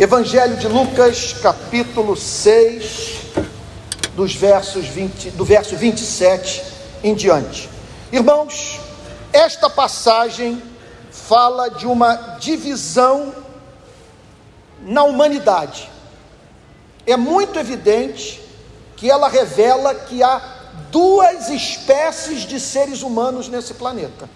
Evangelho 0.00 0.56
de 0.56 0.66
Lucas, 0.66 1.34
capítulo 1.42 2.16
6, 2.16 3.20
dos 4.16 4.34
versos 4.34 4.86
20, 4.86 5.32
do 5.32 5.44
verso 5.44 5.76
27 5.76 6.62
em 7.04 7.14
diante. 7.14 7.68
Irmãos, 8.10 8.80
esta 9.30 9.68
passagem 9.68 10.62
fala 11.10 11.68
de 11.68 11.86
uma 11.86 12.14
divisão 12.40 13.34
na 14.80 15.04
humanidade. 15.04 15.90
É 17.06 17.18
muito 17.18 17.58
evidente 17.58 18.40
que 18.96 19.10
ela 19.10 19.28
revela 19.28 19.94
que 19.94 20.22
há 20.22 20.40
duas 20.90 21.50
espécies 21.50 22.46
de 22.46 22.58
seres 22.58 23.02
humanos 23.02 23.48
nesse 23.48 23.74
planeta. 23.74 24.30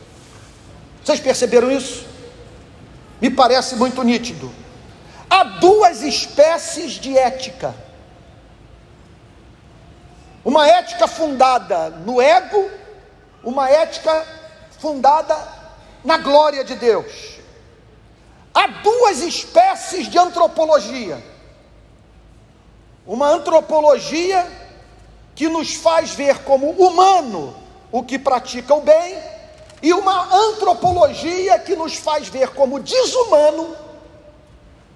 Vocês 1.03 1.21
perceberam 1.21 1.73
isso? 1.73 2.05
Me 3.19 3.31
parece 3.31 3.77
muito 3.77 4.03
nítido 4.03 4.62
Há 5.29 5.45
duas 5.45 6.03
espécies 6.03 6.93
de 6.93 7.17
ética: 7.17 7.75
uma 10.45 10.69
ética 10.69 11.07
fundada 11.07 11.91
no 11.91 12.21
ego, 12.21 12.71
uma 13.43 13.71
ética 13.71 14.25
fundada 14.79 15.37
na 16.05 16.18
glória 16.18 16.65
de 16.65 16.75
Deus. 16.77 17.39
Há 18.53 18.67
duas 18.67 19.21
espécies 19.21 20.09
de 20.09 20.18
antropologia: 20.18 21.23
uma 23.07 23.29
antropologia 23.29 24.46
que 25.35 25.49
nos 25.49 25.75
faz 25.75 26.15
ver 26.15 26.45
como 26.45 26.71
humano 26.71 27.57
o 27.91 28.03
que 28.03 28.18
pratica 28.18 28.75
o 28.75 28.81
bem, 28.81 29.18
e 29.82 29.93
uma 29.93 30.35
antropologia 30.35 31.59
que 31.59 31.77
nos 31.77 31.95
faz 31.95 32.29
ver 32.29 32.51
como 32.51 32.81
desumano 32.81 33.84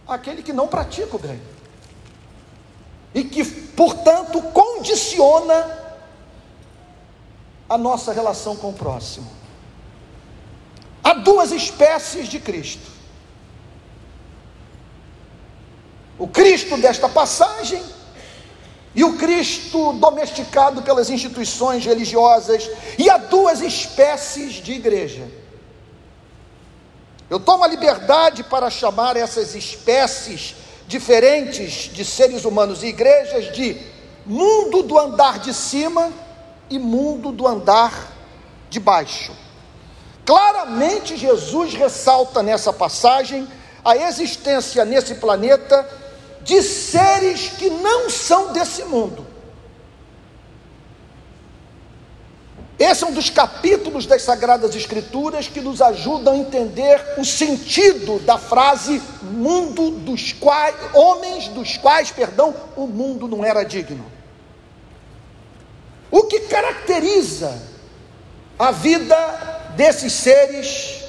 aquele 0.09 0.43
que 0.43 0.53
não 0.53 0.67
pratica 0.67 1.15
o 1.15 1.19
bem. 1.19 1.41
E 3.15 3.25
que, 3.25 3.45
portanto, 3.45 4.41
condiciona 4.43 5.79
a 7.69 7.77
nossa 7.77 8.13
relação 8.13 8.57
com 8.57 8.71
o 8.71 8.73
próximo. 8.73 9.31
Há 11.05 11.15
duas 11.15 11.53
espécies 11.53 12.29
de 12.29 12.41
Cristo. 12.41 12.91
O 16.19 16.27
Cristo 16.27 16.77
desta 16.79 17.09
passagem 17.09 17.83
e 18.95 19.05
o 19.05 19.17
Cristo 19.17 19.93
domesticado 19.93 20.83
pelas 20.83 21.09
instituições 21.09 21.85
religiosas, 21.85 22.69
e 22.99 23.09
há 23.09 23.17
duas 23.17 23.61
espécies 23.61 24.55
de 24.55 24.73
igreja. 24.73 25.29
Eu 27.31 27.39
tomo 27.39 27.65
a 27.65 27.69
liberdade 27.69 28.43
para 28.43 28.71
chamar 28.71 29.17
essas 29.17 29.55
espécies 29.55 30.55
diferentes 30.87 31.91
de 31.93 32.05
seres 32.05 32.45
humanos 32.45 32.83
e 32.83 32.87
igrejas 32.87 33.53
de 33.53 33.77
mundo 34.25 34.83
do 34.83 34.99
andar 34.99 35.39
de 35.39 35.53
cima 35.53 36.11
e 36.71 36.79
mundo 36.79 37.31
do 37.31 37.47
andar 37.47 37.93
de 38.71 38.81
baixo. 38.81 39.33
Claramente, 40.25 41.17
Jesus 41.17 41.75
ressalta 41.75 42.43
nessa 42.43 42.73
passagem 42.73 43.47
a 43.85 43.97
existência 43.97 44.85
nesse 44.85 45.15
planeta 45.17 45.89
de 46.43 46.63
seres 46.63 47.49
que 47.59 47.69
não 47.69 48.09
são 48.09 48.53
desse 48.53 48.85
mundo. 48.85 49.27
Esse 52.79 53.03
é 53.03 53.07
um 53.09 53.13
dos 53.13 53.29
capítulos 53.29 54.07
das 54.07 54.23
Sagradas 54.23 54.77
Escrituras 54.77 55.49
que 55.49 55.61
nos 55.61 55.83
ajudam 55.83 56.35
a 56.35 56.37
entender 56.37 57.05
o 57.19 57.25
sentido 57.25 58.21
da 58.21 58.39
frase 58.39 59.03
mundo 59.21 59.91
dos 59.91 60.33
quais 60.33 60.77
homens 60.95 61.49
dos 61.49 61.77
quais, 61.77 62.13
perdão, 62.13 62.55
o 62.77 62.87
mundo 62.87 63.27
não 63.27 63.45
era 63.45 63.65
digno. 63.65 64.07
O 66.09 66.23
que 66.25 66.41
caracteriza 66.41 67.61
a 68.57 68.71
vida 68.71 69.17
desses 69.75 70.13
seres 70.13 71.03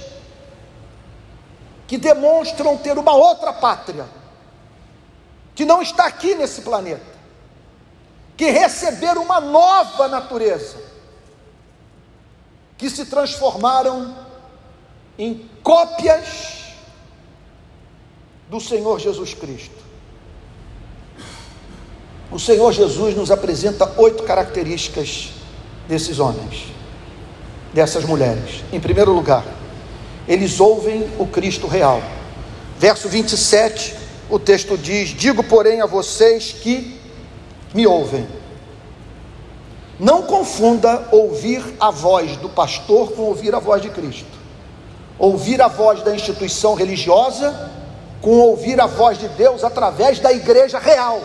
que 1.88 2.00
demonstram 2.00 2.78
ter 2.78 2.98
uma 2.98 3.14
outra 3.14 3.54
pátria, 3.54 4.08
que 5.54 5.66
não 5.66 5.84
está 5.84 6.06
aqui 6.06 6.34
nesse 6.34 6.62
planeta, 6.62 7.20
que 8.36 8.50
receberam 8.50 9.22
uma 9.22 9.40
nova 9.40 10.08
natureza 10.08 10.90
que 12.80 12.90
se 12.90 13.06
transformaram 13.06 14.16
em 15.18 15.48
cópias 15.62 16.64
do 18.50 18.60
Senhor 18.60 18.98
Jesus 19.00 19.34
Cristo. 19.34 19.76
O 22.32 22.40
Senhor 22.40 22.72
Jesus 22.72 23.16
nos 23.16 23.32
apresenta 23.32 23.94
oito 23.98 24.24
características 24.24 25.32
desses 25.90 26.20
homens, 26.20 26.68
dessas 27.74 28.06
mulheres. 28.06 28.64
Em 28.72 28.80
primeiro 28.80 29.12
lugar, 29.12 29.44
eles 30.26 30.62
ouvem 30.62 31.06
o 31.20 31.28
Cristo 31.28 31.68
real. 31.68 32.02
Verso 32.80 33.10
27, 33.10 33.94
o 34.30 34.40
texto 34.40 34.78
diz: 34.78 35.10
Digo, 35.10 35.44
porém, 35.44 35.82
a 35.82 35.86
vocês 35.86 36.54
que 36.54 36.98
me 37.74 37.86
ouvem 37.86 38.26
não 40.00 40.24
confunda 40.24 41.10
ouvir 41.12 41.62
a 41.80 41.92
voz 41.92 42.38
do 42.38 42.48
pastor 42.48 43.12
com 43.12 43.24
ouvir 43.24 43.54
a 43.54 43.60
voz 43.60 43.82
de 43.82 43.90
Cristo. 43.90 44.40
Ouvir 45.18 45.62
a 45.62 45.68
voz 45.68 46.02
da 46.02 46.16
instituição 46.16 46.74
religiosa 46.74 47.70
com 48.22 48.40
ouvir 48.40 48.80
a 48.80 48.86
voz 48.86 49.18
de 49.18 49.28
Deus 49.30 49.64
através 49.64 50.20
da 50.20 50.32
igreja 50.32 50.80
real 50.80 51.22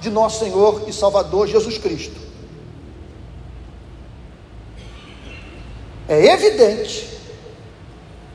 de 0.00 0.10
nosso 0.10 0.40
Senhor 0.40 0.84
e 0.86 0.92
Salvador 0.92 1.46
Jesus 1.46 1.78
Cristo. 1.78 2.20
É 6.06 6.26
evidente 6.26 7.08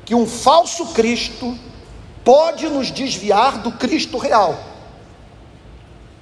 que 0.06 0.16
um 0.16 0.26
falso 0.26 0.88
Cristo 0.88 1.58
pode 2.24 2.68
nos 2.68 2.92
desviar 2.92 3.60
do 3.60 3.72
Cristo 3.74 4.18
real. 4.18 4.58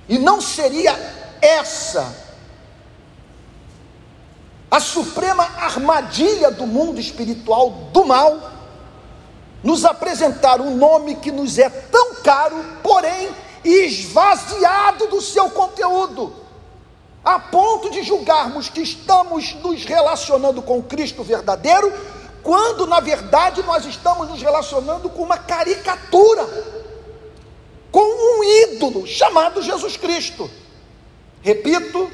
E 0.09 0.17
não 0.17 0.41
seria 0.41 0.93
essa 1.41 2.30
a 4.71 4.79
suprema 4.79 5.43
armadilha 5.43 6.49
do 6.49 6.65
mundo 6.65 6.97
espiritual 6.97 7.69
do 7.91 8.05
mal, 8.05 8.39
nos 9.61 9.83
apresentar 9.83 10.61
um 10.61 10.77
nome 10.77 11.15
que 11.15 11.29
nos 11.29 11.59
é 11.59 11.69
tão 11.69 12.15
caro, 12.23 12.55
porém 12.81 13.29
esvaziado 13.65 15.07
do 15.07 15.21
seu 15.21 15.49
conteúdo, 15.49 16.33
a 17.23 17.37
ponto 17.37 17.91
de 17.91 18.01
julgarmos 18.01 18.69
que 18.69 18.81
estamos 18.81 19.53
nos 19.55 19.83
relacionando 19.83 20.61
com 20.61 20.81
Cristo 20.81 21.21
verdadeiro, 21.21 21.91
quando 22.41 22.87
na 22.87 23.01
verdade 23.01 23.61
nós 23.63 23.85
estamos 23.85 24.29
nos 24.29 24.41
relacionando 24.41 25.09
com 25.09 25.21
uma 25.21 25.37
caricatura, 25.37 26.47
com 27.91 27.99
um 28.39 28.43
ídolo 28.43 29.05
chamado 29.05 29.61
Jesus 29.61 29.97
Cristo. 29.97 30.49
Repito, 31.41 32.09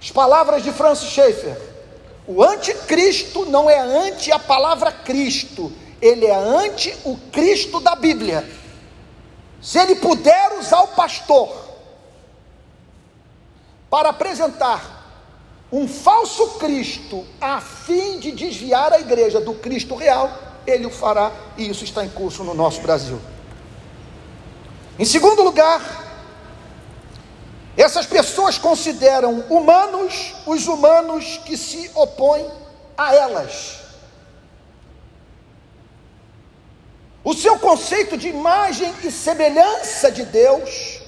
as 0.00 0.10
palavras 0.10 0.62
de 0.62 0.72
Francis 0.72 1.10
Schaeffer: 1.10 1.56
o 2.26 2.42
anticristo 2.42 3.44
não 3.46 3.68
é 3.68 3.78
ante 3.78 4.30
a 4.30 4.38
palavra 4.38 4.92
Cristo, 4.92 5.72
ele 6.00 6.26
é 6.26 6.34
ante 6.34 6.94
o 7.04 7.16
Cristo 7.32 7.80
da 7.80 7.94
Bíblia. 7.94 8.48
Se 9.60 9.78
ele 9.78 9.96
puder 9.96 10.58
usar 10.58 10.82
o 10.82 10.88
pastor 10.88 11.68
para 13.90 14.10
apresentar 14.10 14.96
um 15.72 15.88
falso 15.88 16.58
Cristo 16.58 17.26
a 17.40 17.60
fim 17.60 18.18
de 18.18 18.30
desviar 18.30 18.92
a 18.92 19.00
igreja 19.00 19.40
do 19.40 19.54
Cristo 19.54 19.94
real, 19.94 20.30
ele 20.66 20.86
o 20.86 20.90
fará 20.90 21.32
e 21.56 21.68
isso 21.68 21.84
está 21.84 22.04
em 22.04 22.08
curso 22.08 22.44
no 22.44 22.54
nosso 22.54 22.80
Brasil. 22.80 23.20
Em 24.98 25.04
segundo 25.04 25.42
lugar, 25.42 26.07
essas 27.80 28.06
pessoas 28.06 28.58
consideram 28.58 29.38
humanos 29.48 30.34
os 30.44 30.66
humanos 30.66 31.40
que 31.44 31.56
se 31.56 31.88
opõem 31.94 32.50
a 32.96 33.14
elas. 33.14 33.78
O 37.22 37.32
seu 37.32 37.56
conceito 37.60 38.16
de 38.16 38.26
imagem 38.26 38.92
e 39.04 39.12
semelhança 39.12 40.10
de 40.10 40.24
Deus 40.24 41.00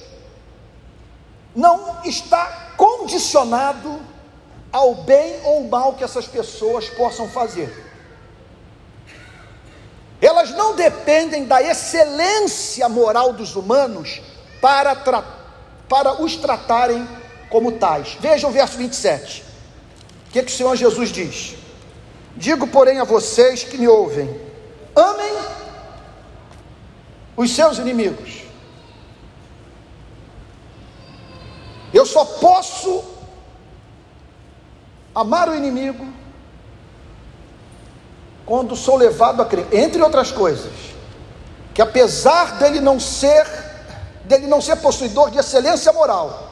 não 1.53 2.01
está 2.05 2.71
condicionado 2.77 4.01
ao 4.71 4.95
bem 4.95 5.41
ou 5.43 5.67
mal 5.67 5.95
que 5.95 6.05
essas 6.05 6.25
pessoas 6.25 6.89
possam 6.89 7.27
fazer. 7.27 7.91
Elas 10.21 10.51
não 10.51 10.73
dependem 10.73 11.43
da 11.43 11.61
excelência 11.61 12.87
moral 12.87 13.33
dos 13.33 13.57
humanos 13.57 14.21
para 14.61 14.95
tratar 14.95 15.40
para 15.91 16.21
os 16.21 16.37
tratarem 16.37 17.05
como 17.49 17.73
tais. 17.73 18.15
Veja 18.17 18.47
o 18.47 18.51
verso 18.51 18.77
27. 18.77 19.43
O 20.29 20.31
que, 20.31 20.41
que 20.41 20.49
o 20.49 20.55
Senhor 20.55 20.73
Jesus 20.77 21.09
diz? 21.09 21.57
Digo, 22.33 22.65
porém, 22.65 23.01
a 23.01 23.03
vocês 23.03 23.65
que 23.65 23.77
me 23.77 23.89
ouvem: 23.89 24.39
amem 24.95 25.33
os 27.35 27.51
seus 27.51 27.77
inimigos. 27.77 28.43
Eu 31.93 32.05
só 32.05 32.23
posso 32.23 33.03
amar 35.13 35.49
o 35.49 35.55
inimigo 35.55 36.07
quando 38.45 38.77
sou 38.77 38.95
levado 38.95 39.41
a 39.41 39.45
crer, 39.45 39.67
entre 39.73 40.01
outras 40.01 40.31
coisas, 40.31 40.71
que 41.73 41.81
apesar 41.81 42.59
dele 42.59 42.79
não 42.79 42.97
ser 42.97 43.70
dele 44.31 44.47
não 44.47 44.61
ser 44.61 44.77
possuidor 44.77 45.29
de 45.29 45.37
excelência 45.37 45.91
moral, 45.91 46.49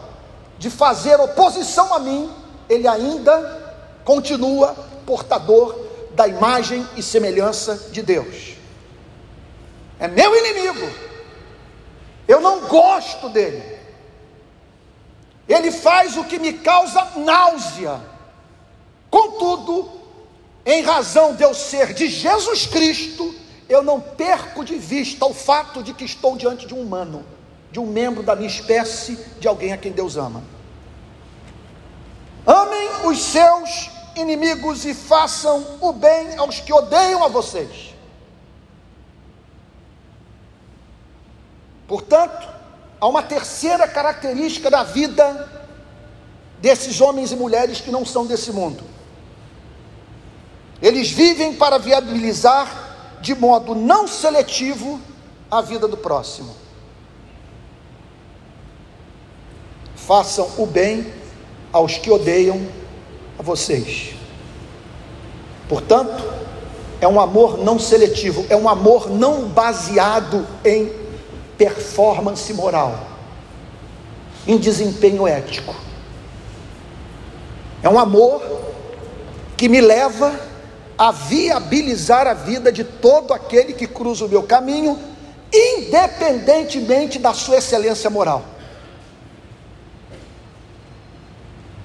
de 0.57 0.69
fazer 0.69 1.17
oposição 1.17 1.93
a 1.93 1.99
mim, 1.99 2.29
ele 2.67 2.85
ainda 2.85 4.01
continua 4.03 4.75
portador 5.05 5.79
da 6.11 6.27
imagem 6.27 6.85
e 6.97 7.01
semelhança 7.01 7.89
de 7.91 8.01
Deus. 8.01 8.55
É 9.97 10.09
meu 10.09 10.35
inimigo. 10.35 10.89
Eu 12.27 12.41
não 12.41 12.67
gosto 12.67 13.29
dele. 13.29 13.79
Ele 15.47 15.71
faz 15.71 16.17
o 16.17 16.25
que 16.25 16.37
me 16.37 16.53
causa 16.53 17.13
náusea. 17.15 18.01
Contudo, 19.09 19.89
em 20.65 20.81
razão 20.81 21.33
de 21.33 21.43
eu 21.43 21.53
ser 21.53 21.93
de 21.93 22.09
Jesus 22.09 22.65
Cristo, 22.65 23.33
eu 23.69 23.81
não 23.81 24.01
perco 24.01 24.65
de 24.65 24.75
vista 24.75 25.25
o 25.25 25.33
fato 25.33 25.81
de 25.81 25.93
que 25.93 26.03
estou 26.03 26.35
diante 26.35 26.67
de 26.67 26.73
um 26.73 26.81
humano, 26.81 27.25
de 27.71 27.79
um 27.79 27.85
membro 27.85 28.23
da 28.23 28.35
minha 28.35 28.49
espécie, 28.49 29.17
de 29.39 29.47
alguém 29.47 29.73
a 29.73 29.77
quem 29.77 29.91
Deus 29.91 30.17
ama. 30.17 30.43
Amem 32.45 32.89
os 33.05 33.21
seus 33.21 33.91
inimigos 34.15 34.85
e 34.85 34.93
façam 34.93 35.77
o 35.79 35.93
bem 35.93 36.37
aos 36.37 36.59
que 36.59 36.73
odeiam 36.73 37.23
a 37.23 37.27
vocês. 37.27 37.93
Portanto, 41.87 42.47
há 42.99 43.07
uma 43.07 43.23
terceira 43.23 43.87
característica 43.87 44.69
da 44.69 44.83
vida 44.83 45.49
desses 46.61 46.99
homens 47.01 47.31
e 47.31 47.35
mulheres 47.35 47.81
que 47.81 47.91
não 47.91 48.05
são 48.05 48.25
desse 48.25 48.51
mundo. 48.51 48.83
Eles 50.81 51.11
vivem 51.11 51.55
para 51.55 51.77
viabilizar 51.77 53.17
de 53.21 53.35
modo 53.35 53.75
não 53.75 54.07
seletivo 54.07 54.99
a 55.51 55.61
vida 55.61 55.87
do 55.87 55.97
próximo. 55.97 56.55
Façam 60.09 60.49
o 60.57 60.65
bem 60.65 61.05
aos 61.71 61.99
que 61.99 62.09
odeiam 62.09 62.59
a 63.37 63.43
vocês. 63.43 64.15
Portanto, 65.67 66.23
é 66.99 67.07
um 67.07 67.21
amor 67.21 67.59
não 67.59 67.77
seletivo, 67.77 68.43
é 68.49 68.55
um 68.55 68.67
amor 68.67 69.07
não 69.07 69.47
baseado 69.47 70.47
em 70.65 70.91
performance 71.59 72.51
moral, 72.55 72.99
em 74.47 74.57
desempenho 74.57 75.27
ético. 75.27 75.75
É 77.83 77.87
um 77.87 77.99
amor 77.99 78.41
que 79.55 79.69
me 79.69 79.79
leva 79.79 80.33
a 80.97 81.11
viabilizar 81.11 82.25
a 82.25 82.33
vida 82.33 82.71
de 82.71 82.83
todo 82.83 83.31
aquele 83.31 83.73
que 83.73 83.85
cruza 83.85 84.25
o 84.25 84.29
meu 84.29 84.41
caminho, 84.41 84.97
independentemente 85.53 87.19
da 87.19 87.31
sua 87.31 87.57
excelência 87.57 88.09
moral. 88.09 88.57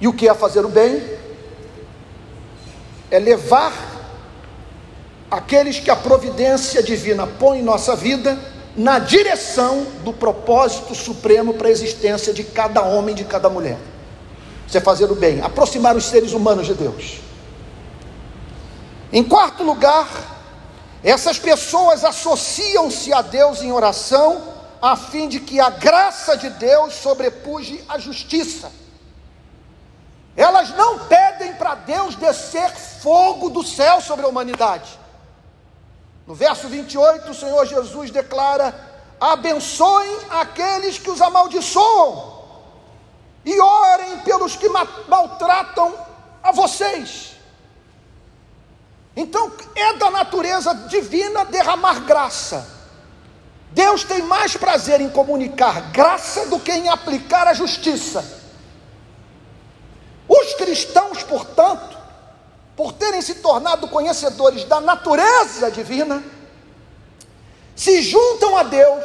E 0.05 0.06
o 0.06 0.12
que 0.12 0.29
é 0.29 0.35
fazer 0.35 0.67
o 0.67 0.69
bem? 0.69 1.03
É 3.11 3.19
levar 3.19 3.73
aqueles 5.31 5.81
que 5.81 5.91
a 5.91 5.97
providência 5.97 6.83
divina 6.83 7.27
põe 7.27 7.61
em 7.61 7.62
nossa 7.62 7.97
vida 7.97 8.39
na 8.77 8.99
direção 8.99 9.87
do 10.05 10.12
propósito 10.12 10.95
supremo 10.95 11.55
para 11.55 11.69
a 11.69 11.71
existência 11.71 12.35
de 12.35 12.45
cada 12.45 12.83
homem, 12.83 13.15
de 13.15 13.25
cada 13.25 13.49
mulher. 13.49 13.79
Isso 14.69 14.77
é 14.77 14.81
fazer 14.83 15.11
o 15.11 15.15
bem, 15.15 15.41
aproximar 15.41 15.97
os 15.97 16.05
seres 16.05 16.35
humanos 16.35 16.67
de 16.67 16.75
Deus. 16.75 17.21
Em 19.11 19.25
quarto 19.25 19.62
lugar, 19.62 20.06
essas 21.03 21.39
pessoas 21.39 22.05
associam-se 22.05 23.11
a 23.11 23.23
Deus 23.23 23.62
em 23.62 23.73
oração, 23.73 24.53
a 24.83 24.97
fim 24.99 25.29
de 25.29 25.41
que 25.41 25.59
a 25.59 25.71
graça 25.71 26.37
de 26.37 26.51
Deus 26.51 26.93
sobrepuje 26.93 27.83
a 27.89 27.99
justiça. 27.99 28.84
Elas 30.37 30.71
não 30.71 30.99
pedem 31.01 31.55
para 31.55 31.75
Deus 31.77 32.17
descer 32.17 32.71
fogo 32.71 33.51
do 33.51 33.63
céu 33.63 34.01
sobre 34.01 34.25
a 34.25 34.29
humanidade. 34.29 34.99
No 36.27 36.35
verso 36.35 36.69
28, 36.69 37.31
o 37.31 37.35
Senhor 37.35 37.65
Jesus 37.67 38.11
declara: 38.11 38.75
abençoem 39.21 40.19
aqueles 40.31 40.99
que 40.99 41.11
os 41.11 41.21
amaldiçoam, 41.21 42.43
e 43.45 43.61
orem 43.61 44.19
pelos 44.21 44.57
que 44.57 44.69
maltratam 44.69 45.95
a 46.43 46.51
vocês. 46.51 47.35
Então, 49.17 49.53
é 49.77 49.93
da 49.95 50.11
natureza 50.11 50.75
divina 50.89 51.45
derramar 51.45 52.01
graça. 52.01 52.67
Deus 53.71 54.03
tem 54.03 54.23
mais 54.23 54.57
prazer 54.57 55.01
em 55.01 55.09
comunicar 55.09 55.93
graça 55.93 56.47
do 56.47 56.59
que 56.59 56.73
em 56.73 56.89
aplicar 56.89 57.47
a 57.47 57.55
justiça. 57.55 58.44
Os 60.29 60.55
cristãos, 60.55 61.23
portanto, 61.23 61.97
por 62.76 62.93
terem 62.93 63.21
se 63.21 63.37
tornado 63.37 63.88
conhecedores 63.88 64.65
da 64.65 64.81
natureza 64.81 65.71
divina, 65.71 66.23
se 67.76 68.03
juntam 68.03 68.56
a 68.56 68.62
Deus 68.62 69.05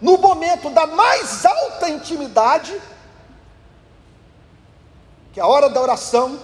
no 0.00 0.18
momento 0.18 0.68
da 0.70 0.86
mais 0.86 1.44
alta 1.46 1.88
intimidade, 1.88 2.78
que 5.32 5.40
é 5.40 5.42
a 5.42 5.46
hora 5.46 5.68
da 5.68 5.80
oração, 5.80 6.38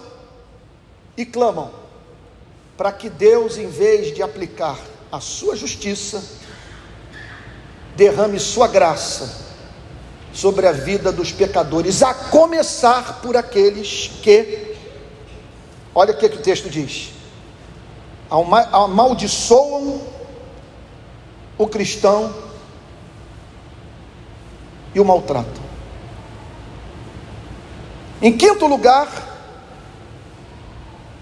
e 1.17 1.27
clamam 1.27 1.71
para 2.77 2.91
que 2.91 3.11
Deus, 3.11 3.59
em 3.59 3.69
vez 3.69 4.15
de 4.15 4.23
aplicar 4.23 4.79
a 5.13 5.21
sua 5.21 5.55
justiça, 5.55 6.23
derrame 7.95 8.41
sua 8.41 8.67
graça 8.67 9.50
sobre 10.33 10.67
a 10.67 10.73
vida 10.73 11.11
dos 11.11 11.33
pecadores, 11.33 12.03
a 12.03 12.15
começar 12.15 13.21
por 13.21 13.37
aqueles 13.37 14.11
que, 14.23 14.77
olha 15.95 16.13
o 16.13 16.17
que, 16.17 16.29
que 16.29 16.37
o 16.37 16.43
texto 16.43 16.71
diz: 16.71 17.11
amaldiçoam 18.73 20.01
o 21.59 21.67
cristão 21.67 22.35
e 24.95 25.01
o 25.01 25.05
maltratam. 25.05 25.71
Em 28.23 28.37
quinto 28.37 28.67
lugar, 28.67 29.09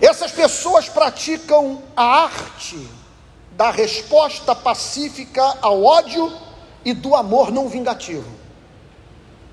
essas 0.01 0.33
pessoas 0.33 0.89
praticam 0.89 1.83
a 1.97 2.05
arte 2.25 2.89
da 3.53 3.71
resposta 3.71 4.55
pacífica 4.55 5.43
ao 5.61 5.83
ódio 5.83 6.33
e 6.85 6.93
do 6.93 7.15
amor 7.15 7.51
não 7.51 7.69
vingativo. 7.69 8.48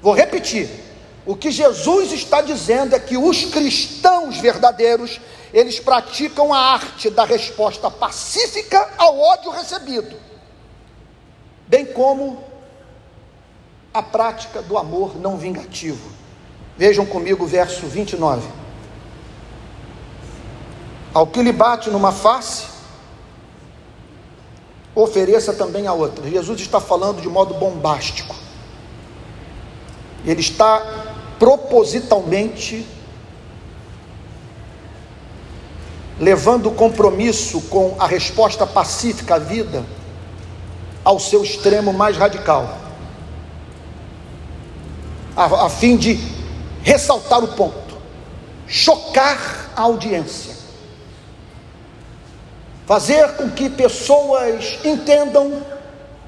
Vou 0.05 0.13
repetir. 0.13 0.69
O 1.25 1.35
que 1.35 1.49
Jesus 1.49 2.11
está 2.11 2.39
dizendo 2.39 2.95
é 2.95 2.99
que 2.99 3.17
os 3.17 3.45
cristãos 3.45 4.37
verdadeiros, 4.37 5.19
eles 5.51 5.79
praticam 5.79 6.53
a 6.53 6.59
arte 6.59 7.09
da 7.09 7.25
resposta 7.25 7.89
pacífica 7.89 8.87
ao 8.99 9.19
ódio 9.19 9.49
recebido, 9.49 10.15
bem 11.67 11.87
como 11.87 12.43
a 13.91 14.03
prática 14.03 14.61
do 14.61 14.77
amor 14.77 15.19
não 15.19 15.37
vingativo. 15.37 16.07
Vejam 16.77 17.03
comigo 17.07 17.43
o 17.43 17.47
verso 17.47 17.87
29. 17.87 18.47
Ao 21.15 21.25
que 21.25 21.41
lhe 21.41 21.51
bate 21.51 21.89
numa 21.89 22.11
face, 22.11 22.67
ofereça 24.93 25.51
também 25.51 25.87
a 25.87 25.93
outra. 25.93 26.29
Jesus 26.29 26.61
está 26.61 26.79
falando 26.79 27.23
de 27.23 27.27
modo 27.27 27.55
bombástico. 27.55 28.44
Ele 30.25 30.41
está 30.41 30.81
propositalmente 31.37 32.85
levando 36.19 36.67
o 36.67 36.71
compromisso 36.71 37.61
com 37.63 37.95
a 37.99 38.07
resposta 38.07 38.65
pacífica 38.65 39.35
à 39.35 39.39
vida 39.39 39.85
ao 41.03 41.19
seu 41.19 41.43
extremo 41.43 41.93
mais 41.93 42.17
radical, 42.17 42.77
a, 45.35 45.65
a 45.65 45.69
fim 45.69 45.97
de 45.97 46.17
ressaltar 46.81 47.43
o 47.43 47.49
ponto, 47.49 47.95
chocar 48.65 49.71
a 49.75 49.81
audiência, 49.81 50.55
fazer 52.87 53.35
com 53.35 53.51
que 53.51 53.69
pessoas 53.69 54.79
entendam 54.83 55.61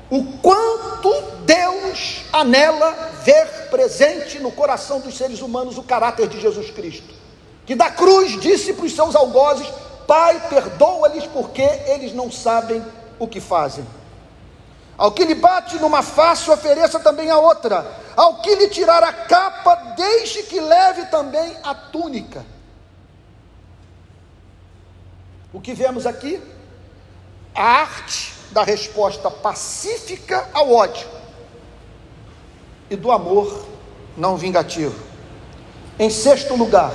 o 0.09 0.23
quanto 0.39 1.11
Deus 1.45 2.23
anela 2.31 2.91
ver 3.23 3.69
presente 3.69 4.39
no 4.39 4.51
coração 4.51 5.01
dos 5.01 5.17
seres 5.17 5.41
humanos 5.41 5.77
o 5.77 5.83
caráter 5.83 6.27
de 6.27 6.39
Jesus 6.39 6.71
Cristo, 6.71 7.13
que 7.65 7.75
da 7.75 7.91
cruz 7.91 8.39
disse 8.39 8.73
para 8.73 8.85
os 8.85 8.95
seus 8.95 9.15
algozes: 9.15 9.67
Pai, 10.07 10.47
perdoa-lhes 10.47 11.25
porque 11.25 11.61
eles 11.61 12.13
não 12.13 12.31
sabem 12.31 12.83
o 13.19 13.27
que 13.27 13.41
fazem. 13.41 13.85
Ao 14.97 15.11
que 15.11 15.25
lhe 15.25 15.35
bate 15.35 15.75
numa 15.77 16.01
face, 16.01 16.49
ofereça 16.49 16.99
também 16.99 17.29
a 17.29 17.37
outra. 17.37 17.85
Ao 18.15 18.41
que 18.41 18.55
lhe 18.55 18.69
tirar 18.69 19.03
a 19.03 19.13
capa, 19.13 19.75
deixe 19.95 20.43
que 20.43 20.59
leve 20.59 21.05
também 21.05 21.55
a 21.63 21.75
túnica. 21.75 22.43
O 25.53 25.61
que 25.61 25.73
vemos 25.73 26.07
aqui? 26.07 26.41
A 27.53 27.63
arte 27.63 28.36
da 28.51 28.63
resposta 28.63 29.29
pacífica 29.29 30.49
ao 30.53 30.73
ódio 30.73 31.07
e 32.89 32.95
do 32.95 33.11
amor 33.11 33.65
não 34.15 34.37
vingativo. 34.37 34.95
Em 35.99 36.09
sexto 36.09 36.55
lugar, 36.55 36.93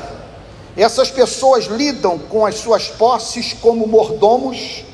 essas 0.76 1.10
pessoas 1.10 1.66
lidam 1.66 2.18
com 2.18 2.46
as 2.46 2.56
suas 2.56 2.88
posses 2.88 3.52
como 3.52 3.86
mordomos, 3.86 4.84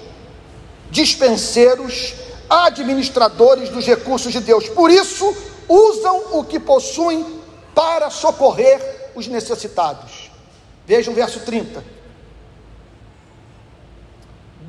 dispenseiros, 0.91 2.15
administradores 2.49 3.69
dos 3.69 3.87
recursos 3.87 4.33
de 4.33 4.41
Deus. 4.41 4.69
Por 4.69 4.91
isso, 4.91 5.37
usam 5.69 6.39
o 6.39 6.45
que 6.45 6.59
possuem 6.59 7.41
para 7.75 8.11
socorrer 8.11 9.11
os 9.15 9.29
necessitados. 9.29 10.31
Veja 10.87 11.11
o 11.11 11.15
verso 11.15 11.41
30. 11.41 11.85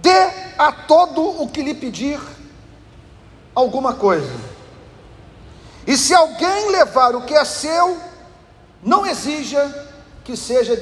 Dê 0.01 0.38
a 0.59 0.73
todo 0.73 1.41
o 1.41 1.47
que 1.47 1.63
lhe 1.63 1.73
pedir 1.73 2.19
alguma 3.55 3.93
coisa. 3.93 4.29
E 5.87 5.95
se 5.95 6.13
alguém 6.13 6.69
levar 6.69 7.15
o 7.15 7.21
que 7.21 7.33
é 7.33 7.45
seu, 7.45 7.97
não 8.83 9.05
exija 9.05 9.87
que 10.25 10.35
seja 10.35 10.75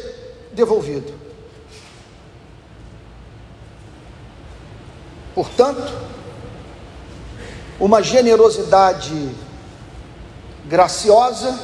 devolvido. 0.52 1.14
Portanto, 5.36 5.94
uma 7.80 8.02
generosidade 8.02 9.30
graciosa, 10.66 11.56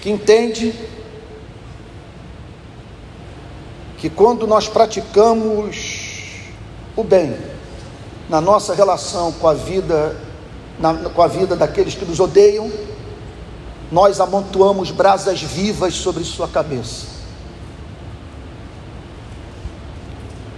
que 0.00 0.08
entende 0.08 0.74
que 4.00 4.08
quando 4.08 4.46
nós 4.46 4.66
praticamos 4.66 6.30
o 6.96 7.04
bem 7.04 7.36
na 8.30 8.40
nossa 8.40 8.74
relação 8.74 9.30
com 9.32 9.46
a 9.46 9.52
vida, 9.52 10.16
na, 10.78 10.94
com 10.94 11.20
a 11.20 11.26
vida 11.26 11.54
daqueles 11.54 11.94
que 11.94 12.06
nos 12.06 12.18
odeiam, 12.18 12.72
nós 13.92 14.18
amontoamos 14.18 14.90
brasas 14.90 15.42
vivas 15.42 15.94
sobre 15.94 16.24
sua 16.24 16.48
cabeça. 16.48 17.08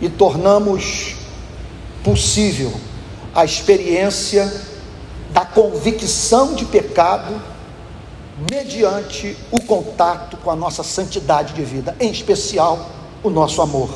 E 0.01 0.09
tornamos 0.09 1.17
possível 2.05 2.73
a 3.35 3.45
experiência 3.45 4.53
da 5.31 5.45
convicção 5.45 6.55
de 6.55 6.65
pecado 6.65 7.43
mediante 8.49 9.37
o 9.51 9.61
contato 9.63 10.37
com 10.37 10.51
a 10.51 10.57
nossa 10.57 10.85
santidade 10.85 11.55
de 11.55 11.65
vida, 11.65 11.97
em 11.99 12.11
especial 12.11 13.02
o 13.23 13.31
nosso 13.31 13.63
amor. 13.63 13.91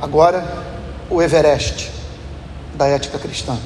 Agora, 0.00 0.44
o 1.08 1.22
Everest 1.22 1.90
da 2.74 2.86
ética 2.86 3.18
cristã. 3.18 3.58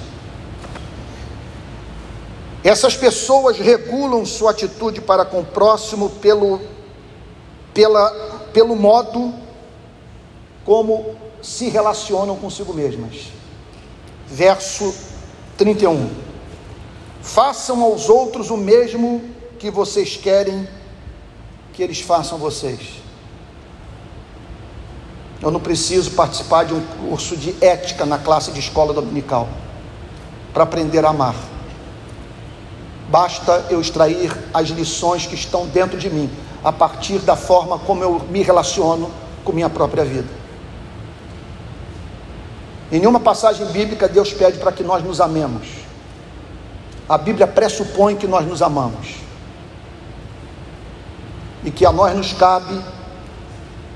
Essas 2.62 2.96
pessoas 2.96 3.58
regulam 3.58 4.26
sua 4.26 4.50
atitude 4.50 5.00
para 5.00 5.24
com 5.24 5.40
o 5.40 5.44
próximo 5.44 6.10
pelo, 6.10 6.60
pela, 7.72 8.10
pelo 8.52 8.76
modo 8.76 9.32
como 10.64 11.16
se 11.42 11.68
relacionam 11.68 12.36
consigo 12.36 12.74
mesmas. 12.74 13.32
Verso 14.26 14.94
31. 15.56 16.10
Façam 17.22 17.82
aos 17.82 18.08
outros 18.08 18.50
o 18.50 18.56
mesmo 18.56 19.37
que 19.58 19.70
vocês 19.70 20.16
querem 20.16 20.66
que 21.72 21.82
eles 21.82 22.00
façam 22.00 22.38
vocês. 22.38 22.80
Eu 25.40 25.50
não 25.50 25.60
preciso 25.60 26.12
participar 26.12 26.64
de 26.64 26.74
um 26.74 26.80
curso 26.80 27.36
de 27.36 27.54
ética 27.60 28.04
na 28.04 28.18
classe 28.18 28.50
de 28.50 28.58
escola 28.58 28.92
dominical 28.92 29.48
para 30.52 30.64
aprender 30.64 31.04
a 31.04 31.10
amar. 31.10 31.34
Basta 33.08 33.66
eu 33.70 33.80
extrair 33.80 34.36
as 34.52 34.68
lições 34.68 35.26
que 35.26 35.34
estão 35.34 35.66
dentro 35.66 35.98
de 35.98 36.10
mim, 36.10 36.30
a 36.62 36.72
partir 36.72 37.18
da 37.20 37.36
forma 37.36 37.78
como 37.78 38.02
eu 38.02 38.20
me 38.30 38.42
relaciono 38.42 39.10
com 39.44 39.52
minha 39.52 39.70
própria 39.70 40.04
vida. 40.04 40.28
Em 42.90 42.98
nenhuma 42.98 43.20
passagem 43.20 43.66
bíblica 43.66 44.08
Deus 44.08 44.32
pede 44.32 44.58
para 44.58 44.72
que 44.72 44.82
nós 44.82 45.04
nos 45.04 45.20
amemos. 45.20 45.68
A 47.08 47.16
Bíblia 47.16 47.46
pressupõe 47.46 48.16
que 48.16 48.26
nós 48.26 48.46
nos 48.46 48.60
amamos. 48.60 49.27
E 51.68 51.70
que 51.70 51.84
a 51.84 51.92
nós 51.92 52.16
nos 52.16 52.32
cabe 52.32 52.82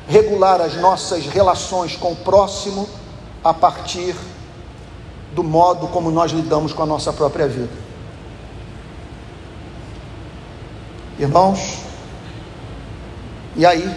regular 0.06 0.60
as 0.60 0.76
nossas 0.76 1.24
relações 1.24 1.96
com 1.96 2.12
o 2.12 2.16
próximo 2.16 2.86
a 3.42 3.54
partir 3.54 4.14
do 5.34 5.42
modo 5.42 5.88
como 5.88 6.10
nós 6.10 6.32
lidamos 6.32 6.74
com 6.74 6.82
a 6.82 6.86
nossa 6.86 7.14
própria 7.14 7.48
vida. 7.48 7.72
Irmãos, 11.18 11.78
e 13.56 13.64
aí 13.64 13.90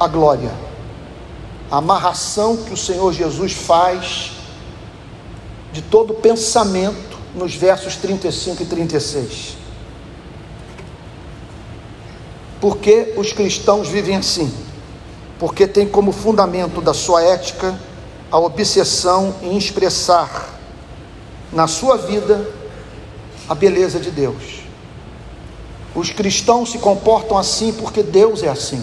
a 0.00 0.08
glória, 0.08 0.50
a 1.70 1.76
amarração 1.76 2.56
que 2.56 2.72
o 2.72 2.76
Senhor 2.76 3.12
Jesus 3.12 3.52
faz 3.52 4.32
de 5.74 5.82
todo 5.82 6.14
pensamento 6.14 7.18
nos 7.34 7.54
versos 7.54 7.96
35 7.96 8.62
e 8.62 8.64
36. 8.64 9.61
Por 12.62 12.76
que 12.76 13.12
os 13.16 13.32
cristãos 13.32 13.88
vivem 13.88 14.14
assim? 14.14 14.54
Porque 15.36 15.66
tem 15.66 15.88
como 15.88 16.12
fundamento 16.12 16.80
da 16.80 16.94
sua 16.94 17.20
ética 17.20 17.76
a 18.30 18.38
obsessão 18.38 19.34
em 19.42 19.58
expressar 19.58 20.48
na 21.52 21.66
sua 21.66 21.96
vida 21.96 22.48
a 23.48 23.54
beleza 23.56 23.98
de 23.98 24.12
Deus. 24.12 24.60
Os 25.92 26.10
cristãos 26.10 26.70
se 26.70 26.78
comportam 26.78 27.36
assim 27.36 27.72
porque 27.72 28.00
Deus 28.00 28.44
é 28.44 28.48
assim. 28.48 28.80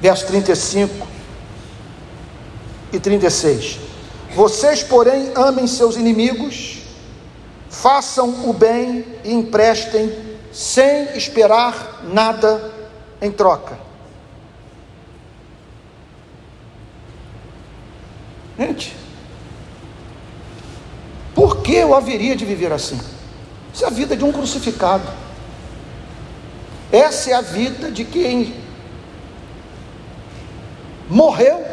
Verso 0.00 0.26
35 0.26 1.06
e 2.92 2.98
36. 2.98 3.78
Vocês, 4.34 4.82
porém, 4.82 5.30
amem 5.36 5.68
seus 5.68 5.94
inimigos, 5.94 6.78
façam 7.70 8.50
o 8.50 8.52
bem 8.52 9.04
e 9.22 9.32
emprestem, 9.32 10.33
sem 10.54 11.16
esperar 11.16 12.04
nada 12.04 12.72
em 13.20 13.30
troca. 13.32 13.76
Gente, 18.56 18.96
por 21.34 21.60
que 21.60 21.74
eu 21.74 21.92
haveria 21.92 22.36
de 22.36 22.44
viver 22.44 22.72
assim? 22.72 23.00
Isso 23.74 23.82
é 23.82 23.88
a 23.88 23.90
vida 23.90 24.16
de 24.16 24.24
um 24.24 24.30
crucificado. 24.30 25.08
Essa 26.92 27.30
é 27.30 27.34
a 27.34 27.40
vida 27.40 27.90
de 27.90 28.04
quem 28.04 28.54
morreu 31.10 31.66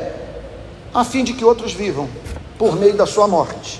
a 0.91 1.05
fim 1.05 1.23
de 1.23 1.33
que 1.33 1.45
outros 1.45 1.71
vivam 1.71 2.09
por 2.57 2.75
meio 2.75 2.95
da 2.95 3.05
sua 3.05 3.27
morte. 3.27 3.79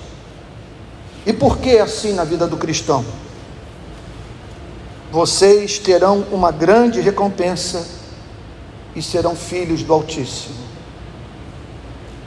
E 1.26 1.34
por 1.34 1.58
que 1.58 1.80
assim 1.80 2.14
na 2.14 2.24
vida 2.24 2.46
do 2.46 2.56
cristão? 2.56 3.04
Vocês 5.12 5.78
terão 5.78 6.26
uma 6.32 6.52
grande 6.52 7.02
recompensa 7.02 7.86
e 8.96 9.02
serão 9.02 9.36
filhos 9.36 9.84
do 9.84 9.94
Altíssimo. 9.94 10.56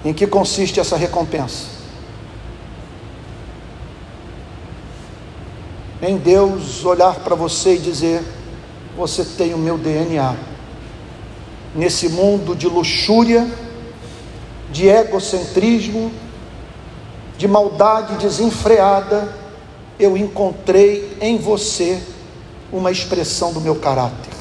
Em 0.05 0.13
que 0.13 0.27
consiste 0.27 0.79
essa 0.79 0.95
recompensa? 0.95 1.65
Em 6.03 6.19
Deus 6.19 6.85
olhar 6.85 7.21
para 7.21 7.35
você 7.35 7.77
e 7.77 7.79
dizer: 7.79 8.23
você 8.95 9.25
tem 9.25 9.55
o 9.55 9.59
meu 9.59 9.79
DNA. 9.79 10.37
Nesse 11.75 12.11
mundo 12.11 12.55
de 12.55 12.69
luxúria, 12.69 13.51
de 14.71 14.89
egocentrismo, 14.89 16.13
de 17.39 17.49
maldade 17.49 18.17
desenfreada, 18.17 19.35
eu 19.99 20.19
encontrei 20.19 21.17
em 21.19 21.39
você 21.39 22.14
uma 22.75 22.91
expressão 22.91 23.53
do 23.53 23.61
meu 23.61 23.77
caráter. 23.77 24.33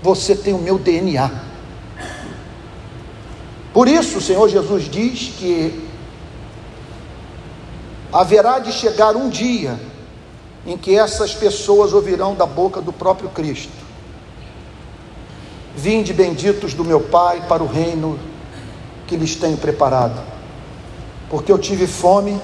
Você 0.00 0.36
tem 0.36 0.54
o 0.54 0.58
meu 0.58 0.78
DNA. 0.78 1.28
Por 3.74 3.88
isso, 3.88 4.18
o 4.18 4.20
Senhor 4.20 4.48
Jesus 4.48 4.88
diz 4.88 5.32
que 5.36 5.88
haverá 8.12 8.60
de 8.60 8.72
chegar 8.72 9.16
um 9.16 9.28
dia 9.28 9.78
em 10.64 10.76
que 10.76 10.96
essas 10.96 11.34
pessoas 11.34 11.92
ouvirão 11.92 12.34
da 12.34 12.46
boca 12.46 12.80
do 12.80 12.92
próprio 12.92 13.28
Cristo: 13.28 13.72
Vinde 15.76 16.12
benditos 16.12 16.74
do 16.74 16.84
meu 16.84 17.00
Pai 17.00 17.44
para 17.48 17.62
o 17.62 17.66
reino 17.66 18.18
que 19.06 19.16
lhes 19.16 19.34
tenho 19.34 19.56
preparado. 19.56 20.20
Porque 21.28 21.50
eu 21.50 21.58
tive 21.58 21.88
fome, 21.88 22.40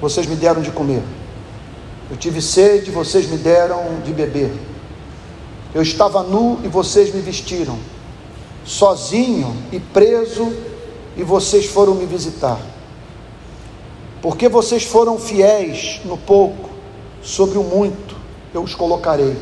vocês 0.00 0.26
me 0.26 0.36
deram 0.36 0.62
de 0.62 0.70
comer. 0.70 1.02
Eu 2.10 2.16
tive 2.16 2.40
sede, 2.40 2.90
vocês 2.90 3.28
me 3.28 3.36
deram 3.36 4.00
de 4.04 4.12
beber. 4.12 4.52
Eu 5.74 5.82
estava 5.82 6.22
nu 6.22 6.58
e 6.64 6.68
vocês 6.68 7.14
me 7.14 7.20
vestiram. 7.20 7.78
Sozinho 8.64 9.54
e 9.72 9.78
preso, 9.78 10.52
e 11.16 11.22
vocês 11.22 11.66
foram 11.66 11.94
me 11.94 12.06
visitar. 12.06 12.60
Porque 14.22 14.48
vocês 14.48 14.84
foram 14.84 15.18
fiéis 15.18 16.00
no 16.04 16.16
pouco, 16.16 16.70
sobre 17.22 17.58
o 17.58 17.62
muito 17.62 18.18
eu 18.52 18.62
os 18.62 18.74
colocarei. 18.74 19.36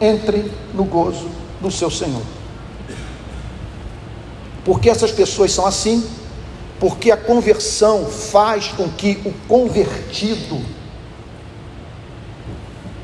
Entrem 0.00 0.50
no 0.74 0.84
gozo 0.84 1.28
do 1.60 1.70
seu 1.70 1.90
Senhor. 1.90 2.22
Porque 4.64 4.90
essas 4.90 5.12
pessoas 5.12 5.52
são 5.52 5.66
assim? 5.66 6.04
Porque 6.80 7.10
a 7.10 7.16
conversão 7.16 8.06
faz 8.06 8.68
com 8.68 8.88
que 8.88 9.20
o 9.24 9.32
convertido 9.46 10.60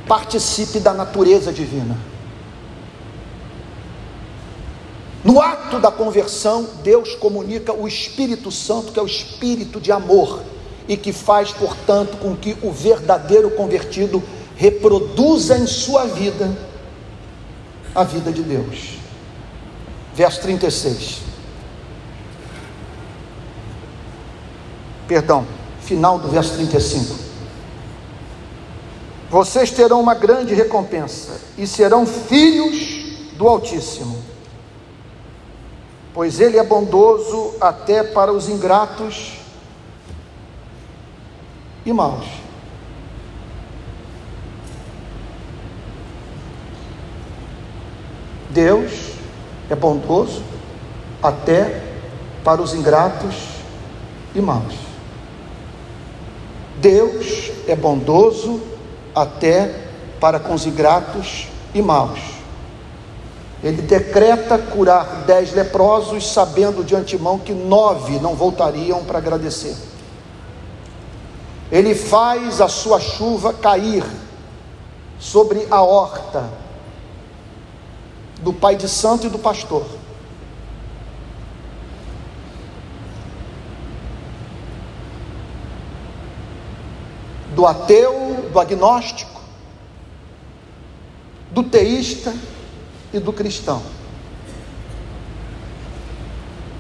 participe 0.09 0.81
da 0.81 0.95
natureza 0.95 1.53
divina. 1.53 1.97
No 5.23 5.41
ato 5.41 5.79
da 5.79 5.91
conversão, 5.91 6.67
Deus 6.83 7.15
comunica 7.15 7.73
o 7.73 7.87
Espírito 7.87 8.51
Santo, 8.51 8.93
que 8.93 8.99
é 8.99 9.03
o 9.03 9.07
espírito 9.07 9.81
de 9.81 9.93
amor, 9.93 10.43
e 10.89 10.97
que 10.97 11.13
faz, 11.13 11.53
portanto, 11.53 12.17
com 12.17 12.35
que 12.35 12.57
o 12.63 12.73
verdadeiro 12.73 13.51
convertido 13.51 14.23
reproduza 14.57 15.59
em 15.59 15.67
sua 15.67 16.07
vida 16.07 16.51
a 17.95 18.05
vida 18.05 18.33
de 18.33 18.43
Deus. 18.43 18.99
Verso 20.15 20.41
36. 20.41 21.21
Perdão, 25.07 25.47
final 25.83 26.19
do 26.19 26.29
verso 26.29 26.55
35. 26.55 27.28
Vocês 29.31 29.71
terão 29.71 30.01
uma 30.01 30.15
grande 30.15 30.55
recompensa 30.55 31.41
e 31.57 31.67
serão 31.67 32.07
filhos 32.07 33.35
do 33.37 33.47
Altíssimo 33.47 34.29
pois 36.19 36.41
ele 36.41 36.59
é 36.59 36.65
bondoso 36.65 37.55
até 37.61 38.03
para 38.03 38.33
os 38.33 38.49
ingratos 38.49 39.35
e 41.87 41.93
maus. 41.93 42.27
Deus 48.51 49.13
é 49.71 49.77
bondoso 49.77 50.43
até 51.23 51.85
para 52.43 52.61
os 52.61 52.75
ingratos 52.75 53.37
e 54.35 54.41
maus. 54.41 54.75
Deus 56.79 57.53
é 57.69 57.77
bondoso 57.77 58.61
até 59.23 59.75
para 60.21 60.39
com 60.41 60.55
os 60.55 60.67
ingratos 60.67 61.49
e 61.75 61.83
maus. 61.83 62.21
Ele 63.63 63.83
decreta 63.83 64.57
curar 64.57 65.25
dez 65.27 65.53
leprosos, 65.53 66.33
sabendo 66.33 66.85
de 66.85 66.95
antemão 66.95 67.39
que 67.39 67.53
nove 67.53 68.21
não 68.21 68.35
voltariam 68.35 69.05
para 69.05 69.19
agradecer. 69.19 69.77
Ele 71.71 71.95
faz 71.95 72.61
a 72.61 72.69
sua 72.69 73.01
chuva 73.01 73.53
cair 73.53 74.05
sobre 75.19 75.67
a 75.71 75.83
horta 75.83 76.49
do 78.41 78.53
pai 78.53 78.77
de 78.77 78.89
santo 78.89 79.27
e 79.27 79.31
do 79.31 79.39
pastor. 79.39 79.85
Do 87.59 87.67
ateu, 87.67 88.49
do 88.53 88.61
agnóstico, 88.61 89.41
do 91.51 91.65
teísta, 91.65 92.33
e 93.13 93.19
do 93.19 93.33
cristão. 93.33 93.83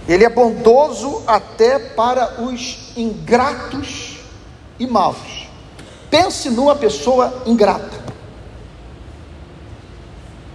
Ele 0.06 0.24
é 0.24 0.28
bondoso 0.28 1.22
até 1.26 1.78
para 1.78 2.40
os 2.42 2.96
ingratos 2.96 4.18
e 4.78 4.86
maus. 4.86 5.48
Pense 6.10 6.48
numa 6.48 6.74
pessoa 6.74 7.42
ingrata, 7.44 7.98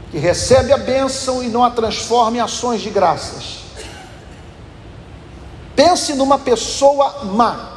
que 0.10 0.18
recebe 0.18 0.74
a 0.74 0.78
bênção 0.78 1.44
e 1.44 1.48
não 1.48 1.64
a 1.64 1.70
transforma 1.70 2.38
em 2.38 2.40
ações 2.40 2.82
de 2.82 2.90
graças. 2.90 3.60
Pense 5.76 6.14
numa 6.14 6.40
pessoa 6.40 7.26
má, 7.26 7.73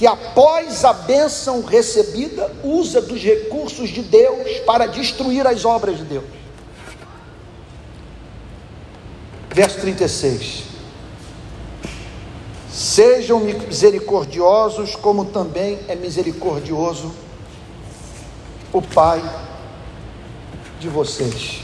que 0.00 0.06
após 0.06 0.82
a 0.82 0.94
bênção 0.94 1.62
recebida, 1.62 2.50
usa 2.64 3.02
dos 3.02 3.22
recursos 3.22 3.90
de 3.90 4.00
Deus 4.00 4.48
para 4.60 4.86
destruir 4.86 5.46
as 5.46 5.66
obras 5.66 5.98
de 5.98 6.04
Deus. 6.04 6.24
Verso 9.50 9.78
36. 9.78 10.62
Sejam 12.72 13.40
misericordiosos, 13.40 14.96
como 14.96 15.26
também 15.26 15.78
é 15.86 15.94
misericordioso 15.94 17.14
o 18.72 18.80
Pai 18.80 19.22
de 20.80 20.88
vocês. 20.88 21.60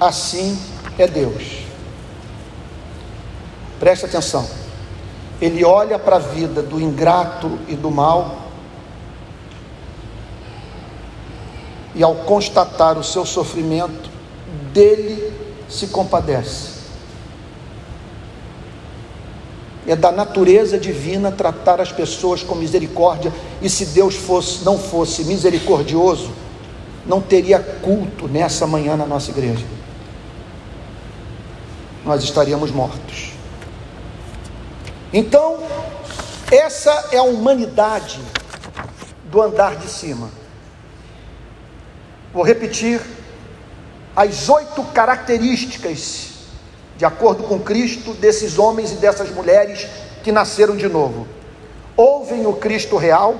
Assim 0.00 0.58
é 0.98 1.06
Deus. 1.06 1.60
Preste 3.78 4.06
atenção. 4.06 4.61
Ele 5.42 5.64
olha 5.64 5.98
para 5.98 6.16
a 6.16 6.20
vida 6.20 6.62
do 6.62 6.80
ingrato 6.80 7.58
e 7.66 7.74
do 7.74 7.90
mal, 7.90 8.42
e 11.96 12.02
ao 12.02 12.14
constatar 12.14 12.96
o 12.96 13.02
seu 13.02 13.26
sofrimento, 13.26 14.08
dele 14.72 15.32
se 15.68 15.88
compadece. 15.88 16.70
É 19.84 19.96
da 19.96 20.12
natureza 20.12 20.78
divina 20.78 21.32
tratar 21.32 21.80
as 21.80 21.90
pessoas 21.90 22.44
com 22.44 22.54
misericórdia, 22.54 23.32
e 23.60 23.68
se 23.68 23.86
Deus 23.86 24.14
fosse, 24.14 24.64
não 24.64 24.78
fosse 24.78 25.24
misericordioso, 25.24 26.30
não 27.04 27.20
teria 27.20 27.58
culto 27.58 28.28
nessa 28.28 28.64
manhã 28.64 28.96
na 28.96 29.06
nossa 29.06 29.32
igreja. 29.32 29.66
Nós 32.04 32.22
estaríamos 32.22 32.70
mortos. 32.70 33.31
Então, 35.12 35.58
essa 36.50 37.08
é 37.12 37.18
a 37.18 37.22
humanidade 37.22 38.20
do 39.24 39.42
andar 39.42 39.76
de 39.76 39.88
cima. 39.88 40.30
Vou 42.32 42.42
repetir 42.42 43.00
as 44.16 44.48
oito 44.48 44.82
características, 44.94 46.30
de 46.96 47.04
acordo 47.04 47.42
com 47.44 47.58
Cristo, 47.58 48.14
desses 48.14 48.58
homens 48.58 48.92
e 48.92 48.96
dessas 48.96 49.30
mulheres 49.30 49.86
que 50.22 50.32
nasceram 50.32 50.76
de 50.76 50.88
novo. 50.88 51.26
Ouvem 51.96 52.46
o 52.46 52.54
Cristo 52.54 52.96
real, 52.96 53.36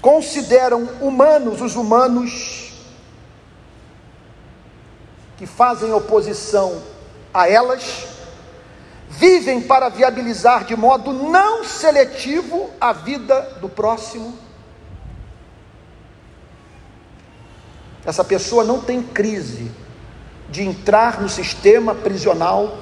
consideram 0.00 0.88
humanos 1.00 1.62
os 1.62 1.74
humanos 1.74 2.72
que 5.38 5.46
fazem 5.46 5.92
oposição 5.92 6.82
a 7.32 7.48
elas, 7.48 8.11
vivem 9.12 9.60
para 9.60 9.88
viabilizar 9.88 10.64
de 10.64 10.74
modo 10.74 11.12
não 11.12 11.64
seletivo 11.64 12.70
a 12.80 12.92
vida 12.92 13.40
do 13.60 13.68
próximo. 13.68 14.36
Essa 18.04 18.24
pessoa 18.24 18.64
não 18.64 18.80
tem 18.80 19.02
crise 19.02 19.70
de 20.48 20.62
entrar 20.62 21.20
no 21.20 21.28
sistema 21.28 21.94
prisional 21.94 22.78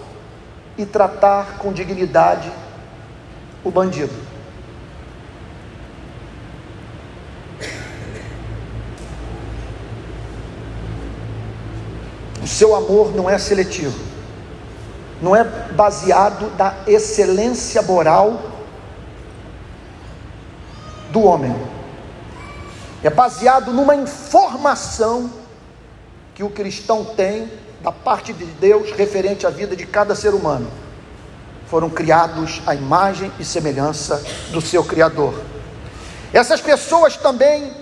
e 0.78 0.86
tratar 0.86 1.58
com 1.58 1.72
dignidade 1.72 2.50
o 3.62 3.70
bandido. 3.70 4.14
O 12.42 12.46
seu 12.46 12.74
amor 12.74 13.14
não 13.14 13.28
é 13.28 13.38
seletivo, 13.38 14.09
não 15.20 15.36
é 15.36 15.44
baseado 15.44 16.50
na 16.56 16.74
excelência 16.86 17.82
moral 17.82 18.42
do 21.10 21.22
homem, 21.22 21.54
é 23.02 23.10
baseado 23.10 23.72
numa 23.72 23.94
informação 23.94 25.30
que 26.34 26.42
o 26.42 26.50
cristão 26.50 27.04
tem 27.04 27.50
da 27.82 27.90
parte 27.90 28.32
de 28.32 28.44
Deus 28.44 28.92
referente 28.92 29.46
à 29.46 29.50
vida 29.50 29.74
de 29.74 29.86
cada 29.86 30.14
ser 30.14 30.34
humano. 30.34 30.70
Foram 31.66 31.88
criados 31.88 32.60
à 32.66 32.74
imagem 32.74 33.32
e 33.38 33.44
semelhança 33.44 34.22
do 34.50 34.60
seu 34.60 34.84
Criador. 34.84 35.34
Essas 36.32 36.60
pessoas 36.60 37.16
também 37.16 37.72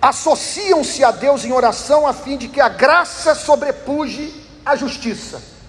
associam-se 0.00 1.04
a 1.04 1.10
Deus 1.10 1.44
em 1.44 1.52
oração 1.52 2.06
a 2.06 2.12
fim 2.12 2.36
de 2.36 2.48
que 2.48 2.60
a 2.60 2.68
graça 2.68 3.34
sobrepuje 3.34 4.32
a 4.64 4.74
justiça. 4.76 5.59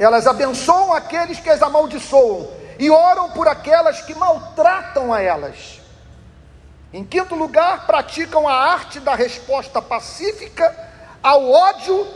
Elas 0.00 0.26
abençoam 0.26 0.94
aqueles 0.94 1.38
que 1.38 1.50
as 1.50 1.60
amaldiçoam 1.60 2.48
e 2.78 2.90
oram 2.90 3.28
por 3.32 3.46
aquelas 3.46 4.00
que 4.00 4.14
maltratam 4.14 5.12
a 5.12 5.20
elas. 5.20 5.78
Em 6.90 7.04
quinto 7.04 7.34
lugar, 7.34 7.86
praticam 7.86 8.48
a 8.48 8.54
arte 8.54 8.98
da 8.98 9.14
resposta 9.14 9.82
pacífica 9.82 10.74
ao 11.22 11.50
ódio, 11.50 12.08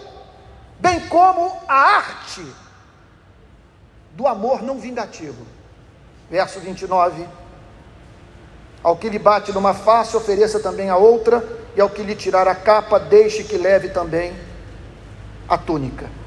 bem 0.80 0.98
como 1.08 1.54
a 1.68 1.74
arte 1.74 2.42
do 4.12 4.26
amor 4.26 4.62
não 4.62 4.78
vingativo. 4.78 5.46
Verso 6.30 6.60
29. 6.60 7.28
Ao 8.82 8.96
que 8.96 9.10
lhe 9.10 9.18
bate 9.18 9.52
numa 9.52 9.74
face, 9.74 10.16
ofereça 10.16 10.58
também 10.58 10.88
a 10.88 10.96
outra, 10.96 11.46
e 11.76 11.82
ao 11.82 11.90
que 11.90 12.02
lhe 12.02 12.14
tirar 12.14 12.48
a 12.48 12.54
capa, 12.54 12.98
deixe 12.98 13.44
que 13.44 13.58
leve 13.58 13.90
também 13.90 14.34
a 15.46 15.58
túnica. 15.58 16.23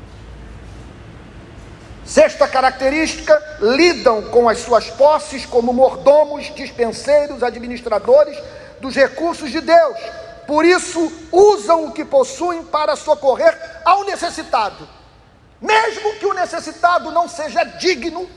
Sexta 2.07 2.47
característica: 2.47 3.37
lidam 3.59 4.29
com 4.29 4.47
as 4.47 4.59
suas 4.59 4.89
posses 4.89 5.45
como 5.45 5.73
mordomos, 5.73 6.45
dispenseiros, 6.55 7.43
administradores 7.43 8.37
dos 8.79 8.95
recursos 8.95 9.51
de 9.51 9.59
Deus. 9.59 9.97
Por 10.47 10.63
isso, 10.63 11.11
usam 11.29 11.85
o 11.85 11.91
que 11.91 12.05
possuem 12.05 12.63
para 12.63 12.95
socorrer 12.95 13.53
ao 13.83 14.05
necessitado, 14.05 14.87
mesmo 15.59 16.13
que 16.13 16.25
o 16.25 16.33
necessitado 16.33 17.11
não 17.11 17.27
seja 17.27 17.65
digno 17.65 18.29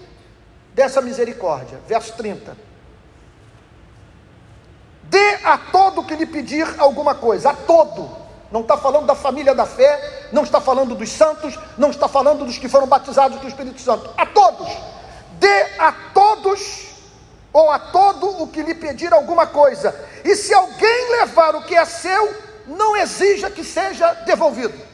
dessa 0.75 1.01
misericórdia. 1.01 1.79
Verso 1.87 2.13
30. 2.15 2.57
Dê 5.05 5.35
a 5.45 5.57
todo 5.57 6.03
que 6.03 6.17
lhe 6.17 6.27
pedir 6.27 6.67
alguma 6.79 7.15
coisa, 7.15 7.51
a 7.51 7.55
todo 7.55 8.20
não 8.51 8.63
está 8.63 8.77
falando 8.77 9.07
da 9.07 9.15
família 9.15 9.55
da 9.55 9.65
fé, 9.65 10.29
não 10.33 10.43
está 10.43 10.61
falando 10.61 10.95
dos 10.95 11.11
santos, 11.11 11.59
não 11.79 11.91
está 11.91 12.09
falando 12.09 12.45
dos 12.45 12.59
que 12.59 12.69
foram 12.69 12.87
batizados 12.87 13.39
do 13.41 13.47
Espírito 13.47 13.81
Santo. 13.81 14.11
A 14.17 14.27
todos, 14.27 14.69
dê 15.39 15.63
a 15.79 15.93
todos 16.13 16.89
ou 17.53 17.71
a 17.71 17.79
todo 17.79 18.43
o 18.43 18.49
que 18.49 18.63
lhe 18.63 18.75
pedir 18.75 19.13
alguma 19.13 19.47
coisa. 19.47 19.95
E 20.25 20.35
se 20.35 20.53
alguém 20.53 21.11
levar 21.13 21.55
o 21.55 21.63
que 21.63 21.77
é 21.77 21.85
seu, 21.85 22.35
não 22.67 22.97
exija 22.97 23.51
que 23.51 23.63
seja 23.63 24.13
devolvido. 24.27 24.91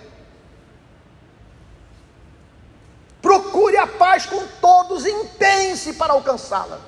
Procure 3.22 3.76
a 3.76 3.86
paz 3.86 4.26
com 4.26 4.46
todos 4.60 5.04
e 5.04 5.10
empenhe-se 5.10 5.94
para 5.94 6.12
alcançá-la. 6.12 6.78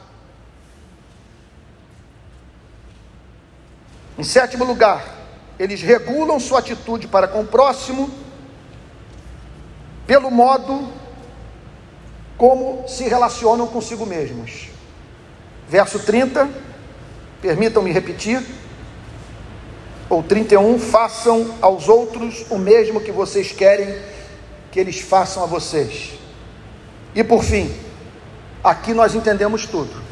Em 4.17 4.25
sétimo 4.25 4.65
lugar, 4.65 5.18
eles 5.59 5.83
regulam 5.83 6.39
sua 6.39 6.61
atitude 6.61 7.09
para 7.09 7.27
com 7.27 7.41
o 7.41 7.47
próximo 7.47 8.11
pelo 10.07 10.31
modo 10.31 10.89
como 12.39 12.89
se 12.89 13.05
relacionam 13.05 13.67
consigo 13.67 14.07
mesmos. 14.07 14.69
Verso 15.69 15.99
30, 15.99 16.49
permitam-me 17.43 17.93
repetir, 17.93 18.43
ou 20.09 20.23
31, 20.23 20.79
façam 20.79 21.55
aos 21.61 21.89
outros 21.89 22.47
o 22.49 22.57
mesmo 22.57 23.01
que 23.01 23.13
vocês 23.13 23.53
querem 23.53 23.95
que 24.71 24.81
eles 24.81 25.01
façam 25.01 25.43
a 25.43 25.47
vocês. 25.47 26.13
E 27.15 27.23
por 27.23 27.43
fim, 27.43 27.71
aqui 28.65 28.95
nós 28.95 29.15
entendemos 29.15 29.67
tudo. 29.67 30.08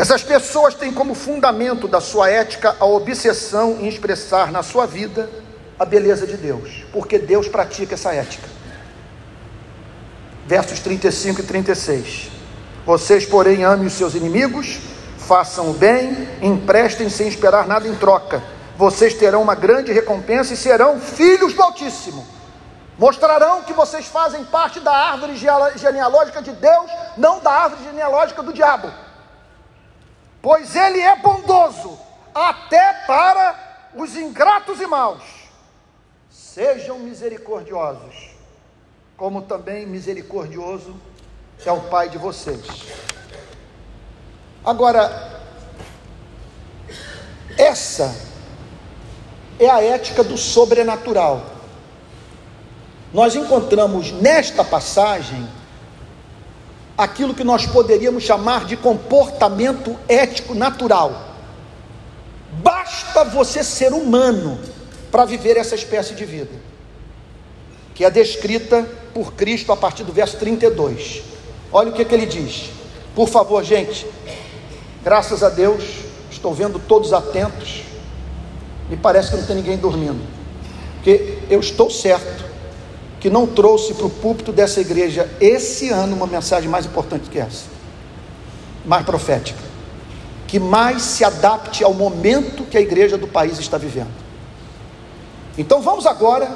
Essas 0.00 0.22
pessoas 0.22 0.74
têm 0.74 0.94
como 0.94 1.14
fundamento 1.14 1.86
da 1.86 2.00
sua 2.00 2.30
ética 2.30 2.74
a 2.80 2.86
obsessão 2.86 3.76
em 3.80 3.86
expressar 3.86 4.50
na 4.50 4.62
sua 4.62 4.86
vida 4.86 5.28
a 5.78 5.84
beleza 5.84 6.26
de 6.26 6.38
Deus, 6.38 6.86
porque 6.90 7.18
Deus 7.18 7.48
pratica 7.48 7.92
essa 7.92 8.14
ética. 8.14 8.48
Versos 10.46 10.80
35 10.80 11.42
e 11.42 11.44
36. 11.44 12.30
Vocês, 12.86 13.26
porém, 13.26 13.62
amem 13.62 13.88
os 13.88 13.92
seus 13.92 14.14
inimigos, 14.14 14.78
façam 15.18 15.68
o 15.70 15.74
bem, 15.74 16.26
emprestem 16.40 17.10
sem 17.10 17.28
esperar 17.28 17.66
nada 17.66 17.86
em 17.86 17.94
troca. 17.94 18.42
Vocês 18.78 19.12
terão 19.12 19.42
uma 19.42 19.54
grande 19.54 19.92
recompensa 19.92 20.54
e 20.54 20.56
serão 20.56 20.98
filhos 20.98 21.52
do 21.52 21.62
Altíssimo. 21.62 22.26
Mostrarão 22.96 23.64
que 23.64 23.74
vocês 23.74 24.06
fazem 24.06 24.44
parte 24.44 24.80
da 24.80 24.92
árvore 24.92 25.36
genealógica 25.36 26.40
de 26.40 26.52
Deus, 26.52 26.90
não 27.18 27.38
da 27.40 27.50
árvore 27.50 27.84
genealógica 27.84 28.42
do 28.42 28.50
diabo 28.50 28.90
pois 30.42 30.74
ele 30.74 31.00
é 31.00 31.16
bondoso 31.16 31.98
até 32.34 33.04
para 33.06 33.88
os 33.94 34.16
ingratos 34.16 34.80
e 34.80 34.86
maus. 34.86 35.22
Sejam 36.30 36.98
misericordiosos, 36.98 38.30
como 39.16 39.42
também 39.42 39.86
misericordioso 39.86 40.96
é 41.64 41.72
o 41.72 41.82
Pai 41.82 42.08
de 42.08 42.18
vocês. 42.18 42.64
Agora, 44.64 45.40
essa 47.58 48.14
é 49.58 49.68
a 49.68 49.82
ética 49.82 50.24
do 50.24 50.38
sobrenatural. 50.38 51.44
Nós 53.12 53.34
encontramos 53.34 54.12
nesta 54.12 54.64
passagem 54.64 55.46
aquilo 57.00 57.34
que 57.34 57.42
nós 57.42 57.64
poderíamos 57.64 58.24
chamar 58.24 58.66
de 58.66 58.76
comportamento 58.76 59.96
ético 60.06 60.54
natural. 60.54 61.34
Basta 62.62 63.24
você 63.24 63.64
ser 63.64 63.94
humano 63.94 64.60
para 65.10 65.24
viver 65.24 65.56
essa 65.56 65.74
espécie 65.74 66.14
de 66.14 66.26
vida, 66.26 66.50
que 67.94 68.04
é 68.04 68.10
descrita 68.10 68.86
por 69.14 69.32
Cristo 69.32 69.72
a 69.72 69.76
partir 69.76 70.04
do 70.04 70.12
verso 70.12 70.36
32. 70.36 71.22
Olha 71.72 71.88
o 71.88 71.92
que, 71.94 72.04
que 72.04 72.14
ele 72.14 72.26
diz. 72.26 72.68
Por 73.14 73.28
favor, 73.28 73.64
gente, 73.64 74.06
graças 75.02 75.42
a 75.42 75.48
Deus, 75.48 75.82
estou 76.30 76.52
vendo 76.52 76.78
todos 76.78 77.14
atentos, 77.14 77.82
me 78.90 78.96
parece 78.98 79.30
que 79.30 79.36
não 79.38 79.46
tem 79.46 79.56
ninguém 79.56 79.78
dormindo, 79.78 80.20
porque 80.96 81.38
eu 81.48 81.60
estou 81.60 81.88
certo 81.88 82.49
que 83.20 83.28
não 83.28 83.46
trouxe 83.46 83.92
para 83.92 84.06
o 84.06 84.10
púlpito 84.10 84.50
dessa 84.50 84.80
igreja 84.80 85.30
esse 85.38 85.90
ano 85.90 86.16
uma 86.16 86.26
mensagem 86.26 86.70
mais 86.70 86.86
importante 86.86 87.28
que 87.28 87.38
essa, 87.38 87.66
mais 88.84 89.04
profética, 89.04 89.60
que 90.46 90.58
mais 90.58 91.02
se 91.02 91.22
adapte 91.22 91.84
ao 91.84 91.92
momento 91.92 92.64
que 92.64 92.78
a 92.78 92.80
igreja 92.80 93.18
do 93.18 93.28
país 93.28 93.58
está 93.58 93.76
vivendo. 93.76 94.10
Então 95.58 95.82
vamos 95.82 96.06
agora 96.06 96.50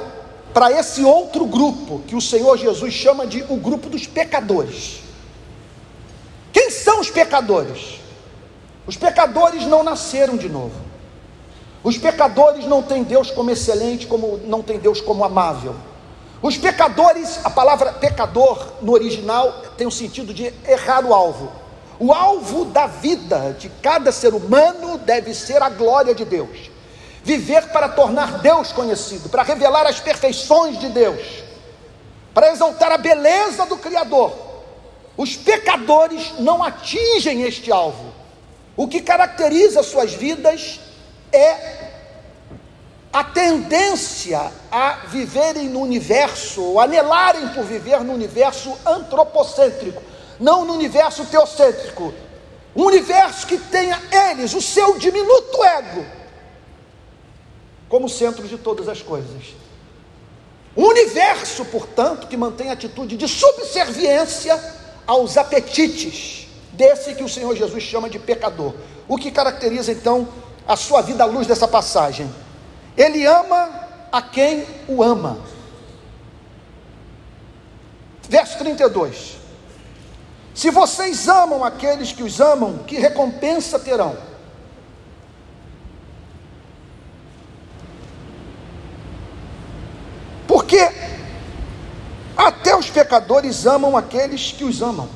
para 0.54 0.72
esse 0.72 1.04
outro 1.04 1.44
grupo 1.44 2.00
que 2.06 2.16
o 2.16 2.20
Senhor 2.20 2.56
Jesus 2.56 2.94
chama 2.94 3.26
de 3.26 3.44
o 3.48 3.56
grupo 3.56 3.90
dos 3.90 4.06
pecadores. 4.06 5.02
Quem 6.50 6.70
são 6.70 7.00
os 7.00 7.10
pecadores? 7.10 8.00
Os 8.86 8.96
pecadores 8.96 9.66
não 9.66 9.82
nasceram 9.82 10.36
de 10.36 10.48
novo. 10.48 10.74
Os 11.82 11.98
pecadores 11.98 12.64
não 12.64 12.82
têm 12.82 13.02
Deus 13.02 13.30
como 13.30 13.50
excelente, 13.50 14.06
como 14.06 14.40
não 14.46 14.62
tem 14.62 14.78
Deus 14.78 15.00
como 15.02 15.24
amável. 15.24 15.74
Os 16.44 16.58
pecadores, 16.58 17.40
a 17.42 17.48
palavra 17.48 17.90
pecador 17.90 18.74
no 18.82 18.92
original 18.92 19.62
tem 19.78 19.86
o 19.86 19.90
sentido 19.90 20.34
de 20.34 20.52
errar 20.68 21.02
o 21.02 21.14
alvo. 21.14 21.50
O 21.98 22.12
alvo 22.12 22.66
da 22.66 22.86
vida 22.86 23.56
de 23.58 23.70
cada 23.80 24.12
ser 24.12 24.34
humano 24.34 24.98
deve 24.98 25.32
ser 25.32 25.62
a 25.62 25.70
glória 25.70 26.14
de 26.14 26.22
Deus. 26.22 26.70
Viver 27.22 27.68
para 27.68 27.88
tornar 27.88 28.40
Deus 28.40 28.72
conhecido, 28.72 29.30
para 29.30 29.42
revelar 29.42 29.86
as 29.86 30.00
perfeições 30.00 30.78
de 30.78 30.90
Deus, 30.90 31.22
para 32.34 32.52
exaltar 32.52 32.92
a 32.92 32.98
beleza 32.98 33.64
do 33.64 33.78
Criador. 33.78 34.30
Os 35.16 35.34
pecadores 35.36 36.34
não 36.40 36.62
atingem 36.62 37.40
este 37.40 37.72
alvo. 37.72 38.12
O 38.76 38.86
que 38.86 39.00
caracteriza 39.00 39.82
suas 39.82 40.12
vidas 40.12 40.78
é 41.32 41.83
a 43.14 43.22
tendência 43.22 44.50
a 44.72 45.06
viverem 45.06 45.68
no 45.68 45.80
universo, 45.80 46.60
ou 46.60 46.80
anelarem 46.80 47.46
por 47.50 47.62
viver 47.62 48.00
no 48.00 48.12
universo 48.12 48.76
antropocêntrico, 48.84 50.02
não 50.40 50.64
no 50.64 50.74
universo 50.74 51.24
teocêntrico. 51.26 52.12
Um 52.74 52.82
universo 52.86 53.46
que 53.46 53.56
tenha 53.56 54.02
eles, 54.10 54.52
o 54.52 54.60
seu 54.60 54.98
diminuto 54.98 55.62
ego, 55.62 56.04
como 57.88 58.08
centro 58.08 58.48
de 58.48 58.58
todas 58.58 58.88
as 58.88 59.00
coisas. 59.00 59.54
Um 60.76 60.86
universo, 60.86 61.64
portanto, 61.66 62.26
que 62.26 62.36
mantém 62.36 62.72
atitude 62.72 63.16
de 63.16 63.28
subserviência 63.28 64.60
aos 65.06 65.36
apetites 65.36 66.48
desse 66.72 67.14
que 67.14 67.22
o 67.22 67.28
Senhor 67.28 67.54
Jesus 67.54 67.80
chama 67.84 68.10
de 68.10 68.18
pecador. 68.18 68.74
O 69.06 69.16
que 69.16 69.30
caracteriza 69.30 69.92
então 69.92 70.26
a 70.66 70.74
sua 70.74 71.00
vida 71.00 71.22
à 71.22 71.26
luz 71.26 71.46
dessa 71.46 71.68
passagem? 71.68 72.28
Ele 72.96 73.24
ama 73.26 73.70
a 74.12 74.22
quem 74.22 74.66
o 74.86 75.02
ama. 75.02 75.38
Verso 78.28 78.56
32. 78.58 79.36
Se 80.54 80.70
vocês 80.70 81.28
amam 81.28 81.64
aqueles 81.64 82.12
que 82.12 82.22
os 82.22 82.40
amam, 82.40 82.78
que 82.78 82.96
recompensa 82.96 83.78
terão? 83.78 84.16
Porque 90.46 90.78
até 92.36 92.76
os 92.76 92.88
pecadores 92.88 93.66
amam 93.66 93.96
aqueles 93.96 94.52
que 94.52 94.62
os 94.62 94.80
amam. 94.80 95.08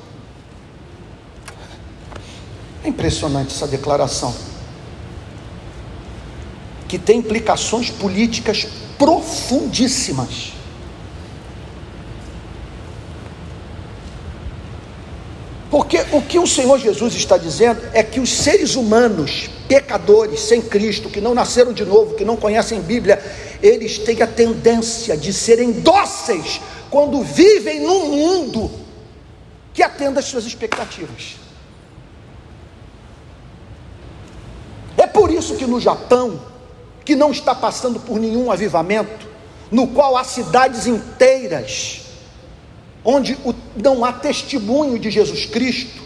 É 2.82 2.88
impressionante 2.88 3.54
essa 3.54 3.66
declaração 3.66 4.47
que 6.88 6.98
tem 6.98 7.18
implicações 7.18 7.90
políticas 7.90 8.66
profundíssimas. 8.96 10.54
Porque 15.70 15.98
o 16.12 16.22
que 16.22 16.38
o 16.38 16.46
Senhor 16.46 16.78
Jesus 16.78 17.14
está 17.14 17.36
dizendo 17.36 17.80
é 17.92 18.02
que 18.02 18.18
os 18.18 18.30
seres 18.32 18.74
humanos, 18.74 19.50
pecadores, 19.68 20.40
sem 20.40 20.62
Cristo, 20.62 21.10
que 21.10 21.20
não 21.20 21.34
nasceram 21.34 21.74
de 21.74 21.84
novo, 21.84 22.14
que 22.14 22.24
não 22.24 22.36
conhecem 22.36 22.80
Bíblia, 22.80 23.22
eles 23.62 23.98
têm 23.98 24.22
a 24.22 24.26
tendência 24.26 25.14
de 25.14 25.30
serem 25.30 25.72
dóceis 25.72 26.60
quando 26.90 27.22
vivem 27.22 27.80
num 27.80 28.06
mundo 28.06 28.70
que 29.74 29.82
atenda 29.82 30.20
às 30.20 30.26
suas 30.26 30.46
expectativas. 30.46 31.36
É 34.96 35.06
por 35.06 35.30
isso 35.30 35.54
que 35.54 35.66
no 35.66 35.78
Japão, 35.78 36.40
que 37.08 37.16
não 37.16 37.30
está 37.30 37.54
passando 37.54 37.98
por 37.98 38.20
nenhum 38.20 38.52
avivamento, 38.52 39.26
no 39.70 39.86
qual 39.86 40.14
há 40.14 40.24
cidades 40.24 40.86
inteiras 40.86 42.02
onde 43.02 43.38
não 43.74 44.04
há 44.04 44.12
testemunho 44.12 44.98
de 44.98 45.10
Jesus 45.10 45.46
Cristo, 45.46 46.02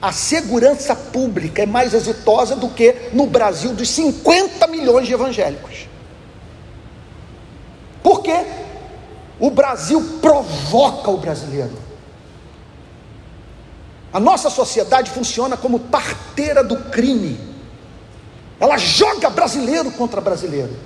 a 0.00 0.12
segurança 0.12 0.96
pública 0.96 1.62
é 1.62 1.66
mais 1.66 1.92
exitosa 1.92 2.56
do 2.56 2.70
que 2.70 3.10
no 3.12 3.26
Brasil 3.26 3.74
dos 3.74 3.90
50 3.90 4.66
milhões 4.68 5.06
de 5.06 5.12
evangélicos. 5.12 5.86
Por 8.02 8.22
quê? 8.22 8.46
O 9.38 9.50
Brasil 9.50 10.20
provoca 10.22 11.10
o 11.10 11.18
brasileiro. 11.18 11.76
A 14.10 14.18
nossa 14.18 14.48
sociedade 14.48 15.10
funciona 15.10 15.54
como 15.54 15.80
parteira 15.80 16.64
do 16.64 16.76
crime. 16.84 17.55
Ela 18.58 18.78
joga 18.78 19.28
brasileiro 19.28 19.90
contra 19.92 20.20
brasileiro. 20.20 20.76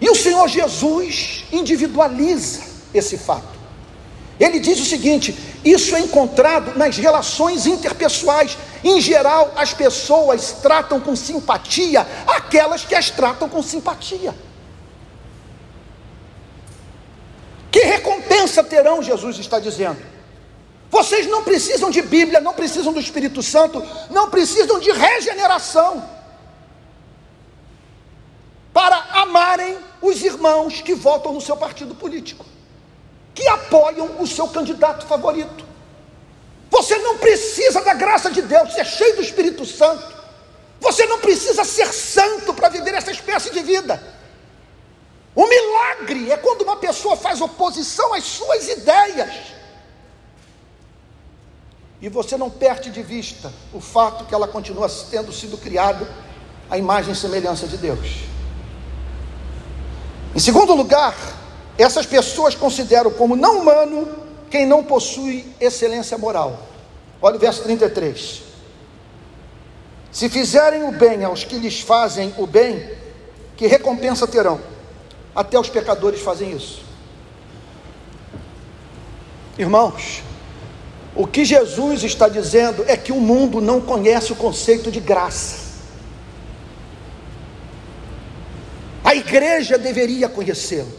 E 0.00 0.08
o 0.08 0.14
Senhor 0.14 0.46
Jesus 0.48 1.44
individualiza 1.50 2.62
esse 2.92 3.16
fato. 3.16 3.56
Ele 4.38 4.58
diz 4.60 4.78
o 4.80 4.84
seguinte: 4.84 5.36
isso 5.64 5.96
é 5.96 6.00
encontrado 6.00 6.78
nas 6.78 6.96
relações 6.96 7.66
interpessoais. 7.66 8.56
Em 8.84 9.00
geral, 9.00 9.52
as 9.56 9.72
pessoas 9.72 10.52
tratam 10.62 11.00
com 11.00 11.16
simpatia 11.16 12.06
aquelas 12.26 12.84
que 12.84 12.94
as 12.94 13.10
tratam 13.10 13.48
com 13.48 13.62
simpatia. 13.62 14.34
Que 17.70 17.80
recompensa 17.80 18.62
terão, 18.62 19.02
Jesus 19.02 19.38
está 19.38 19.58
dizendo? 19.58 20.15
Vocês 20.90 21.26
não 21.26 21.42
precisam 21.42 21.90
de 21.90 22.00
Bíblia, 22.02 22.40
não 22.40 22.54
precisam 22.54 22.92
do 22.92 23.00
Espírito 23.00 23.42
Santo, 23.42 23.82
não 24.10 24.30
precisam 24.30 24.78
de 24.78 24.90
regeneração 24.90 26.08
para 28.72 28.96
amarem 29.12 29.78
os 30.00 30.22
irmãos 30.22 30.80
que 30.80 30.94
votam 30.94 31.32
no 31.32 31.40
seu 31.40 31.56
partido 31.56 31.94
político, 31.94 32.44
que 33.34 33.46
apoiam 33.48 34.20
o 34.20 34.26
seu 34.26 34.48
candidato 34.48 35.06
favorito. 35.06 35.64
Você 36.70 36.98
não 36.98 37.18
precisa 37.18 37.80
da 37.80 37.94
graça 37.94 38.30
de 38.30 38.42
Deus, 38.42 38.72
você 38.72 38.80
é 38.80 38.84
cheio 38.84 39.16
do 39.16 39.22
Espírito 39.22 39.64
Santo. 39.64 40.14
Você 40.80 41.06
não 41.06 41.18
precisa 41.18 41.64
ser 41.64 41.92
santo 41.92 42.52
para 42.52 42.68
viver 42.68 42.94
essa 42.94 43.10
espécie 43.10 43.50
de 43.50 43.60
vida. 43.60 44.02
O 45.34 45.46
milagre 45.46 46.30
é 46.30 46.36
quando 46.36 46.62
uma 46.62 46.76
pessoa 46.76 47.16
faz 47.16 47.40
oposição 47.40 48.14
às 48.14 48.24
suas 48.24 48.68
ideias. 48.68 49.55
E 52.00 52.08
você 52.08 52.36
não 52.36 52.50
perde 52.50 52.90
de 52.90 53.02
vista 53.02 53.52
o 53.72 53.80
fato 53.80 54.24
que 54.24 54.34
ela 54.34 54.46
continua 54.46 54.88
tendo 55.10 55.32
sido 55.32 55.56
criada 55.56 56.06
à 56.68 56.76
imagem 56.76 57.12
e 57.12 57.16
semelhança 57.16 57.66
de 57.66 57.76
Deus. 57.76 58.24
Em 60.34 60.38
segundo 60.38 60.74
lugar, 60.74 61.16
essas 61.78 62.04
pessoas 62.04 62.54
consideram 62.54 63.10
como 63.10 63.34
não 63.34 63.60
humano 63.60 64.06
quem 64.50 64.66
não 64.66 64.84
possui 64.84 65.46
excelência 65.58 66.18
moral. 66.18 66.60
Olha 67.20 67.36
o 67.36 67.38
verso 67.38 67.62
33. 67.62 68.42
Se 70.12 70.28
fizerem 70.28 70.82
o 70.84 70.92
bem 70.92 71.24
aos 71.24 71.44
que 71.44 71.58
lhes 71.58 71.80
fazem 71.80 72.34
o 72.38 72.46
bem, 72.46 72.90
que 73.56 73.66
recompensa 73.66 74.26
terão? 74.26 74.60
Até 75.34 75.58
os 75.58 75.68
pecadores 75.68 76.20
fazem 76.20 76.52
isso. 76.52 76.82
Irmãos, 79.58 80.22
o 81.16 81.26
que 81.26 81.46
Jesus 81.46 82.04
está 82.04 82.28
dizendo 82.28 82.84
é 82.86 82.94
que 82.94 83.10
o 83.10 83.20
mundo 83.20 83.58
não 83.58 83.80
conhece 83.80 84.32
o 84.32 84.36
conceito 84.36 84.90
de 84.90 85.00
graça. 85.00 85.64
A 89.02 89.14
igreja 89.14 89.78
deveria 89.78 90.28
conhecê-lo. 90.28 90.92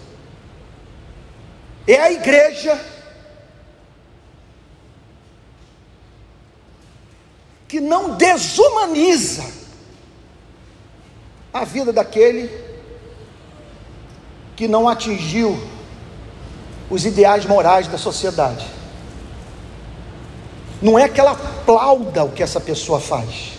É 1.88 2.01
a 2.01 2.12
igreja 2.12 2.84
que 7.67 7.80
não 7.80 8.15
desumaniza 8.15 9.45
a 11.53 11.63
vida 11.63 11.93
daquele 11.93 12.49
que 14.56 14.67
não 14.67 14.89
atingiu 14.89 15.60
os 16.89 17.06
ideais 17.06 17.45
morais 17.45 17.88
da 17.88 17.97
sociedade. 17.99 18.76
Não 20.81 20.97
é 20.97 21.09
que 21.09 21.19
ela 21.19 21.31
aplauda 21.31 22.23
o 22.23 22.31
que 22.31 22.43
essa 22.43 22.59
pessoa 22.59 22.99
faz. 22.99 23.53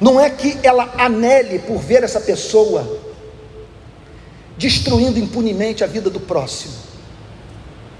Não 0.00 0.18
é 0.18 0.30
que 0.30 0.58
ela 0.62 0.94
anele 0.96 1.58
por 1.58 1.78
ver 1.78 2.02
essa 2.02 2.20
pessoa 2.20 2.98
destruindo 4.56 5.18
impunemente 5.18 5.84
a 5.84 5.86
vida 5.86 6.08
do 6.08 6.20
próximo. 6.20 6.74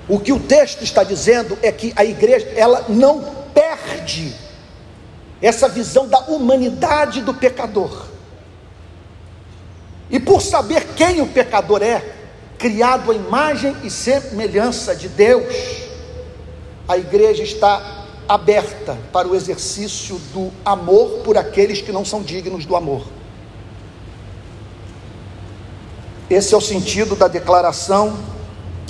O 0.09 0.19
que 0.19 0.33
o 0.33 0.41
texto 0.41 0.83
está 0.83 1.05
dizendo 1.05 1.59
é 1.63 1.71
que 1.71 1.93
a 1.95 2.05
igreja, 2.05 2.51
ela 2.57 2.87
não 2.89 3.23
perde 3.53 4.35
essa 5.43 5.69
visão 5.69 6.09
da 6.09 6.19
humanidade 6.21 7.21
do 7.21 7.35
pecador. 7.35 8.07
E 10.11 10.19
por 10.19 10.41
saber 10.41 10.87
quem 10.97 11.21
o 11.21 11.27
pecador 11.27 11.83
é, 11.83 12.03
criado 12.59 13.11
à 13.13 13.15
imagem 13.15 13.77
e 13.85 13.91
semelhança 13.91 14.97
de 14.97 15.09
Deus, 15.09 15.45
a 16.89 16.97
igreja 16.97 17.43
está 17.43 18.07
aberta 18.27 18.97
para 19.13 19.29
o 19.29 19.37
exercício 19.37 20.19
do 20.33 20.51
amor 20.65 21.21
por 21.23 21.37
aqueles 21.37 21.83
que 21.83 21.93
não 21.93 22.05
são 22.05 22.23
dignos 22.23 22.65
do 22.65 22.75
amor. 22.75 23.05
Esse 26.31 26.55
é 26.55 26.57
o 26.57 26.61
sentido 26.61 27.15
da 27.15 27.29
declaração: 27.29 28.19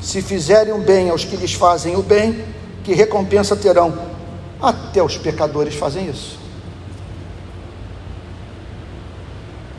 se 0.01 0.23
fizerem 0.23 0.73
o 0.73 0.79
bem 0.79 1.11
aos 1.11 1.25
que 1.25 1.37
lhes 1.37 1.55
fazem 1.55 1.97
o 1.97 2.03
bem, 2.03 2.45
que 2.85 2.95
recompensa 2.95 3.57
terão? 3.57 4.07
Até 4.61 5.03
os 5.03 5.17
pecadores 5.17 5.75
fazem 5.75 6.09
isso. 6.09 6.39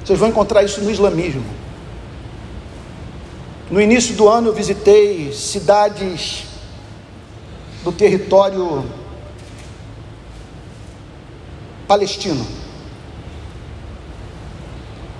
Vocês 0.04 0.18
vão 0.18 0.30
encontrar 0.30 0.64
isso 0.64 0.82
no 0.82 0.90
islamismo. 0.90 1.46
No 3.70 3.80
início 3.80 4.16
do 4.16 4.28
ano 4.28 4.48
eu 4.48 4.54
visitei 4.54 5.32
cidades 5.32 6.49
do 7.90 7.92
território 7.92 8.86
palestino. 11.88 12.46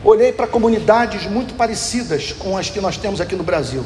Olhei 0.04 0.32
para 0.32 0.46
comunidades 0.46 1.26
muito 1.26 1.56
parecidas 1.56 2.32
com 2.32 2.56
as 2.56 2.70
que 2.70 2.80
nós 2.80 2.96
temos 2.96 3.20
aqui 3.20 3.36
no 3.36 3.44
Brasil. 3.44 3.84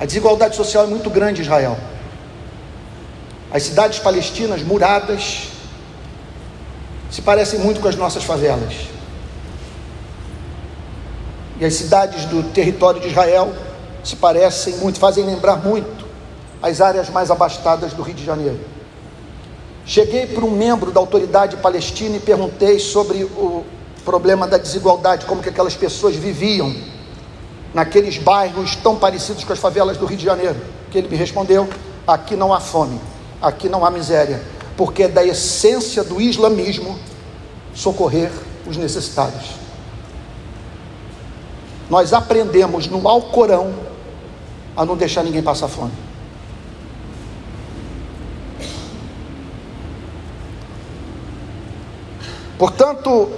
A 0.00 0.06
desigualdade 0.06 0.56
social 0.56 0.84
é 0.84 0.86
muito 0.86 1.10
grande 1.10 1.42
em 1.42 1.44
Israel. 1.44 1.78
As 3.52 3.64
cidades 3.64 3.98
palestinas 3.98 4.62
muradas 4.62 5.48
se 7.10 7.20
parecem 7.20 7.58
muito 7.60 7.80
com 7.80 7.88
as 7.88 7.96
nossas 7.96 8.24
favelas. 8.24 8.72
E 11.60 11.64
as 11.66 11.74
cidades 11.74 12.24
do 12.24 12.42
território 12.44 12.98
de 12.98 13.08
Israel 13.08 13.52
se 14.02 14.16
parecem 14.16 14.78
muito, 14.78 14.98
fazem 14.98 15.24
lembrar 15.24 15.56
muito 15.56 16.01
as 16.62 16.80
áreas 16.80 17.08
mais 17.10 17.30
abastadas 17.30 17.92
do 17.92 18.02
Rio 18.02 18.14
de 18.14 18.24
Janeiro. 18.24 18.58
Cheguei 19.84 20.26
para 20.26 20.44
um 20.44 20.50
membro 20.50 20.92
da 20.92 21.00
autoridade 21.00 21.56
palestina 21.56 22.16
e 22.16 22.20
perguntei 22.20 22.78
sobre 22.78 23.24
o 23.24 23.64
problema 24.04 24.46
da 24.46 24.56
desigualdade, 24.56 25.26
como 25.26 25.42
que 25.42 25.48
aquelas 25.48 25.74
pessoas 25.74 26.14
viviam 26.14 26.74
naqueles 27.74 28.18
bairros 28.18 28.76
tão 28.76 28.96
parecidos 28.96 29.42
com 29.44 29.52
as 29.52 29.58
favelas 29.58 29.96
do 29.96 30.06
Rio 30.06 30.18
de 30.18 30.24
Janeiro. 30.24 30.56
Que 30.90 30.98
ele 30.98 31.08
me 31.08 31.16
respondeu: 31.16 31.68
aqui 32.06 32.36
não 32.36 32.52
há 32.52 32.60
fome, 32.60 33.00
aqui 33.40 33.68
não 33.68 33.84
há 33.84 33.90
miséria, 33.90 34.40
porque 34.76 35.04
é 35.04 35.08
da 35.08 35.24
essência 35.24 36.04
do 36.04 36.20
islamismo 36.20 36.96
socorrer 37.74 38.30
os 38.66 38.76
necessitados 38.76 39.62
nós 41.92 42.14
aprendemos 42.14 42.86
no 42.86 43.06
Alcorão 43.06 43.74
a 44.74 44.82
não 44.82 44.96
deixar 44.96 45.22
ninguém 45.22 45.42
passar 45.42 45.68
fome. 45.68 45.92
Portanto, 52.62 53.28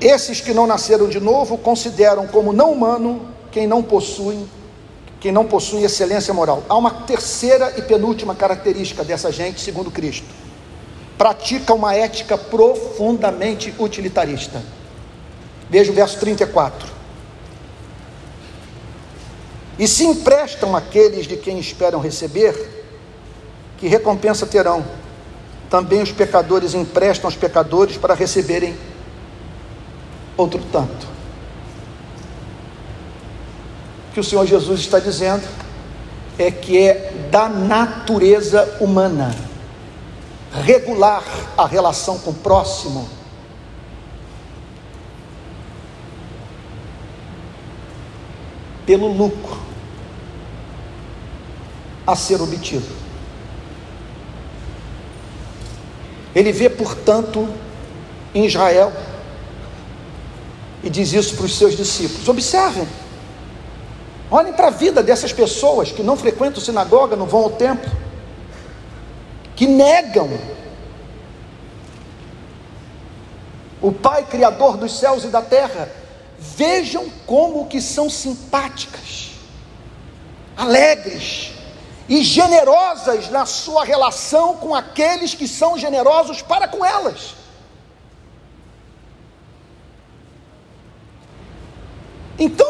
esses 0.00 0.40
que 0.40 0.54
não 0.54 0.66
nasceram 0.66 1.10
de 1.10 1.20
novo 1.20 1.58
consideram 1.58 2.26
como 2.26 2.54
não 2.54 2.72
humano 2.72 3.28
quem 3.52 3.66
não 3.66 3.82
possui 3.82 4.48
quem 5.20 5.30
não 5.30 5.44
possui 5.44 5.84
excelência 5.84 6.32
moral. 6.32 6.64
Há 6.66 6.74
uma 6.74 6.90
terceira 7.02 7.74
e 7.76 7.82
penúltima 7.82 8.34
característica 8.34 9.04
dessa 9.04 9.30
gente, 9.30 9.60
segundo 9.60 9.90
Cristo. 9.90 10.26
Pratica 11.18 11.74
uma 11.74 11.94
ética 11.94 12.38
profundamente 12.38 13.74
utilitarista. 13.78 14.62
Veja 15.68 15.92
o 15.92 15.94
verso 15.94 16.18
34. 16.18 16.88
E 19.78 19.86
se 19.86 20.06
emprestam 20.06 20.74
aqueles 20.74 21.26
de 21.26 21.36
quem 21.36 21.58
esperam 21.58 22.00
receber, 22.00 22.86
que 23.76 23.86
recompensa 23.86 24.46
terão? 24.46 24.82
Também 25.70 26.02
os 26.02 26.10
pecadores 26.10 26.74
emprestam 26.74 27.28
aos 27.28 27.36
pecadores 27.36 27.96
para 27.96 28.12
receberem 28.12 28.76
outro 30.36 30.60
tanto. 30.72 31.06
O 34.08 34.12
que 34.12 34.20
o 34.20 34.24
Senhor 34.24 34.44
Jesus 34.44 34.80
está 34.80 34.98
dizendo 34.98 35.46
é 36.36 36.50
que 36.50 36.76
é 36.76 37.12
da 37.30 37.48
natureza 37.48 38.78
humana 38.80 39.32
regular 40.52 41.22
a 41.56 41.64
relação 41.66 42.18
com 42.18 42.30
o 42.30 42.34
próximo. 42.34 43.08
Pelo 48.84 49.06
lucro 49.06 49.56
a 52.04 52.16
ser 52.16 52.42
obtido. 52.42 53.09
Ele 56.34 56.52
vê, 56.52 56.68
portanto, 56.68 57.48
em 58.34 58.46
Israel 58.46 58.92
e 60.82 60.88
diz 60.88 61.12
isso 61.12 61.36
para 61.36 61.46
os 61.46 61.56
seus 61.56 61.76
discípulos: 61.76 62.28
observem, 62.28 62.86
olhem 64.30 64.52
para 64.52 64.68
a 64.68 64.70
vida 64.70 65.02
dessas 65.02 65.32
pessoas 65.32 65.90
que 65.90 66.02
não 66.02 66.16
frequentam 66.16 66.62
sinagoga, 66.62 67.16
não 67.16 67.26
vão 67.26 67.44
ao 67.44 67.50
templo, 67.50 67.90
que 69.56 69.66
negam 69.66 70.30
o 73.82 73.90
Pai 73.90 74.24
Criador 74.24 74.76
dos 74.76 74.98
céus 74.98 75.24
e 75.24 75.28
da 75.28 75.42
terra. 75.42 75.90
Vejam 76.38 77.06
como 77.26 77.66
que 77.66 77.82
são 77.82 78.08
simpáticas, 78.08 79.32
alegres 80.56 81.52
e 82.10 82.24
generosas 82.24 83.30
na 83.30 83.46
sua 83.46 83.84
relação 83.84 84.56
com 84.56 84.74
aqueles 84.74 85.32
que 85.32 85.46
são 85.46 85.78
generosos 85.78 86.42
para 86.42 86.66
com 86.66 86.84
elas. 86.84 87.36
Então, 92.36 92.66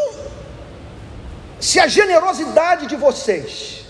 se 1.58 1.80
a 1.80 1.86
generosidade 1.86 2.86
de 2.86 2.96
vocês 2.96 3.86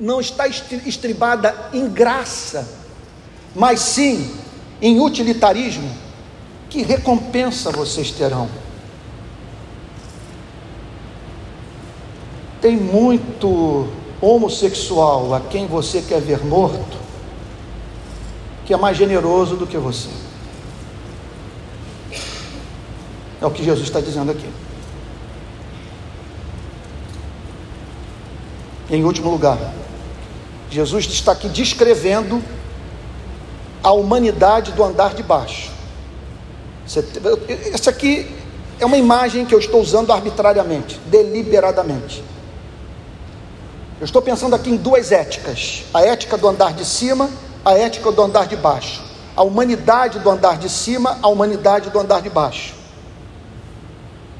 não 0.00 0.18
está 0.18 0.46
estribada 0.46 1.54
em 1.74 1.90
graça, 1.90 2.66
mas 3.54 3.80
sim 3.80 4.34
em 4.80 4.98
utilitarismo, 4.98 5.94
que 6.70 6.82
recompensa 6.82 7.70
vocês 7.70 8.10
terão? 8.12 8.61
Tem 12.62 12.76
muito 12.76 13.88
homossexual 14.20 15.34
a 15.34 15.40
quem 15.40 15.66
você 15.66 16.00
quer 16.00 16.20
ver 16.20 16.44
morto, 16.44 16.96
que 18.64 18.72
é 18.72 18.76
mais 18.76 18.96
generoso 18.96 19.56
do 19.56 19.66
que 19.66 19.76
você. 19.76 20.08
É 23.40 23.46
o 23.46 23.50
que 23.50 23.64
Jesus 23.64 23.88
está 23.88 24.00
dizendo 24.00 24.30
aqui. 24.30 24.48
Em 28.88 29.02
último 29.02 29.28
lugar, 29.28 29.58
Jesus 30.70 31.06
está 31.06 31.32
aqui 31.32 31.48
descrevendo 31.48 32.40
a 33.82 33.90
humanidade 33.90 34.70
do 34.70 34.84
andar 34.84 35.14
de 35.14 35.24
baixo. 35.24 35.72
Essa 37.74 37.90
aqui 37.90 38.30
é 38.78 38.86
uma 38.86 38.96
imagem 38.96 39.44
que 39.44 39.52
eu 39.52 39.58
estou 39.58 39.80
usando 39.80 40.12
arbitrariamente, 40.12 41.00
deliberadamente. 41.06 42.22
Eu 44.02 44.04
estou 44.04 44.20
pensando 44.20 44.56
aqui 44.56 44.68
em 44.68 44.76
duas 44.76 45.12
éticas: 45.12 45.84
a 45.94 46.02
ética 46.02 46.36
do 46.36 46.48
andar 46.48 46.74
de 46.74 46.84
cima, 46.84 47.30
a 47.64 47.72
ética 47.78 48.10
do 48.10 48.20
andar 48.20 48.48
de 48.48 48.56
baixo. 48.56 49.00
A 49.36 49.44
humanidade 49.44 50.18
do 50.18 50.28
andar 50.28 50.58
de 50.58 50.68
cima, 50.68 51.20
a 51.22 51.28
humanidade 51.28 51.88
do 51.88 52.00
andar 52.00 52.20
de 52.20 52.28
baixo 52.28 52.82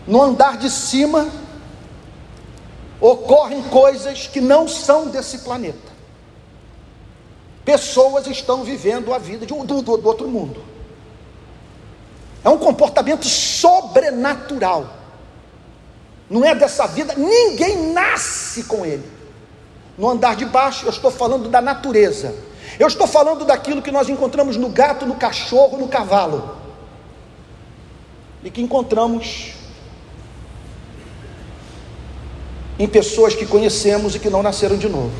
no 0.06 0.20
andar 0.20 0.56
de 0.56 0.68
cima, 0.68 1.30
ocorrem 3.00 3.62
coisas 3.62 4.26
que 4.26 4.40
não 4.40 4.66
são 4.66 5.08
desse 5.08 5.38
planeta. 5.38 5.92
Pessoas 7.64 8.26
estão 8.26 8.64
vivendo 8.64 9.14
a 9.14 9.18
vida 9.18 9.46
de, 9.46 9.54
do, 9.54 9.64
do, 9.64 9.96
do 9.96 10.08
outro 10.08 10.26
mundo. 10.26 10.60
É 12.44 12.48
um 12.48 12.58
comportamento 12.58 13.24
sobrenatural. 13.24 14.88
Não 16.28 16.44
é 16.44 16.52
dessa 16.52 16.88
vida, 16.88 17.14
ninguém 17.14 17.92
nasce 17.92 18.64
com 18.64 18.84
ele. 18.84 19.21
No 19.96 20.08
andar 20.08 20.36
de 20.36 20.44
baixo, 20.44 20.86
eu 20.86 20.90
estou 20.90 21.10
falando 21.10 21.48
da 21.48 21.60
natureza. 21.60 22.34
Eu 22.78 22.86
estou 22.86 23.06
falando 23.06 23.44
daquilo 23.44 23.82
que 23.82 23.90
nós 23.90 24.08
encontramos 24.08 24.56
no 24.56 24.68
gato, 24.68 25.06
no 25.06 25.14
cachorro, 25.14 25.78
no 25.78 25.88
cavalo. 25.88 26.56
E 28.42 28.50
que 28.50 28.62
encontramos 28.62 29.54
em 32.78 32.88
pessoas 32.88 33.34
que 33.34 33.46
conhecemos 33.46 34.14
e 34.14 34.18
que 34.18 34.30
não 34.30 34.42
nasceram 34.42 34.76
de 34.76 34.88
novo. 34.88 35.12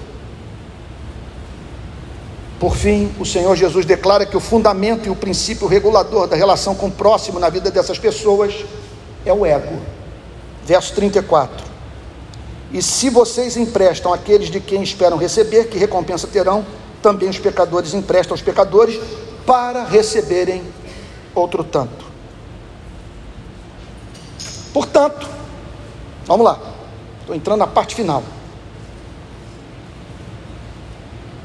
Por 2.59 2.77
fim, 2.77 3.13
o 3.19 3.27
Senhor 3.27 3.55
Jesus 3.57 3.85
declara 3.85 4.25
que 4.25 4.37
o 4.37 4.41
fundamento 4.41 5.07
e 5.07 5.11
o 5.11 5.17
princípio 5.17 5.67
regulador 5.67 6.29
da 6.29 6.37
relação 6.37 6.75
com 6.75 6.87
o 6.87 6.91
próximo 6.93 7.39
na 7.39 7.49
vida 7.49 7.71
dessas 7.71 7.99
pessoas 7.99 8.65
é 9.27 9.33
o 9.33 9.45
ego. 9.45 9.81
Verso 10.65 10.95
34. 10.95 11.72
E 12.73 12.81
se 12.81 13.11
vocês 13.11 13.57
emprestam 13.57 14.13
àqueles 14.15 14.51
de 14.51 14.59
quem 14.59 14.83
esperam 14.83 15.19
receber, 15.19 15.69
que 15.69 15.77
recompensa 15.77 16.27
terão? 16.27 16.65
Também 17.03 17.29
os 17.29 17.39
pecadores 17.39 17.93
emprestam 17.93 18.33
aos 18.33 18.41
pecadores 18.41 18.99
para 19.45 19.85
receberem 19.85 20.63
outro 21.35 21.63
tanto. 21.63 22.07
Portanto, 24.73 25.29
vamos 26.25 26.47
lá. 26.47 26.59
Estou 27.21 27.37
entrando 27.37 27.59
na 27.59 27.67
parte 27.67 27.95
final. 27.95 28.23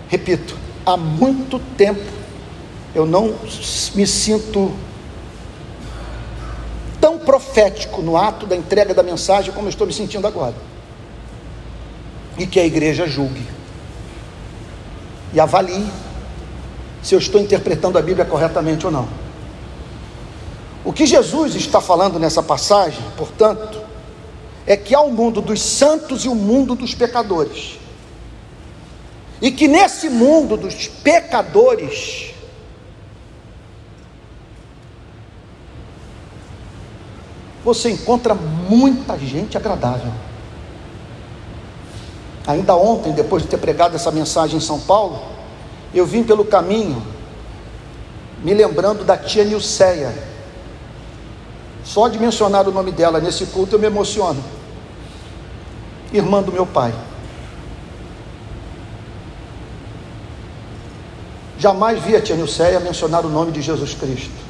Repito, 0.08 0.56
há 0.86 0.96
muito 0.96 1.60
tempo 1.76 2.10
eu 2.96 3.06
não 3.06 3.36
me 3.94 4.08
sinto 4.08 4.72
tão 7.02 7.20
profético 7.20 8.02
no 8.02 8.16
ato 8.16 8.46
da 8.46 8.56
entrega 8.56 8.94
da 8.94 9.04
mensagem 9.04 9.54
como 9.54 9.68
estou 9.68 9.86
me 9.86 9.92
sentindo 9.92 10.26
agora. 10.26 10.56
E 12.38 12.46
que 12.46 12.60
a 12.60 12.66
igreja 12.66 13.08
julgue 13.08 13.46
e 15.34 15.40
avalie 15.40 15.86
se 17.02 17.16
eu 17.16 17.20
estou 17.20 17.40
interpretando 17.40 17.98
a 17.98 18.02
Bíblia 18.02 18.26
corretamente 18.26 18.86
ou 18.86 18.92
não. 18.92 19.08
O 20.84 20.94
que 20.94 21.06
Jesus 21.06 21.56
está 21.56 21.82
falando 21.82 22.18
nessa 22.20 22.42
passagem, 22.42 23.04
portanto, 23.18 23.82
é 24.66 24.76
que 24.76 24.96
há 24.96 25.02
o 25.02 25.08
um 25.08 25.12
mundo 25.12 25.42
dos 25.42 25.62
santos 25.62 26.26
e 26.26 26.30
o 26.30 26.32
um 26.32 26.36
mundo 26.36 26.76
dos 26.76 26.94
pecadores. 26.94 27.78
E 29.42 29.52
que 29.52 29.68
nesse 29.68 30.10
mundo 30.10 30.58
dos 30.58 30.88
pecadores, 30.88 32.34
você 37.64 37.92
encontra 37.92 38.34
muita 38.34 39.18
gente 39.20 39.58
agradável. 39.58 40.12
Ainda 42.48 42.76
ontem, 42.76 43.12
depois 43.12 43.44
de 43.44 43.50
ter 43.50 43.58
pregado 43.58 43.96
essa 43.96 44.10
mensagem 44.10 44.58
em 44.58 44.62
São 44.62 44.80
Paulo, 44.80 45.22
eu 45.94 46.06
vim 46.06 46.24
pelo 46.24 46.46
caminho, 46.46 47.04
me 48.42 48.54
lembrando 48.54 49.04
da 49.04 49.18
tia 49.18 49.44
Nilceia. 49.44 50.14
Só 51.84 52.08
de 52.08 52.18
mencionar 52.18 52.68
o 52.68 52.72
nome 52.72 52.92
dela 52.92 53.20
nesse 53.20 53.46
culto 53.48 53.76
eu 53.76 53.80
me 53.80 53.86
emociono 53.86 54.44
irmã 56.14 56.42
do 56.42 56.54
meu 56.54 56.66
pai. 56.66 56.94
Jamais 61.60 62.02
vi 62.02 62.16
a 62.16 62.22
tia 62.22 62.36
Nilceia 62.36 62.80
mencionar 62.80 63.26
o 63.26 63.30
nome 63.30 63.52
de 63.52 63.62
Jesus 63.62 63.94
Cristo. 63.94 64.48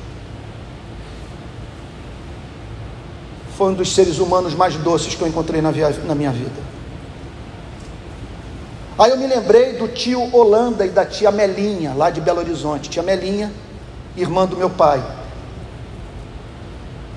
foi 3.58 3.72
um 3.72 3.74
dos 3.74 3.92
seres 3.92 4.20
humanos 4.20 4.54
mais 4.54 4.76
doces 4.76 5.16
que 5.16 5.22
eu 5.24 5.28
encontrei 5.28 5.62
na, 5.64 5.72
via, 5.72 5.90
na 6.06 6.14
minha 6.14 6.32
vida. 6.32 6.77
Aí 8.98 9.12
eu 9.12 9.18
me 9.18 9.28
lembrei 9.28 9.74
do 9.74 9.88
tio 9.88 10.36
Holanda 10.36 10.86
e 10.86 10.90
da 10.90 11.06
tia 11.06 11.32
Melinha, 11.32 11.94
lá 11.94 12.10
de 12.10 12.20
Belo 12.20 12.40
Horizonte. 12.40 12.90
Tia 12.90 13.04
Melinha, 13.04 13.54
irmã 14.16 14.48
do 14.48 14.58
meu 14.58 14.70
pai. 14.70 15.04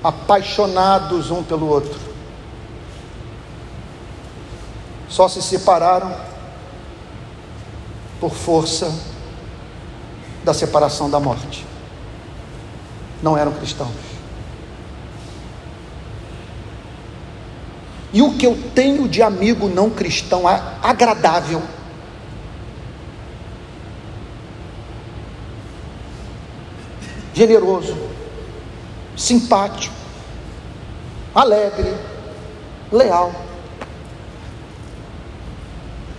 Apaixonados 0.03 1.31
um 1.31 1.41
pelo 1.41 1.67
outro. 1.67 1.99
Só 5.09 5.27
se 5.27 5.41
separaram 5.41 6.15
por 8.19 8.31
força 8.31 8.93
da 10.43 10.53
separação 10.53 11.09
da 11.09 11.19
morte. 11.19 11.65
Não 13.23 13.35
eram 13.35 13.51
cristãos. 13.53 14.10
E 18.13 18.21
o 18.21 18.33
que 18.33 18.45
eu 18.45 18.57
tenho 18.75 19.07
de 19.07 19.21
amigo 19.21 19.69
não 19.69 19.89
cristão 19.89 20.43
agradável, 20.47 21.61
generoso, 27.33 27.97
simpático, 29.15 29.95
alegre, 31.33 31.95
leal. 32.91 33.31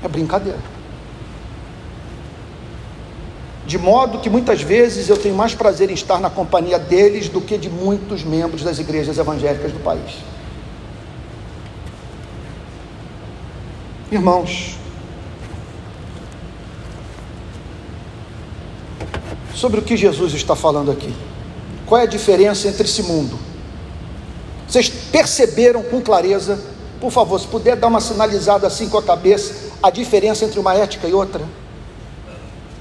É 0.03 0.09
brincadeira. 0.09 0.59
De 3.66 3.78
modo 3.78 4.18
que 4.18 4.28
muitas 4.28 4.61
vezes 4.61 5.09
eu 5.09 5.16
tenho 5.16 5.34
mais 5.34 5.55
prazer 5.55 5.90
em 5.90 5.95
estar 5.95 6.18
na 6.18 6.28
companhia 6.28 6.78
deles 6.78 7.28
do 7.28 7.40
que 7.40 7.57
de 7.57 7.70
muitos 7.70 8.24
membros 8.24 8.62
das 8.62 8.78
igrejas 8.78 9.18
evangélicas 9.18 9.72
do 9.72 9.78
país. 9.80 10.32
Irmãos, 14.12 14.76
sobre 19.54 19.80
o 19.80 19.82
que 19.82 19.96
Jesus 19.96 20.34
está 20.34 20.54
falando 20.54 20.90
aqui. 20.90 21.14
Qual 21.86 21.98
é 21.98 22.04
a 22.04 22.06
diferença 22.06 22.68
entre 22.68 22.82
esse 22.82 23.02
mundo? 23.04 23.38
Vocês 24.68 24.90
perceberam 24.90 25.82
com 25.82 26.02
clareza, 26.02 26.62
por 27.00 27.10
favor, 27.10 27.40
se 27.40 27.46
puder 27.46 27.74
dar 27.74 27.86
uma 27.86 28.02
sinalizada 28.02 28.66
assim 28.66 28.86
com 28.86 28.98
a 28.98 29.02
cabeça, 29.02 29.54
a 29.82 29.88
diferença 29.88 30.44
entre 30.44 30.60
uma 30.60 30.74
ética 30.74 31.08
e 31.08 31.14
outra? 31.14 31.48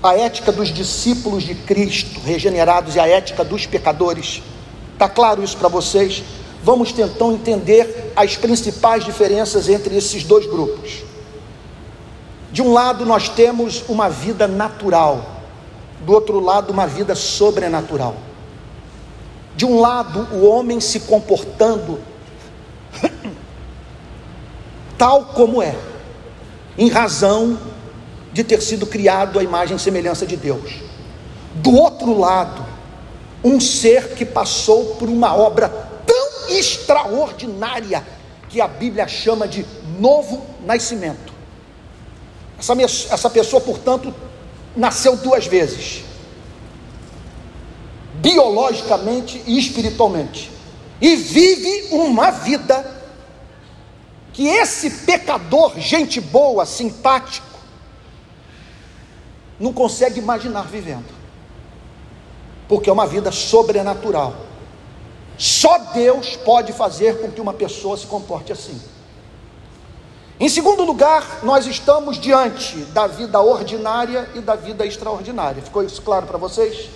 A 0.03 0.13
ética 0.17 0.51
dos 0.51 0.67
discípulos 0.67 1.43
de 1.43 1.55
Cristo 1.55 2.19
regenerados 2.25 2.97
e 2.97 2.99
a 2.99 3.07
ética 3.07 3.45
dos 3.45 3.65
pecadores. 3.65 4.43
Está 4.91 5.07
claro 5.07 5.41
isso 5.41 5.55
para 5.55 5.69
vocês? 5.69 6.23
Vamos 6.61 6.91
tentar 6.91 7.27
entender 7.27 8.11
as 8.17 8.35
principais 8.35 9.05
diferenças 9.05 9.69
entre 9.69 9.95
esses 9.95 10.25
dois 10.25 10.45
grupos. 10.45 11.09
De 12.51 12.61
um 12.61 12.73
lado, 12.73 13.05
nós 13.05 13.29
temos 13.29 13.83
uma 13.87 14.09
vida 14.09 14.47
natural, 14.47 15.41
do 16.05 16.11
outro 16.11 16.39
lado, 16.39 16.71
uma 16.71 16.85
vida 16.85 17.15
sobrenatural. 17.15 18.15
De 19.55 19.65
um 19.65 19.79
lado, 19.79 20.27
o 20.33 20.45
homem 20.45 20.81
se 20.81 21.01
comportando 21.01 21.99
tal 24.97 25.25
como 25.25 25.61
é, 25.61 25.75
em 26.77 26.89
razão 26.89 27.57
de 28.33 28.43
ter 28.43 28.61
sido 28.61 28.85
criado 28.85 29.39
à 29.39 29.43
imagem 29.43 29.77
e 29.77 29.79
semelhança 29.79 30.25
de 30.25 30.35
Deus. 30.35 30.75
Do 31.55 31.73
outro 31.73 32.17
lado, 32.17 32.65
um 33.43 33.59
ser 33.59 34.09
que 34.09 34.25
passou 34.25 34.95
por 34.95 35.09
uma 35.09 35.35
obra 35.35 35.69
tão 36.05 36.49
extraordinária 36.49 38.03
que 38.49 38.59
a 38.59 38.67
Bíblia 38.67 39.07
chama 39.07 39.47
de 39.47 39.65
novo 39.99 40.45
nascimento. 40.65 41.30
Essa, 42.61 42.73
essa 43.11 43.27
pessoa, 43.27 43.59
portanto, 43.59 44.13
nasceu 44.75 45.17
duas 45.17 45.47
vezes, 45.47 46.03
biologicamente 48.15 49.41
e 49.47 49.57
espiritualmente, 49.57 50.51
e 51.01 51.15
vive 51.15 51.87
uma 51.89 52.29
vida 52.29 53.01
que 54.31 54.47
esse 54.47 54.91
pecador, 54.91 55.73
gente 55.79 56.21
boa, 56.21 56.63
simpático, 56.63 57.47
não 59.59 59.73
consegue 59.73 60.19
imaginar 60.19 60.67
vivendo, 60.67 61.09
porque 62.67 62.91
é 62.91 62.93
uma 62.93 63.07
vida 63.07 63.31
sobrenatural. 63.31 64.35
Só 65.35 65.79
Deus 65.93 66.35
pode 66.35 66.73
fazer 66.73 67.19
com 67.19 67.31
que 67.31 67.41
uma 67.41 67.53
pessoa 67.53 67.97
se 67.97 68.05
comporte 68.05 68.51
assim. 68.51 68.79
Em 70.41 70.49
segundo 70.49 70.83
lugar, 70.83 71.41
nós 71.43 71.67
estamos 71.67 72.19
diante 72.19 72.77
da 72.85 73.05
vida 73.05 73.39
ordinária 73.39 74.27
e 74.33 74.39
da 74.39 74.55
vida 74.55 74.83
extraordinária. 74.83 75.61
Ficou 75.61 75.83
isso 75.83 76.01
claro 76.01 76.25
para 76.25 76.39
vocês? 76.39 76.89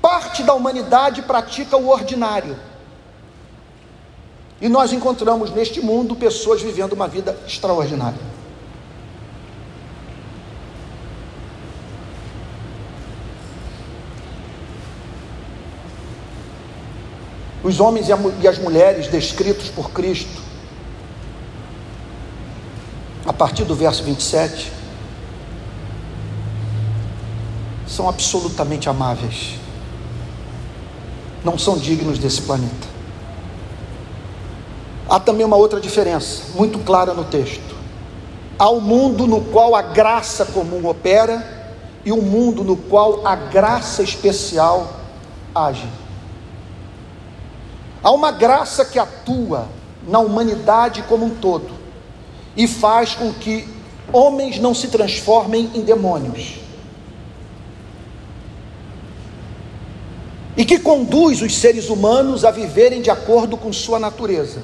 Parte 0.00 0.44
da 0.44 0.54
humanidade 0.54 1.20
pratica 1.22 1.76
o 1.76 1.88
ordinário. 1.88 2.56
E 4.60 4.68
nós 4.68 4.92
encontramos 4.92 5.50
neste 5.50 5.80
mundo 5.80 6.14
pessoas 6.14 6.62
vivendo 6.62 6.92
uma 6.92 7.08
vida 7.08 7.36
extraordinária. 7.44 8.20
Os 17.64 17.80
homens 17.80 18.06
e 18.40 18.46
as 18.46 18.58
mulheres 18.58 19.08
descritos 19.08 19.70
por 19.70 19.90
Cristo 19.90 20.49
a 23.30 23.32
partir 23.32 23.62
do 23.62 23.76
verso 23.76 24.02
27, 24.02 24.72
são 27.86 28.08
absolutamente 28.08 28.88
amáveis, 28.88 29.54
não 31.44 31.56
são 31.56 31.78
dignos 31.78 32.18
desse 32.18 32.42
planeta. 32.42 32.88
Há 35.08 35.20
também 35.20 35.46
uma 35.46 35.54
outra 35.54 35.80
diferença, 35.80 36.42
muito 36.56 36.80
clara 36.80 37.14
no 37.14 37.22
texto. 37.22 37.76
Há 38.58 38.68
um 38.68 38.80
mundo 38.80 39.28
no 39.28 39.42
qual 39.42 39.76
a 39.76 39.82
graça 39.82 40.44
comum 40.46 40.88
opera 40.88 41.78
e 42.04 42.10
um 42.10 42.22
mundo 42.22 42.64
no 42.64 42.76
qual 42.76 43.24
a 43.24 43.36
graça 43.36 44.02
especial 44.02 44.92
age. 45.54 45.88
Há 48.02 48.10
uma 48.10 48.32
graça 48.32 48.84
que 48.84 48.98
atua 48.98 49.68
na 50.04 50.18
humanidade 50.18 51.04
como 51.04 51.26
um 51.26 51.30
todo, 51.30 51.78
e 52.56 52.66
faz 52.66 53.14
com 53.14 53.32
que 53.32 53.66
homens 54.12 54.58
não 54.58 54.74
se 54.74 54.88
transformem 54.88 55.70
em 55.74 55.82
demônios. 55.82 56.60
E 60.56 60.64
que 60.64 60.78
conduz 60.78 61.40
os 61.40 61.56
seres 61.56 61.88
humanos 61.88 62.44
a 62.44 62.50
viverem 62.50 63.00
de 63.00 63.10
acordo 63.10 63.56
com 63.56 63.72
sua 63.72 63.98
natureza. 63.98 64.62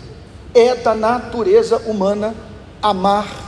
É 0.54 0.74
da 0.74 0.94
natureza 0.94 1.78
humana 1.86 2.34
amar 2.82 3.46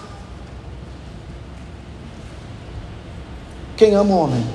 quem 3.77 3.95
ama 3.95 4.15
o 4.15 4.19
homem. 4.19 4.47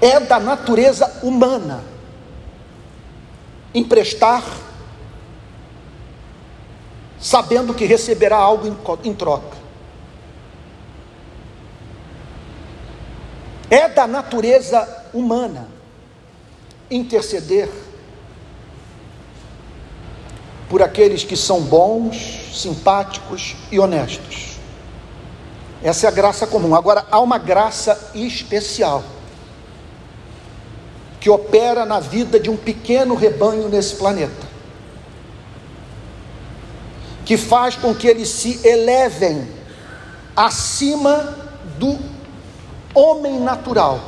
É 0.00 0.20
da 0.20 0.38
natureza 0.38 1.20
humana 1.22 1.82
emprestar 3.74 4.44
sabendo 7.20 7.74
que 7.74 7.84
receberá 7.84 8.36
algo 8.36 8.76
em, 9.04 9.14
troca. 9.14 9.56
É 13.70 13.88
da 13.88 14.06
natureza 14.06 15.06
humana 15.12 15.68
interceder 16.90 17.68
por 20.68 20.82
aqueles 20.82 21.24
que 21.24 21.36
são 21.36 21.60
bons, 21.60 22.16
simpáticos 22.52 23.56
e 23.70 23.78
honestos. 23.78 24.58
Essa 25.82 26.06
é 26.06 26.08
a 26.08 26.12
graça 26.12 26.46
comum. 26.46 26.74
Agora, 26.74 27.06
há 27.10 27.20
uma 27.20 27.38
graça 27.38 28.10
especial 28.14 29.02
que 31.20 31.30
opera 31.30 31.84
na 31.84 32.00
vida 32.00 32.38
de 32.38 32.48
um 32.48 32.56
pequeno 32.56 33.14
rebanho 33.14 33.68
nesse 33.68 33.96
planeta 33.96 34.47
que 37.28 37.36
faz 37.36 37.76
com 37.76 37.94
que 37.94 38.06
eles 38.06 38.26
se 38.30 38.66
elevem 38.66 39.46
acima 40.34 41.36
do 41.78 41.98
homem 42.94 43.38
natural, 43.38 44.00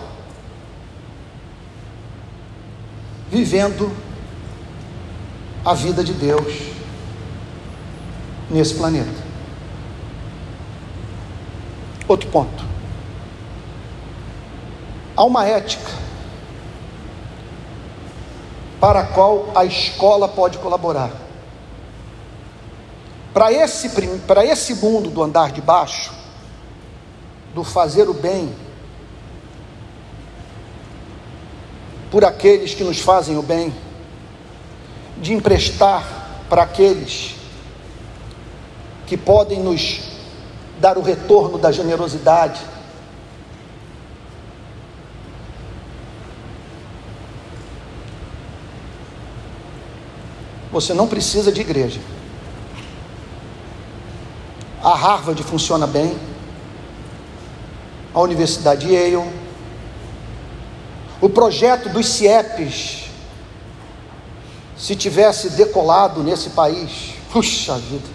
vivendo 3.31 3.95
a 5.63 5.75
vida 5.75 6.03
de 6.03 6.15
Deus 6.15 6.63
nesse 8.49 8.75
planeta. 8.77 9.23
Outro 12.09 12.27
ponto. 12.31 12.65
Há 15.15 15.25
uma 15.25 15.45
ética 15.45 15.91
para 18.81 19.01
a 19.01 19.07
qual 19.09 19.53
a 19.55 19.67
escola 19.67 20.27
pode 20.27 20.57
colaborar. 20.57 21.30
Para 23.33 23.53
esse, 23.53 23.89
esse 24.45 24.75
mundo 24.75 25.09
do 25.09 25.23
andar 25.23 25.53
de 25.53 25.61
baixo, 25.61 26.13
do 27.55 27.63
fazer 27.63 28.09
o 28.09 28.15
bem, 28.15 28.53
por 32.11 32.25
aqueles 32.25 32.75
que 32.75 32.83
nos 32.83 33.01
fazem 33.01 33.39
o 33.39 33.43
bem, 33.43 33.73
de 35.19 35.33
emprestar 35.33 36.05
para 36.49 36.63
aqueles 36.63 37.37
que 39.07 39.17
podem 39.17 39.61
nos 39.61 40.01
dar 40.81 40.99
o 40.99 41.03
retorno 41.03 41.59
da 41.59 41.71
generosidade. 41.71 42.61
Você 50.73 50.95
não 50.95 51.07
precisa 51.07 51.53
de 51.53 51.61
igreja. 51.61 52.01
A 54.83 54.95
Harvard 54.95 55.43
funciona 55.43 55.87
bem, 55.87 56.19
a 58.15 58.21
Universidade 58.21 58.91
Yale, 58.91 59.31
o 61.21 61.29
projeto 61.29 61.91
dos 61.91 62.07
CIEPs, 62.07 63.11
se 64.79 64.97
tivesse 64.97 65.51
decolado 65.51 66.23
nesse 66.23 66.51
país, 66.51 67.13
puxa 67.31 67.77
vida, 67.77 68.09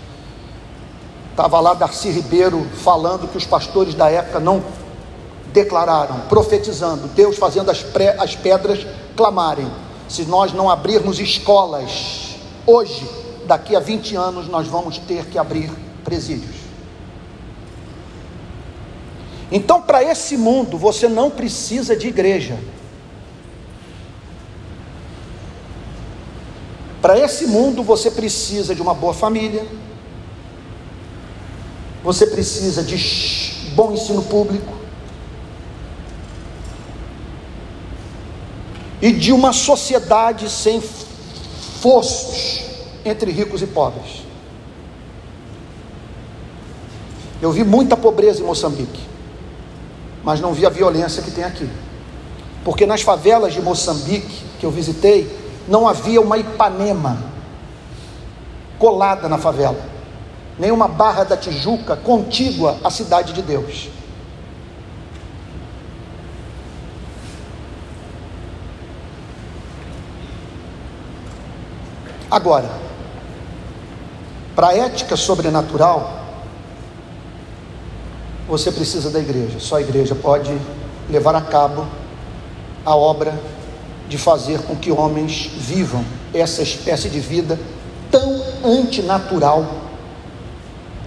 estava 1.29 1.59
lá 1.59 1.75
Darcy 1.75 2.09
Ribeiro 2.09 2.67
falando 2.83 3.27
que 3.27 3.37
os 3.37 3.45
pastores 3.45 3.93
da 3.93 4.09
época 4.09 4.39
não 4.39 4.63
declararam, 5.53 6.21
profetizando, 6.21 7.07
Deus 7.09 7.37
fazendo 7.37 7.69
as, 7.69 7.83
pré, 7.83 8.15
as 8.19 8.35
pedras 8.35 8.85
clamarem. 9.15 9.71
Se 10.09 10.23
nós 10.25 10.51
não 10.51 10.67
abrirmos 10.67 11.19
escolas 11.19 12.35
hoje, 12.65 13.07
daqui 13.45 13.75
a 13.75 13.79
20 13.79 14.15
anos, 14.15 14.47
nós 14.47 14.67
vamos 14.67 14.97
ter 14.97 15.25
que 15.27 15.37
abrir 15.37 15.71
presídios. 16.05 16.55
Então, 19.51 19.81
para 19.81 20.03
esse 20.03 20.37
mundo, 20.37 20.77
você 20.77 21.09
não 21.09 21.29
precisa 21.29 21.95
de 21.95 22.07
igreja. 22.07 22.57
Para 27.01 27.19
esse 27.19 27.45
mundo, 27.45 27.83
você 27.83 28.09
precisa 28.09 28.73
de 28.73 28.81
uma 28.81 28.93
boa 28.93 29.13
família, 29.13 29.65
você 32.03 32.25
precisa 32.27 32.83
de 32.83 33.71
bom 33.75 33.91
ensino 33.91 34.23
público 34.23 34.73
e 39.01 39.11
de 39.11 39.31
uma 39.31 39.53
sociedade 39.53 40.49
sem 40.49 40.81
fossos 40.81 42.61
entre 43.03 43.31
ricos 43.31 43.61
e 43.61 43.67
pobres. 43.67 44.24
Eu 47.45 47.51
vi 47.51 47.63
muita 47.63 47.95
pobreza 47.95 48.41
em 48.41 48.45
Moçambique, 48.45 49.01
mas 50.23 50.41
não 50.41 50.53
vi 50.53 50.65
a 50.65 50.69
violência 50.69 51.21
que 51.21 51.29
tem 51.29 51.43
aqui. 51.43 51.69
Porque 52.63 52.85
nas 52.85 53.01
favelas 53.01 53.53
de 53.53 53.61
Moçambique 53.61 54.43
que 54.59 54.65
eu 54.65 54.71
visitei, 54.71 55.29
não 55.67 55.87
havia 55.87 56.19
uma 56.19 56.37
Ipanema 56.37 57.17
colada 58.79 59.29
na 59.29 59.37
favela 59.37 59.95
nenhuma 60.57 60.87
barra 60.87 61.23
da 61.23 61.35
Tijuca 61.35 61.95
contígua 61.95 62.77
à 62.83 62.89
cidade 62.89 63.33
de 63.33 63.41
Deus. 63.41 63.89
Agora, 72.31 72.69
para 74.55 74.69
a 74.69 74.77
ética 74.77 75.15
sobrenatural, 75.15 76.24
você 78.47 78.71
precisa 78.71 79.09
da 79.09 79.19
igreja. 79.19 79.59
Só 79.59 79.77
a 79.77 79.81
igreja 79.81 80.15
pode 80.15 80.55
levar 81.09 81.35
a 81.35 81.41
cabo 81.41 81.85
a 82.85 82.95
obra 82.95 83.39
de 84.07 84.17
fazer 84.17 84.61
com 84.61 84.75
que 84.75 84.91
homens 84.91 85.49
vivam 85.57 86.05
essa 86.33 86.61
espécie 86.61 87.09
de 87.09 87.19
vida 87.19 87.59
tão 88.11 88.41
antinatural 88.63 89.65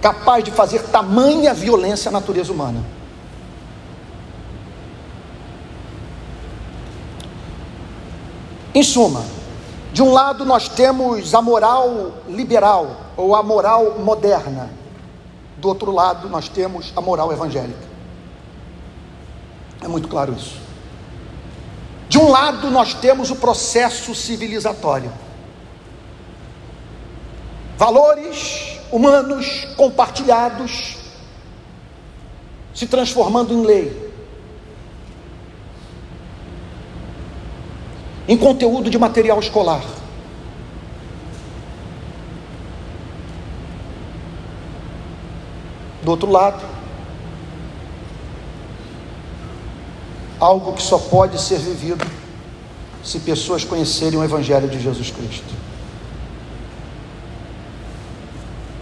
capaz 0.01 0.43
de 0.43 0.51
fazer 0.51 0.83
tamanha 0.83 1.53
violência 1.53 2.09
à 2.09 2.11
natureza 2.11 2.51
humana. 2.51 2.83
Em 8.73 8.83
suma, 8.83 9.23
de 9.91 10.01
um 10.01 10.13
lado 10.13 10.45
nós 10.45 10.69
temos 10.69 11.33
a 11.33 11.41
moral 11.41 12.11
liberal 12.29 12.97
ou 13.17 13.35
a 13.35 13.43
moral 13.43 13.99
moderna, 13.99 14.69
do 15.59 15.67
outro 15.67 15.91
lado 15.91 16.29
nós 16.29 16.47
temos 16.47 16.93
a 16.95 17.01
moral 17.01 17.31
evangélica. 17.31 17.87
É 19.81 19.87
muito 19.87 20.07
claro 20.07 20.33
isso. 20.33 20.57
De 22.07 22.17
um 22.17 22.29
lado 22.29 22.71
nós 22.71 22.93
temos 22.93 23.29
o 23.29 23.35
processo 23.35 24.15
civilizatório. 24.15 25.11
Valores 27.77 28.79
humanos 28.91 29.67
compartilhados, 29.77 30.97
se 32.73 32.87
transformando 32.87 33.53
em 33.53 33.61
lei, 33.65 34.11
em 38.27 38.37
conteúdo 38.37 38.89
de 38.89 38.97
material 38.97 39.39
escolar. 39.39 39.98
Do 46.09 46.13
outro 46.13 46.31
lado, 46.31 46.65
algo 50.39 50.73
que 50.73 50.81
só 50.81 50.97
pode 50.97 51.39
ser 51.39 51.59
vivido 51.59 52.03
se 53.03 53.19
pessoas 53.19 53.63
conhecerem 53.63 54.17
o 54.17 54.23
Evangelho 54.23 54.67
de 54.67 54.79
Jesus 54.79 55.11
Cristo. 55.11 55.53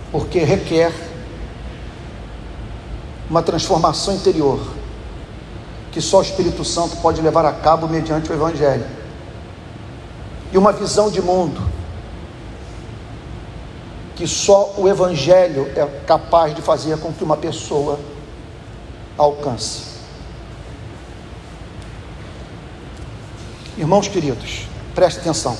porque 0.09 0.39
requer 0.39 0.93
uma 3.29 3.43
transformação 3.43 4.15
interior 4.15 4.65
que 5.91 5.99
só 5.99 6.19
o 6.19 6.21
Espírito 6.21 6.63
Santo 6.63 6.95
pode 7.01 7.21
levar 7.21 7.45
a 7.45 7.51
cabo 7.51 7.89
mediante 7.89 8.31
o 8.31 8.33
Evangelho 8.33 8.85
e 10.53 10.57
uma 10.57 10.71
visão 10.71 11.11
de 11.11 11.21
mundo 11.21 11.66
que 14.17 14.25
só 14.25 14.73
o 14.75 14.89
Evangelho 14.89 15.71
é 15.75 15.85
capaz 16.07 16.55
de 16.55 16.61
fazer 16.61 16.97
com 16.99 17.13
que 17.13 17.23
uma 17.23 17.37
pessoa 17.37 17.99
alcance. 19.15 19.83
Irmãos 23.77 24.07
queridos, 24.07 24.67
preste 24.95 25.19
atenção. 25.19 25.55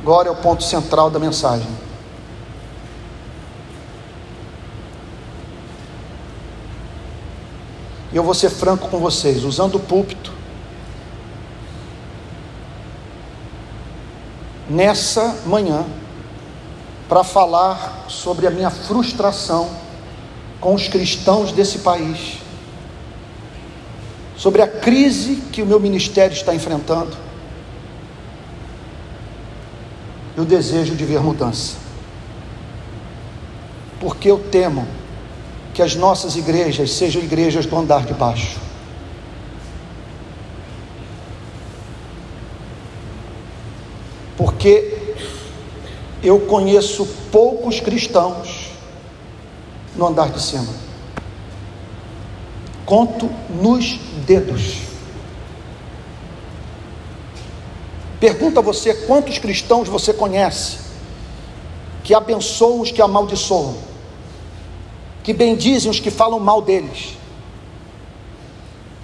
Agora 0.00 0.28
é 0.28 0.32
o 0.32 0.36
ponto 0.36 0.64
central 0.64 1.10
da 1.10 1.20
mensagem. 1.20 1.68
E 8.12 8.16
eu 8.16 8.24
vou 8.24 8.34
ser 8.34 8.50
franco 8.50 8.88
com 8.88 8.98
vocês, 8.98 9.44
usando 9.44 9.76
o 9.76 9.80
púlpito, 9.80 10.32
nessa 14.68 15.36
manhã, 15.46 15.86
para 17.10 17.24
falar 17.24 18.04
sobre 18.06 18.46
a 18.46 18.52
minha 18.52 18.70
frustração 18.70 19.68
com 20.60 20.74
os 20.74 20.86
cristãos 20.86 21.50
desse 21.50 21.80
país, 21.80 22.38
sobre 24.36 24.62
a 24.62 24.68
crise 24.68 25.42
que 25.50 25.60
o 25.60 25.66
meu 25.66 25.80
ministério 25.80 26.32
está 26.32 26.54
enfrentando, 26.54 27.16
e 30.36 30.40
o 30.40 30.44
desejo 30.44 30.94
de 30.94 31.04
ver 31.04 31.20
mudança, 31.20 31.74
porque 33.98 34.30
eu 34.30 34.38
temo 34.38 34.86
que 35.74 35.82
as 35.82 35.96
nossas 35.96 36.36
igrejas 36.36 36.92
sejam 36.92 37.20
igrejas 37.20 37.66
do 37.66 37.76
andar 37.76 38.06
de 38.06 38.14
baixo. 38.14 38.56
Porque 44.36 44.99
eu 46.22 46.40
conheço 46.40 47.06
poucos 47.30 47.80
cristãos 47.80 48.70
no 49.96 50.06
andar 50.06 50.30
de 50.30 50.42
cima. 50.42 50.72
Conto 52.84 53.30
nos 53.48 53.98
dedos. 54.26 54.78
Pergunta 58.18 58.60
a 58.60 58.62
você 58.62 58.94
quantos 59.06 59.38
cristãos 59.38 59.88
você 59.88 60.12
conhece 60.12 60.78
que 62.04 62.12
abençoam 62.14 62.80
os 62.80 62.90
que 62.90 63.00
amaldiçoam 63.00 63.90
que 65.22 65.32
bendizem 65.32 65.90
os 65.90 66.00
que 66.00 66.10
falam 66.10 66.40
mal 66.40 66.62
deles, 66.62 67.16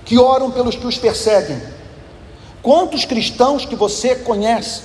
que 0.04 0.18
oram 0.18 0.50
pelos 0.50 0.76
que 0.76 0.86
os 0.86 0.98
perseguem. 0.98 1.60
Quantos 2.62 3.04
cristãos 3.04 3.64
que 3.64 3.76
você 3.76 4.16
conhece 4.16 4.82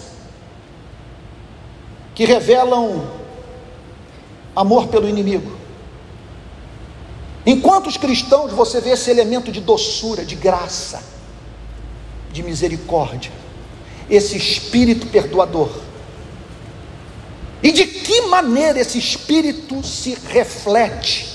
que 2.21 2.25
revelam 2.25 3.03
amor 4.55 4.89
pelo 4.89 5.09
inimigo? 5.09 5.57
Em 7.43 7.59
quantos 7.59 7.97
cristãos 7.97 8.51
você 8.51 8.79
vê 8.79 8.91
esse 8.91 9.09
elemento 9.09 9.51
de 9.51 9.59
doçura, 9.59 10.23
de 10.23 10.35
graça, 10.35 11.03
de 12.31 12.43
misericórdia, 12.43 13.31
esse 14.07 14.37
espírito 14.37 15.07
perdoador? 15.07 15.71
E 17.63 17.71
de 17.71 17.87
que 17.87 18.21
maneira 18.27 18.79
esse 18.79 18.99
espírito 18.99 19.83
se 19.83 20.15
reflete 20.27 21.27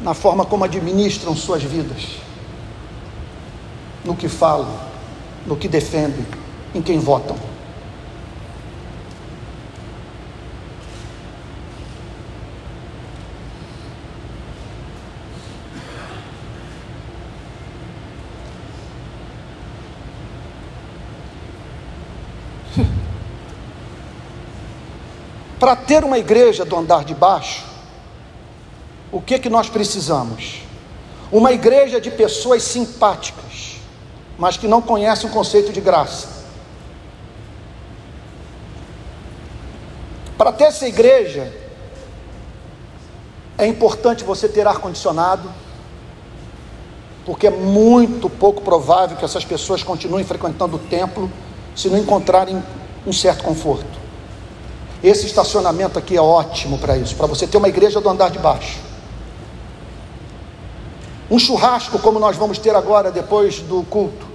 na 0.00 0.14
forma 0.14 0.46
como 0.46 0.64
administram 0.64 1.36
suas 1.36 1.62
vidas, 1.62 2.24
no 4.06 4.14
que 4.16 4.28
falam, 4.28 4.72
no 5.44 5.56
que 5.56 5.66
defendem, 5.66 6.24
em 6.72 6.80
quem 6.80 7.00
votam. 7.00 7.36
Para 25.58 25.74
ter 25.74 26.04
uma 26.04 26.18
igreja 26.18 26.64
do 26.64 26.76
andar 26.76 27.04
de 27.04 27.12
baixo, 27.14 27.64
o 29.10 29.20
que 29.20 29.38
que 29.40 29.50
nós 29.50 29.68
precisamos? 29.68 30.62
Uma 31.32 31.50
igreja 31.50 32.00
de 32.00 32.10
pessoas 32.10 32.62
simpáticas, 32.62 33.75
mas 34.38 34.56
que 34.56 34.68
não 34.68 34.82
conhecem 34.82 35.28
o 35.28 35.32
conceito 35.32 35.72
de 35.72 35.80
graça. 35.80 36.28
Para 40.36 40.52
ter 40.52 40.64
essa 40.64 40.86
igreja, 40.86 41.52
é 43.56 43.66
importante 43.66 44.22
você 44.22 44.48
ter 44.48 44.66
ar-condicionado, 44.66 45.50
porque 47.24 47.46
é 47.46 47.50
muito 47.50 48.28
pouco 48.28 48.60
provável 48.60 49.16
que 49.16 49.24
essas 49.24 49.44
pessoas 49.44 49.82
continuem 49.82 50.24
frequentando 50.24 50.76
o 50.76 50.78
templo 50.78 51.30
se 51.74 51.88
não 51.88 51.98
encontrarem 51.98 52.62
um 53.06 53.12
certo 53.12 53.42
conforto. 53.42 53.98
Esse 55.02 55.26
estacionamento 55.26 55.98
aqui 55.98 56.16
é 56.16 56.20
ótimo 56.20 56.78
para 56.78 56.96
isso, 56.96 57.16
para 57.16 57.26
você 57.26 57.46
ter 57.46 57.56
uma 57.56 57.68
igreja 57.68 58.00
do 58.00 58.08
andar 58.08 58.30
de 58.30 58.38
baixo. 58.38 58.78
Um 61.30 61.38
churrasco, 61.38 61.98
como 61.98 62.18
nós 62.18 62.36
vamos 62.36 62.58
ter 62.58 62.74
agora, 62.74 63.10
depois 63.10 63.60
do 63.60 63.82
culto. 63.84 64.25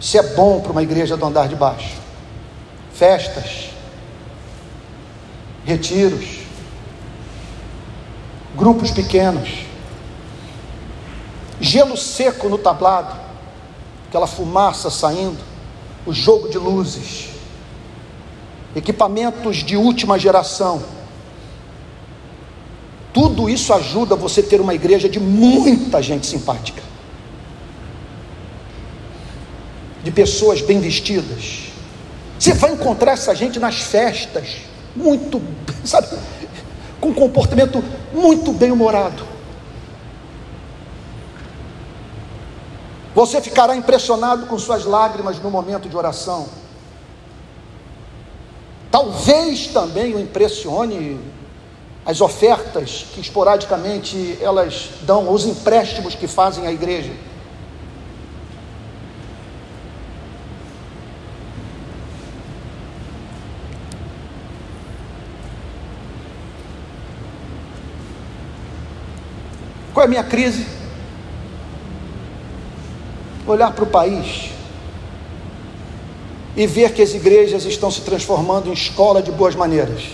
Isso 0.00 0.16
é 0.18 0.22
bom 0.34 0.60
para 0.60 0.72
uma 0.72 0.82
igreja 0.82 1.16
do 1.16 1.26
andar 1.26 1.48
de 1.48 1.54
baixo. 1.54 1.96
Festas, 2.94 3.70
retiros, 5.64 6.40
grupos 8.56 8.90
pequenos, 8.90 9.66
gelo 11.60 11.96
seco 11.96 12.48
no 12.48 12.58
tablado, 12.58 13.14
aquela 14.08 14.26
fumaça 14.26 14.90
saindo, 14.90 15.38
o 16.06 16.12
jogo 16.12 16.48
de 16.48 16.58
luzes, 16.58 17.28
equipamentos 18.74 19.58
de 19.58 19.76
última 19.76 20.18
geração 20.18 20.82
tudo 23.12 23.48
isso 23.48 23.72
ajuda 23.74 24.14
você 24.14 24.42
ter 24.42 24.60
uma 24.60 24.74
igreja 24.74 25.08
de 25.08 25.18
muita 25.18 26.00
gente 26.02 26.26
simpática, 26.26 26.82
de 30.02 30.10
pessoas 30.10 30.60
bem 30.60 30.80
vestidas. 30.80 31.70
Você 32.38 32.54
vai 32.54 32.72
encontrar 32.72 33.12
essa 33.12 33.34
gente 33.34 33.58
nas 33.58 33.82
festas, 33.82 34.56
muito, 34.96 35.42
sabe, 35.84 36.08
com 37.00 37.12
comportamento 37.12 37.82
muito 38.12 38.52
bem 38.52 38.70
humorado. 38.70 39.24
Você 43.14 43.40
ficará 43.40 43.76
impressionado 43.76 44.46
com 44.46 44.58
suas 44.58 44.84
lágrimas 44.84 45.38
no 45.38 45.50
momento 45.50 45.88
de 45.88 45.96
oração. 45.96 46.48
Talvez 48.90 49.66
também 49.68 50.14
o 50.14 50.20
impressione 50.20 51.20
as 52.04 52.20
ofertas 52.20 53.06
que 53.12 53.20
esporadicamente 53.20 54.38
elas 54.40 54.90
dão, 55.02 55.30
os 55.30 55.44
empréstimos 55.44 56.14
que 56.14 56.26
fazem 56.26 56.66
à 56.66 56.72
igreja. 56.72 57.12
Qual 70.00 70.06
é 70.06 70.08
a 70.08 70.08
minha 70.08 70.24
crise? 70.24 70.66
Olhar 73.46 73.70
para 73.74 73.84
o 73.84 73.86
país 73.86 74.50
e 76.56 76.66
ver 76.66 76.94
que 76.94 77.02
as 77.02 77.12
igrejas 77.12 77.66
estão 77.66 77.90
se 77.90 78.00
transformando 78.00 78.70
em 78.70 78.72
escola 78.72 79.20
de 79.20 79.30
boas 79.30 79.54
maneiras. 79.54 80.04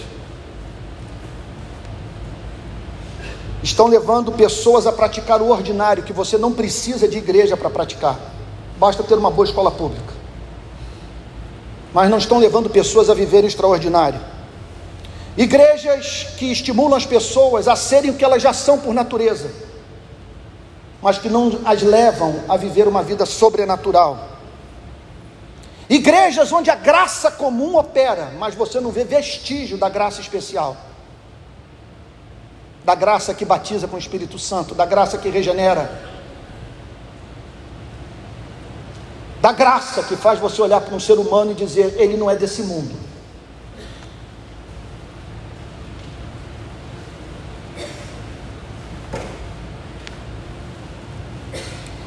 estão 3.62 3.86
levando 3.86 4.32
pessoas 4.32 4.88
a 4.88 4.92
praticar 4.92 5.40
o 5.40 5.50
ordinário, 5.50 6.02
que 6.02 6.12
você 6.12 6.36
não 6.36 6.52
precisa 6.52 7.06
de 7.06 7.18
igreja 7.18 7.56
para 7.56 7.70
praticar, 7.70 8.18
basta 8.78 9.04
ter 9.04 9.14
uma 9.14 9.30
boa 9.30 9.44
escola 9.44 9.70
pública. 9.70 10.14
Mas 11.94 12.10
não 12.10 12.18
estão 12.18 12.38
levando 12.38 12.68
pessoas 12.68 13.08
a 13.08 13.14
viver 13.14 13.44
o 13.44 13.46
extraordinário. 13.46 14.20
Igrejas 15.36 16.26
que 16.36 16.50
estimulam 16.50 16.96
as 16.96 17.06
pessoas 17.06 17.68
a 17.68 17.76
serem 17.76 18.10
o 18.10 18.14
que 18.14 18.24
elas 18.24 18.42
já 18.42 18.52
são 18.52 18.78
por 18.78 18.92
natureza, 18.92 19.65
mas 21.06 21.18
que 21.18 21.28
não 21.28 21.60
as 21.64 21.82
levam 21.82 22.42
a 22.48 22.56
viver 22.56 22.88
uma 22.88 23.00
vida 23.00 23.24
sobrenatural. 23.24 24.26
Igrejas 25.88 26.50
onde 26.50 26.68
a 26.68 26.74
graça 26.74 27.30
comum 27.30 27.76
opera, 27.76 28.32
mas 28.40 28.56
você 28.56 28.80
não 28.80 28.90
vê 28.90 29.04
vestígio 29.04 29.78
da 29.78 29.88
graça 29.88 30.20
especial 30.20 30.76
da 32.84 32.96
graça 32.96 33.32
que 33.34 33.44
batiza 33.44 33.86
com 33.86 33.94
o 33.94 33.98
Espírito 34.00 34.36
Santo, 34.36 34.74
da 34.74 34.84
graça 34.84 35.16
que 35.16 35.28
regenera, 35.28 35.88
da 39.40 39.52
graça 39.52 40.02
que 40.02 40.16
faz 40.16 40.40
você 40.40 40.60
olhar 40.60 40.80
para 40.80 40.94
um 40.94 41.00
ser 41.00 41.18
humano 41.20 41.52
e 41.52 41.54
dizer: 41.54 41.94
ele 42.00 42.16
não 42.16 42.28
é 42.28 42.34
desse 42.34 42.62
mundo. 42.62 43.05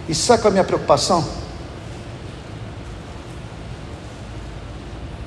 E 0.09 0.15
sabe 0.15 0.41
qual 0.41 0.47
é 0.47 0.49
a 0.49 0.53
minha 0.53 0.63
preocupação? 0.63 1.23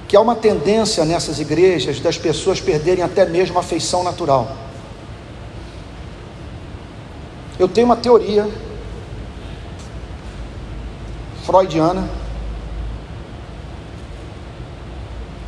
Que 0.09 0.17
há 0.17 0.21
uma 0.21 0.35
tendência 0.35 1.05
nessas 1.05 1.39
igrejas 1.39 2.01
das 2.01 2.19
pessoas 2.19 2.61
perderem 2.61 3.05
até 3.05 3.25
mesmo 3.25 3.61
a 3.61 3.63
feição 3.63 4.03
natural. 4.03 4.57
Eu 7.61 7.69
tenho 7.69 7.87
uma 7.87 7.95
teoria 7.95 8.51
freudiana 11.47 12.11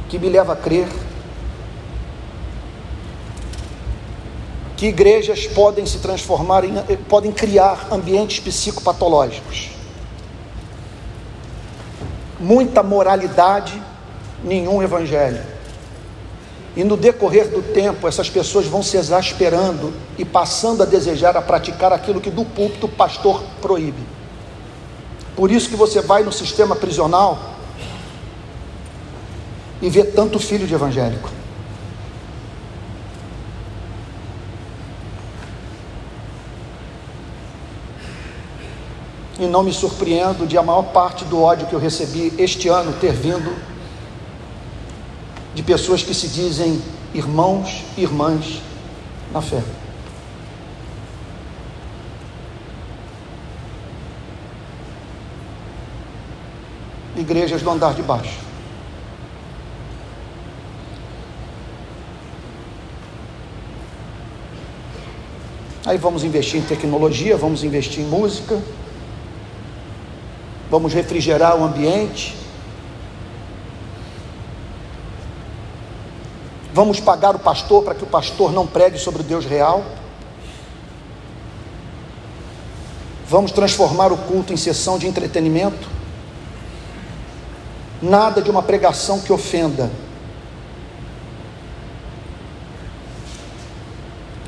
que 0.08 0.16
me 0.16 0.28
leva 0.28 0.52
a 0.52 0.56
crer 0.56 0.86
que 4.76 4.86
igrejas 4.86 5.46
podem 5.46 5.86
se 5.86 5.98
transformar 5.98 6.64
em, 6.64 6.74
podem 7.08 7.30
criar 7.30 7.88
ambientes 7.90 8.40
psicopatológicos. 8.40 9.70
Muita 12.40 12.82
moralidade, 12.82 13.80
nenhum 14.42 14.82
evangelho. 14.82 15.42
E 16.76 16.82
no 16.82 16.96
decorrer 16.96 17.48
do 17.48 17.62
tempo, 17.62 18.08
essas 18.08 18.28
pessoas 18.28 18.66
vão 18.66 18.82
se 18.82 18.96
exasperando 18.96 19.92
e 20.18 20.24
passando 20.24 20.82
a 20.82 20.86
desejar 20.86 21.36
a 21.36 21.42
praticar 21.42 21.92
aquilo 21.92 22.20
que 22.20 22.30
do 22.30 22.44
púlpito 22.44 22.86
o 22.86 22.88
pastor 22.88 23.44
proíbe. 23.62 24.02
Por 25.36 25.50
isso 25.50 25.68
que 25.68 25.76
você 25.76 26.00
vai 26.00 26.24
no 26.24 26.32
sistema 26.32 26.74
prisional 26.74 27.38
e 29.80 29.88
vê 29.88 30.02
tanto 30.02 30.38
filho 30.38 30.66
de 30.66 30.74
evangélico. 30.74 31.30
e 39.38 39.46
não 39.46 39.62
me 39.62 39.72
surpreendo 39.72 40.46
de 40.46 40.56
a 40.56 40.62
maior 40.62 40.84
parte 40.84 41.24
do 41.24 41.42
ódio 41.42 41.66
que 41.66 41.72
eu 41.72 41.80
recebi 41.80 42.32
este 42.38 42.68
ano 42.68 42.92
ter 43.00 43.12
vindo 43.12 43.54
de 45.54 45.62
pessoas 45.62 46.02
que 46.02 46.14
se 46.14 46.28
dizem 46.28 46.80
irmãos 47.12 47.84
e 47.96 48.02
irmãs 48.02 48.60
na 49.32 49.40
fé. 49.40 49.62
Igrejas 57.16 57.62
do 57.62 57.70
andar 57.70 57.94
de 57.94 58.02
baixo. 58.02 58.44
Aí 65.86 65.98
vamos 65.98 66.24
investir 66.24 66.60
em 66.60 66.64
tecnologia, 66.64 67.36
vamos 67.36 67.62
investir 67.62 68.02
em 68.02 68.06
música 68.06 68.60
vamos 70.74 70.92
refrigerar 70.92 71.56
o 71.56 71.62
ambiente, 71.62 72.34
vamos 76.72 76.98
pagar 76.98 77.36
o 77.36 77.38
pastor 77.38 77.84
para 77.84 77.94
que 77.94 78.02
o 78.02 78.06
pastor 78.08 78.52
não 78.52 78.66
pregue 78.66 78.98
sobre 78.98 79.20
o 79.20 79.24
Deus 79.24 79.44
real. 79.44 79.84
Vamos 83.28 83.52
transformar 83.52 84.10
o 84.10 84.16
culto 84.16 84.52
em 84.52 84.56
sessão 84.56 84.98
de 84.98 85.06
entretenimento. 85.06 85.88
Nada 88.02 88.42
de 88.42 88.50
uma 88.50 88.60
pregação 88.60 89.20
que 89.20 89.32
ofenda. 89.32 89.88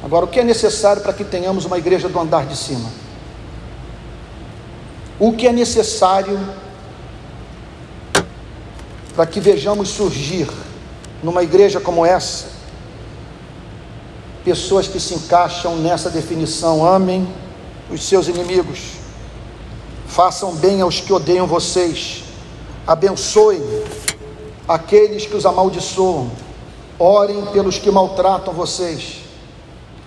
Agora, 0.03 0.25
o 0.25 0.29
que 0.29 0.41
é 0.41 0.45
necessário 0.45 1.03
para 1.03 1.13
que 1.13 1.23
tenhamos 1.23 1.67
uma 1.67 1.79
igreja 1.79 2.09
do 2.09 2.19
andar 2.19 2.47
de 2.47 2.57
cima? 2.57 3.06
O 5.19 5.33
que 5.33 5.47
é 5.47 5.53
necessário 5.53 6.39
para 9.15 9.27
que 9.27 9.41
vejamos 9.41 9.89
surgir 9.89 10.49
numa 11.23 11.43
igreja 11.43 11.81
como 11.81 12.05
essa 12.05 12.57
pessoas 14.47 14.87
que 14.87 15.01
se 15.01 15.13
encaixam 15.13 15.75
nessa 15.75 16.09
definição, 16.09 16.87
amem 16.87 17.27
os 17.91 18.05
seus 18.05 18.29
inimigos, 18.29 18.93
façam 20.07 20.55
bem 20.55 20.81
aos 20.81 21.01
que 21.01 21.13
odeiam 21.13 21.49
vocês, 21.49 22.23
abençoem 22.87 23.61
aqueles 24.69 25.27
que 25.27 25.35
os 25.35 25.45
amaldiçoam, 25.45 26.31
orem 26.97 27.45
pelos 27.47 27.77
que 27.77 27.91
maltratam 27.91 28.55
vocês. 28.55 29.17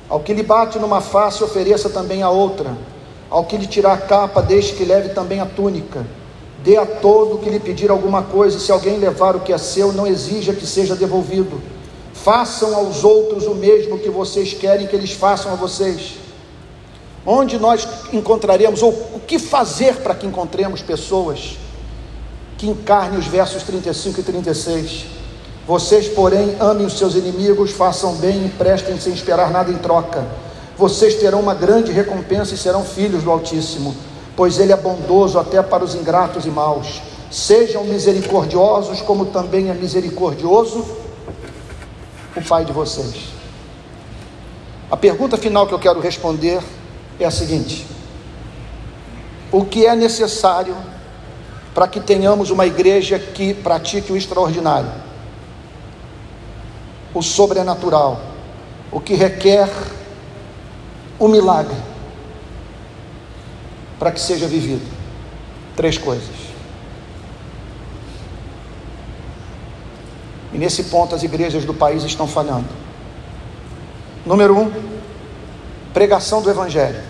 Ao 0.08 0.22
que 0.22 0.34
lhe 0.34 0.42
bate 0.42 0.80
numa 0.80 1.02
face, 1.02 1.44
ofereça 1.44 1.90
também 1.90 2.24
a 2.24 2.30
outra. 2.30 2.78
Ao 3.30 3.46
que 3.46 3.58
lhe 3.58 3.68
tirar 3.68 3.94
a 3.94 3.98
capa, 3.98 4.42
deixe 4.42 4.74
que 4.74 4.84
leve 4.84 5.10
também 5.10 5.40
a 5.40 5.46
túnica. 5.46 6.06
Dê 6.64 6.78
a 6.78 6.86
todo 6.86 7.38
que 7.38 7.50
lhe 7.50 7.60
pedir 7.60 7.90
alguma 7.92 8.24
coisa, 8.24 8.60
se 8.60 8.72
alguém 8.72 8.98
levar 8.98 9.36
o 9.36 9.40
que 9.40 9.54
é 9.54 9.58
seu, 9.58 9.94
não 9.94 10.08
exija 10.08 10.54
que 10.54 10.66
seja 10.66 10.96
devolvido. 10.96 11.62
Façam 12.14 12.76
aos 12.76 13.04
outros 13.04 13.46
o 13.46 13.56
mesmo 13.56 14.00
que 14.00 14.10
vocês 14.10 14.54
querem 14.54 14.88
que 14.88 14.96
eles 14.96 15.12
façam 15.12 15.54
a 15.54 15.56
vocês. 15.56 16.16
Onde 17.26 17.60
nós 17.60 17.88
encontraremos, 18.12 18.82
ou 18.82 18.92
o 19.14 19.22
que 19.26 19.38
fazer 19.38 19.98
para 19.98 20.16
que 20.16 20.26
encontremos 20.26 20.82
pessoas 20.82 21.58
que 22.58 22.68
encarnem 22.68 23.18
os 23.20 23.28
versos 23.28 23.64
35 23.64 24.20
e 24.20 24.24
36? 24.24 25.06
Vocês, 25.68 26.10
porém, 26.10 26.56
amem 26.60 26.86
os 26.88 26.98
seus 26.98 27.14
inimigos, 27.14 27.72
façam 27.72 28.16
bem 28.16 28.48
e 28.48 28.50
prestem 28.50 29.00
sem 29.00 29.14
esperar 29.14 29.52
nada 29.52 29.72
em 29.72 29.78
troca. 29.78 30.28
Vocês 30.80 31.16
terão 31.16 31.42
uma 31.42 31.54
grande 31.54 31.92
recompensa 31.92 32.54
e 32.54 32.58
serão 32.58 32.86
filhos 32.86 33.22
do 33.22 33.30
Altíssimo, 33.30 33.94
pois 34.34 34.58
Ele 34.58 34.72
é 34.72 34.78
bondoso 34.78 35.38
até 35.38 35.62
para 35.62 35.84
os 35.84 35.94
ingratos 35.94 36.46
e 36.46 36.50
maus. 36.50 37.02
Sejam 37.30 37.84
misericordiosos, 37.84 39.02
como 39.02 39.26
também 39.26 39.70
é 39.70 39.74
misericordioso 39.74 40.88
o 42.34 42.42
Pai 42.42 42.64
de 42.64 42.72
vocês. 42.72 43.26
A 44.90 44.96
pergunta 44.96 45.36
final 45.36 45.68
que 45.68 45.74
eu 45.74 45.80
quero 45.80 46.00
responder 46.00 46.64
é 47.20 47.26
a 47.26 47.32
seguinte: 47.32 47.86
O 49.52 49.66
que 49.66 49.86
é 49.86 49.94
necessário 49.98 50.78
para 51.74 51.90
que 51.90 52.00
tenhamos 52.00 52.52
uma 52.52 52.66
igreja 52.66 53.20
que 53.20 53.54
pratique 53.54 54.14
o 54.14 54.16
extraordinário? 54.16 55.10
o 57.14 57.22
sobrenatural, 57.24 58.22
o 58.92 59.00
que 59.00 59.16
requer 59.16 59.68
o 61.20 61.28
milagre 61.28 61.76
para 64.00 64.12
que 64.12 64.20
seja 64.20 64.48
vivido. 64.48 64.88
Três 65.76 65.98
coisas. 65.98 66.50
E 70.54 70.58
nesse 70.58 70.86
ponto 70.86 71.14
as 71.14 71.22
igrejas 71.22 71.66
do 71.66 71.74
país 71.74 72.04
estão 72.04 72.28
falhando. 72.28 72.68
Número 74.26 74.58
um, 74.58 74.72
pregação 75.94 76.42
do 76.42 76.50
Evangelho. 76.50 77.02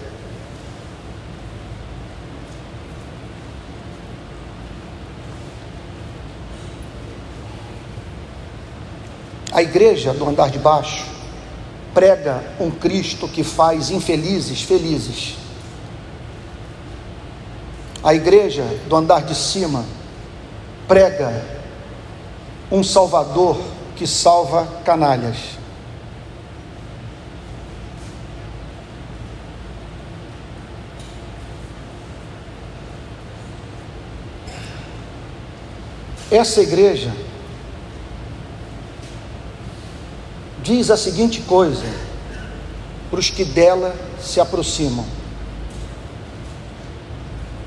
A 9.51 9.61
igreja 9.61 10.13
do 10.13 10.27
andar 10.27 10.49
de 10.49 10.59
baixo 10.59 11.18
prega 11.93 12.43
um 12.59 12.69
Cristo 12.69 13.27
que 13.27 13.43
faz 13.43 13.89
infelizes 13.89 14.61
felizes. 14.61 15.37
A 18.03 18.13
igreja 18.13 18.63
do 18.87 18.95
andar 18.95 19.23
de 19.23 19.35
cima 19.35 19.85
prega 20.87 21.45
um 22.71 22.83
Salvador 22.83 23.59
que 23.95 24.07
salva 24.07 24.65
canalhas. 24.85 25.59
Essa 36.31 36.61
igreja 36.61 37.11
diz 40.63 40.91
a 40.91 40.97
seguinte 40.97 41.41
coisa 41.41 41.85
para 43.09 43.19
os 43.19 43.29
que 43.29 43.43
dela 43.43 43.95
se 44.21 44.39
aproximam: 44.39 45.05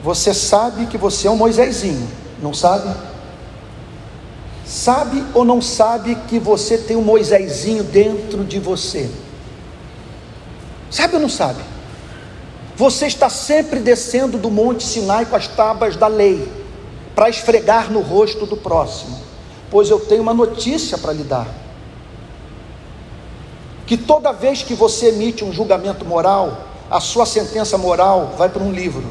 Você 0.03 0.33
sabe 0.33 0.87
que 0.87 0.99
você 0.99 1.27
é 1.27 1.31
um 1.31 1.37
Moisésinho, 1.37 2.09
não 2.43 2.55
sabe? 2.55 2.95
Sabe 4.65 5.23
ou 5.35 5.45
não 5.45 5.61
sabe 5.61 6.15
que 6.29 6.39
você 6.39 6.79
tem 6.79 6.97
um 6.97 7.03
Moisésinho 7.03 7.83
dentro 7.83 8.45
de 8.45 8.59
você? 8.59 9.11
Sabe 10.91 11.15
ou 11.15 11.21
não 11.21 11.29
sabe? 11.29 11.61
Você 12.77 13.07
está 13.07 13.29
sempre 13.29 13.81
descendo 13.81 14.39
do 14.39 14.51
Monte 14.51 14.85
Sinai 14.85 15.27
com 15.27 15.37
as 15.37 15.47
tábuas 15.47 15.97
da 15.97 16.07
lei, 16.07 16.51
para 17.15 17.29
esfregar 17.29 17.93
no 17.93 18.01
rosto 18.01 18.47
do 18.47 18.57
próximo, 18.57 19.21
pois 19.71 19.91
eu 19.91 20.01
tenho 20.01 20.23
uma 20.23 20.33
notícia 20.33 20.97
para 20.97 21.13
lhe 21.13 21.23
dar 21.23 21.62
que 23.93 23.97
toda 23.99 24.33
vez 24.33 24.63
que 24.63 24.73
você 24.73 25.09
emite 25.09 25.45
um 25.45 25.53
julgamento 25.53 26.03
moral, 26.03 26.67
a 26.91 26.99
sua 26.99 27.27
sentença 27.27 27.77
moral 27.77 28.33
vai 28.39 28.49
para 28.49 28.63
um 28.63 28.73
livro 28.73 29.05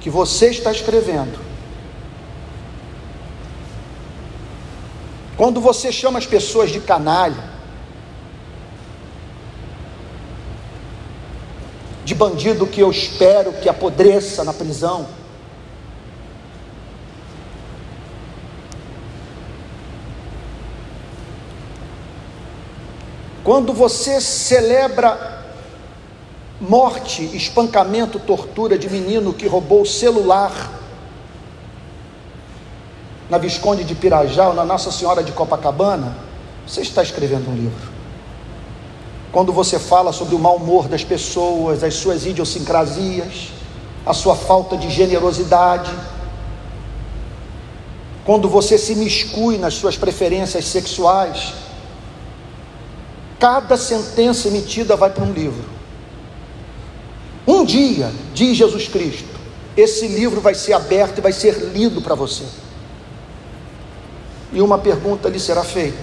que 0.00 0.10
você 0.10 0.50
está 0.50 0.72
escrevendo. 0.72 1.38
Quando 5.36 5.60
você 5.60 5.92
chama 5.92 6.18
as 6.18 6.26
pessoas 6.26 6.72
de 6.72 6.80
canalha, 6.80 7.36
de 12.04 12.16
bandido 12.16 12.66
que 12.66 12.80
eu 12.80 12.90
espero 12.90 13.52
que 13.52 13.68
apodreça 13.68 14.42
na 14.42 14.52
prisão, 14.52 15.06
Quando 23.44 23.74
você 23.74 24.22
celebra 24.22 25.44
morte, 26.58 27.22
espancamento, 27.36 28.18
tortura 28.18 28.78
de 28.78 28.88
menino 28.88 29.34
que 29.34 29.46
roubou 29.46 29.82
o 29.82 29.86
celular 29.86 30.72
na 33.28 33.36
Visconde 33.36 33.84
de 33.84 33.94
Pirajá 33.94 34.48
ou 34.48 34.54
na 34.54 34.64
Nossa 34.64 34.90
Senhora 34.90 35.22
de 35.22 35.30
Copacabana, 35.30 36.16
você 36.66 36.80
está 36.80 37.02
escrevendo 37.02 37.50
um 37.50 37.54
livro. 37.54 37.92
Quando 39.30 39.52
você 39.52 39.78
fala 39.78 40.10
sobre 40.10 40.34
o 40.34 40.38
mau 40.38 40.56
humor 40.56 40.88
das 40.88 41.04
pessoas, 41.04 41.84
as 41.84 41.92
suas 41.94 42.24
idiosincrasias, 42.24 43.50
a 44.06 44.14
sua 44.14 44.34
falta 44.34 44.74
de 44.74 44.88
generosidade, 44.88 45.92
quando 48.24 48.48
você 48.48 48.78
se 48.78 48.94
miscui 48.94 49.58
nas 49.58 49.74
suas 49.74 49.98
preferências 49.98 50.64
sexuais, 50.66 51.63
Cada 53.38 53.76
sentença 53.76 54.48
emitida 54.48 54.96
vai 54.96 55.10
para 55.10 55.24
um 55.24 55.32
livro. 55.32 55.64
Um 57.46 57.64
dia, 57.64 58.10
diz 58.32 58.56
Jesus 58.56 58.88
Cristo, 58.88 59.28
esse 59.76 60.06
livro 60.08 60.40
vai 60.40 60.54
ser 60.54 60.72
aberto 60.72 61.18
e 61.18 61.20
vai 61.20 61.32
ser 61.32 61.72
lido 61.72 62.00
para 62.00 62.14
você. 62.14 62.44
E 64.52 64.62
uma 64.62 64.78
pergunta 64.78 65.28
lhe 65.28 65.40
será 65.40 65.64
feita: 65.64 65.98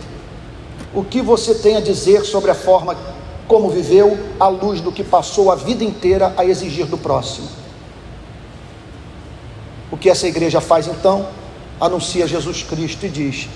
O 0.93 1.03
que 1.03 1.21
você 1.21 1.55
tem 1.55 1.77
a 1.77 1.81
dizer 1.81 2.23
sobre 2.25 2.51
a 2.51 2.55
forma 2.55 2.95
como 3.47 3.69
viveu 3.69 4.17
à 4.39 4.47
luz 4.47 4.81
do 4.81 4.91
que 4.91 5.03
passou 5.03 5.51
a 5.51 5.55
vida 5.55 5.83
inteira 5.83 6.33
a 6.37 6.45
exigir 6.45 6.85
do 6.85 6.97
próximo? 6.97 7.47
O 9.89 9.97
que 9.97 10.09
essa 10.09 10.27
igreja 10.27 10.61
faz 10.61 10.87
então? 10.87 11.27
Anuncia 11.79 12.27
Jesus 12.27 12.61
Cristo 12.61 13.05
e 13.05 13.09
diz: 13.09 13.47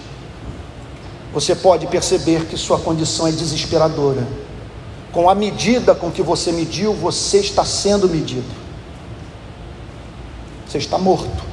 Você 1.36 1.54
pode 1.54 1.86
perceber 1.88 2.46
que 2.46 2.56
sua 2.56 2.80
condição 2.80 3.28
é 3.28 3.32
desesperadora. 3.32 4.26
Com 5.12 5.30
a 5.30 5.36
medida 5.36 5.94
com 5.94 6.10
que 6.10 6.22
você 6.22 6.50
mediu, 6.50 6.94
você 6.94 7.40
está 7.40 7.66
sendo 7.66 8.08
medido. 8.08 8.48
Você 10.66 10.78
está 10.78 10.98
morto. 10.98 11.44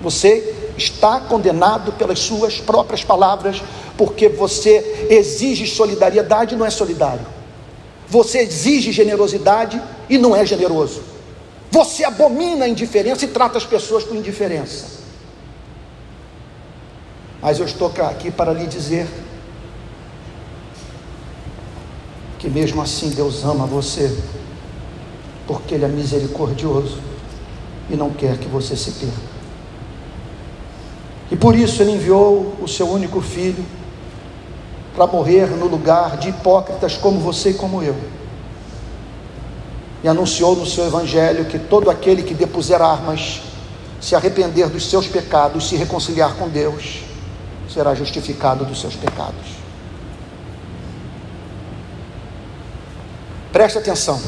Você 0.00 0.72
está 0.74 1.20
condenado 1.20 1.92
pelas 1.92 2.18
suas 2.18 2.58
próprias 2.58 3.04
palavras, 3.04 3.62
porque 3.98 4.30
você 4.30 5.08
exige 5.10 5.66
solidariedade 5.66 6.54
e 6.54 6.56
não 6.56 6.64
é 6.64 6.70
solidário. 6.70 7.26
Você 8.08 8.38
exige 8.38 8.90
generosidade 8.90 9.78
e 10.08 10.16
não 10.16 10.34
é 10.34 10.46
generoso. 10.46 11.02
Você 11.70 12.04
abomina 12.04 12.64
a 12.64 12.68
indiferença 12.68 13.26
e 13.26 13.28
trata 13.28 13.58
as 13.58 13.66
pessoas 13.66 14.02
com 14.02 14.14
indiferença. 14.14 14.99
Mas 17.42 17.58
eu 17.58 17.64
estou 17.64 17.90
aqui 18.06 18.30
para 18.30 18.52
lhe 18.52 18.66
dizer 18.66 19.08
que 22.38 22.48
mesmo 22.48 22.80
assim 22.82 23.10
Deus 23.10 23.44
ama 23.44 23.66
você, 23.66 24.14
porque 25.46 25.74
Ele 25.74 25.84
é 25.84 25.88
misericordioso 25.88 26.98
e 27.88 27.96
não 27.96 28.10
quer 28.10 28.38
que 28.38 28.48
você 28.48 28.76
se 28.76 28.92
perca. 28.92 29.30
E 31.30 31.36
por 31.36 31.54
isso 31.54 31.82
Ele 31.82 31.92
enviou 31.92 32.56
o 32.60 32.68
seu 32.68 32.88
único 32.88 33.20
filho 33.20 33.64
para 34.94 35.06
morrer 35.06 35.46
no 35.50 35.66
lugar 35.66 36.18
de 36.18 36.28
hipócritas 36.28 36.96
como 36.96 37.20
você 37.20 37.50
e 37.50 37.54
como 37.54 37.82
eu. 37.82 37.96
E 40.02 40.08
anunciou 40.08 40.56
no 40.56 40.66
seu 40.66 40.86
evangelho 40.86 41.44
que 41.44 41.58
todo 41.58 41.90
aquele 41.90 42.22
que 42.22 42.34
depuser 42.34 42.82
armas, 42.82 43.42
se 44.00 44.14
arrepender 44.14 44.68
dos 44.68 44.88
seus 44.88 45.06
pecados, 45.06 45.68
se 45.68 45.76
reconciliar 45.76 46.34
com 46.34 46.48
Deus, 46.48 47.09
será 47.72 47.94
justificado 47.94 48.64
dos 48.64 48.80
seus 48.80 48.96
pecados. 48.96 49.60
Preste 53.52 53.78
atenção. 53.78 54.20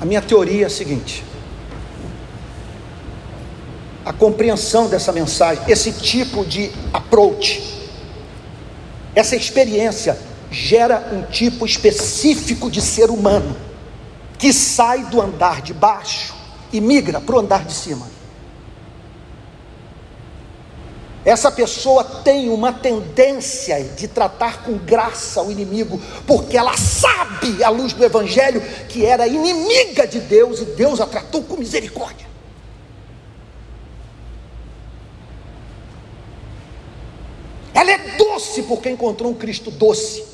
A 0.00 0.04
minha 0.04 0.22
teoria 0.22 0.64
é 0.64 0.66
a 0.66 0.70
seguinte: 0.70 1.24
a 4.04 4.12
compreensão 4.12 4.88
dessa 4.88 5.12
mensagem, 5.12 5.62
esse 5.68 5.92
tipo 5.92 6.44
de 6.44 6.72
approach, 6.92 7.62
essa 9.14 9.36
experiência 9.36 10.18
gera 10.50 11.08
um 11.12 11.22
tipo 11.22 11.64
específico 11.64 12.70
de 12.70 12.80
ser 12.80 13.10
humano 13.10 13.71
que 14.42 14.52
sai 14.52 15.04
do 15.04 15.20
andar 15.20 15.62
de 15.62 15.72
baixo 15.72 16.34
e 16.72 16.80
migra 16.80 17.20
para 17.20 17.36
o 17.36 17.38
andar 17.38 17.64
de 17.64 17.72
cima. 17.72 18.10
Essa 21.24 21.48
pessoa 21.52 22.02
tem 22.02 22.48
uma 22.48 22.72
tendência 22.72 23.84
de 23.84 24.08
tratar 24.08 24.64
com 24.64 24.76
graça 24.76 25.40
o 25.40 25.52
inimigo, 25.52 26.02
porque 26.26 26.58
ela 26.58 26.76
sabe, 26.76 27.62
à 27.62 27.68
luz 27.68 27.92
do 27.92 28.04
Evangelho, 28.04 28.60
que 28.88 29.06
era 29.06 29.28
inimiga 29.28 30.08
de 30.08 30.18
Deus 30.18 30.60
e 30.60 30.64
Deus 30.64 31.00
a 31.00 31.06
tratou 31.06 31.44
com 31.44 31.56
misericórdia. 31.56 32.26
Ela 37.72 37.92
é 37.92 38.16
doce 38.16 38.62
porque 38.62 38.90
encontrou 38.90 39.30
um 39.30 39.34
Cristo 39.34 39.70
doce. 39.70 40.31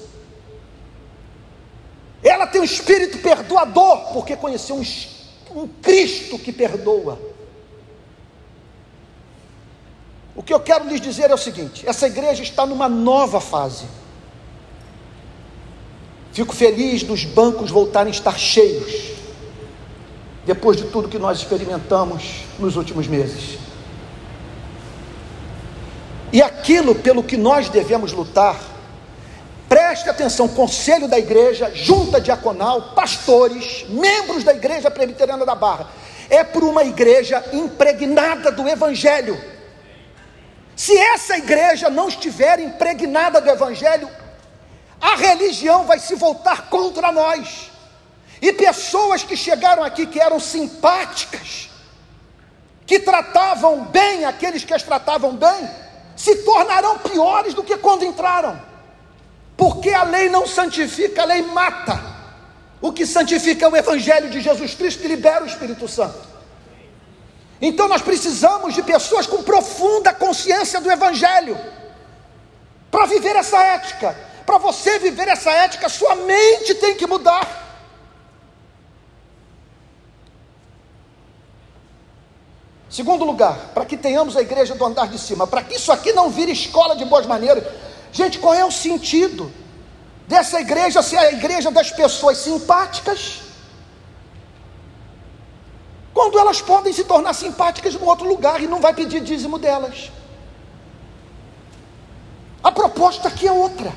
Ela 2.23 2.47
tem 2.47 2.61
um 2.61 2.65
espírito 2.65 3.19
perdoador 3.19 4.13
porque 4.13 4.37
conheceu 4.37 4.77
um, 4.77 4.85
um 5.55 5.69
Cristo 5.69 6.39
que 6.39 6.53
perdoa. 6.53 7.19
O 10.35 10.43
que 10.43 10.55
eu 10.55 10.61
quero 10.61 10.89
lhes 10.89 11.01
dizer 11.01 11.31
é 11.31 11.35
o 11.35 11.39
seguinte: 11.39 11.89
essa 11.89 12.07
igreja 12.07 12.43
está 12.43 12.65
numa 12.65 12.89
nova 12.89 13.41
fase. 13.41 13.87
Fico 16.33 16.55
feliz 16.55 17.03
dos 17.03 17.25
bancos 17.25 17.71
voltarem 17.71 18.13
a 18.13 18.15
estar 18.15 18.39
cheios, 18.39 19.17
depois 20.47 20.77
de 20.77 20.85
tudo 20.85 21.09
que 21.09 21.19
nós 21.19 21.39
experimentamos 21.39 22.45
nos 22.59 22.77
últimos 22.77 23.09
meses. 23.09 23.59
E 26.33 26.41
aquilo 26.41 26.95
pelo 26.95 27.25
que 27.25 27.37
nós 27.37 27.69
devemos 27.69 28.13
lutar, 28.13 28.57
preste 29.69 30.09
atenção: 30.09 30.49
conselho 30.49 31.07
da 31.07 31.19
igreja, 31.19 31.71
junta 31.75 32.21
diaconal, 32.21 32.95
pastores, 32.95 33.85
membros 33.89 34.45
da 34.45 34.53
igreja 34.53 34.91
presbiteriana 34.91 35.45
da 35.45 35.55
Barra, 35.55 35.89
é 36.31 36.43
por 36.43 36.65
uma 36.65 36.85
igreja 36.85 37.45
impregnada 37.53 38.51
do 38.51 38.69
Evangelho 38.69 39.59
se 40.79 40.97
essa 40.97 41.37
igreja 41.37 41.91
não 41.91 42.07
estiver 42.07 42.61
impregnada 42.61 43.41
do 43.41 43.51
Evangelho, 43.51 44.09
a 45.01 45.17
religião 45.17 45.85
vai 45.85 45.99
se 45.99 46.15
voltar 46.15 46.69
contra 46.69 47.11
nós. 47.11 47.69
E 48.41 48.53
pessoas 48.53 49.25
que 49.25 49.37
chegaram 49.37 49.83
aqui 49.83 50.07
que 50.07 50.21
eram 50.21 50.39
simpáticas, 50.39 51.69
que 52.87 53.01
tratavam 53.01 53.87
bem 53.87 54.25
aqueles 54.25 54.63
que 54.63 54.73
as 54.73 54.85
tratavam 54.85 55.35
bem, 55.35 55.69
se 56.15 56.45
tornarão 56.45 56.99
piores 56.99 57.55
do 57.55 57.65
que 57.65 57.77
quando 57.79 58.05
entraram. 58.05 58.63
Porque 59.59 59.91
a 59.91 60.05
lei 60.05 60.29
não 60.29 60.47
santifica, 60.47 61.23
a 61.23 61.25
lei 61.25 61.43
mata. 61.43 62.01
O 62.81 62.93
que 62.93 63.05
santifica 63.05 63.67
é 63.67 63.69
o 63.69 63.77
Evangelho 63.77 64.31
de 64.31 64.41
Jesus 64.41 64.73
Cristo 64.73 65.03
que 65.03 65.09
libera 65.09 65.43
o 65.43 65.49
Espírito 65.49 65.89
Santo. 65.89 66.29
Então 67.61 67.89
nós 67.89 68.01
precisamos 68.01 68.73
de 68.73 68.85
pessoas 68.85 69.27
com 69.27 69.43
profunda 69.43 70.15
consciência 70.15 70.81
do 70.81 70.89
Evangelho 70.89 71.59
para 72.89 73.07
viver 73.07 73.35
essa 73.35 73.61
ética. 73.61 74.17
Para 74.47 74.59
você 74.59 74.97
viver 75.01 75.27
essa 75.27 75.51
ética, 75.51 75.89
sua 75.89 76.15
mente 76.15 76.77
tem 76.77 76.95
que 76.95 77.09
mudar. 77.09 77.67
Segundo 82.89 83.25
lugar, 83.25 83.73
para 83.75 83.85
que 83.85 83.97
tenhamos 83.97 84.37
a 84.37 84.41
igreja 84.41 84.77
do 84.77 84.85
andar 84.85 85.09
de 85.09 85.19
cima, 85.19 85.49
para 85.49 85.65
que 85.65 85.75
isso 85.75 85.91
aqui 85.91 86.13
não 86.13 86.31
vire 86.31 86.53
escola 86.53 86.95
de 86.95 87.05
boas 87.05 87.27
maneiras. 87.27 87.65
Gente, 88.13 88.39
qual 88.39 88.55
é 88.55 88.65
o 88.65 88.71
sentido 88.71 89.53
dessa 90.27 90.61
igreja 90.61 91.03
ser 91.03 91.19
a 91.19 91.33
igreja 91.33 91.71
das 91.71 91.91
pessoas 91.91 92.39
simpáticas? 92.39 93.49
quando 96.19 96.37
elas 96.37 96.61
podem 96.61 96.93
se 96.93 97.05
tornar 97.05 97.33
simpáticas 97.33 97.95
no 97.95 98.05
outro 98.05 98.27
lugar 98.27 98.61
e 98.61 98.67
não 98.67 98.81
vai 98.81 98.93
pedir 98.93 99.21
dízimo 99.21 99.57
delas. 99.57 100.11
A 102.61 102.73
proposta 102.73 103.29
aqui 103.29 103.47
é 103.47 103.53
outra. 103.53 103.93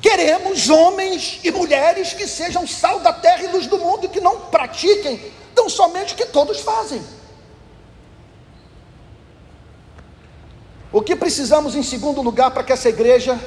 Queremos 0.00 0.70
homens 0.70 1.40
e 1.44 1.50
mulheres 1.50 2.14
que 2.14 2.26
sejam 2.26 2.66
sal 2.66 3.00
da 3.00 3.12
terra 3.12 3.42
e 3.42 3.48
luz 3.48 3.66
do 3.66 3.78
mundo 3.78 4.06
e 4.06 4.08
que 4.08 4.18
não 4.18 4.40
pratiquem 4.46 5.30
tão 5.54 5.68
somente 5.68 6.14
o 6.14 6.16
que 6.16 6.24
todos 6.24 6.60
fazem. 6.60 7.04
O 10.96 11.02
que 11.02 11.14
precisamos 11.14 11.74
em 11.74 11.82
segundo 11.82 12.22
lugar 12.22 12.50
para 12.52 12.62
que 12.62 12.72
essa 12.72 12.88
igreja 12.88 13.38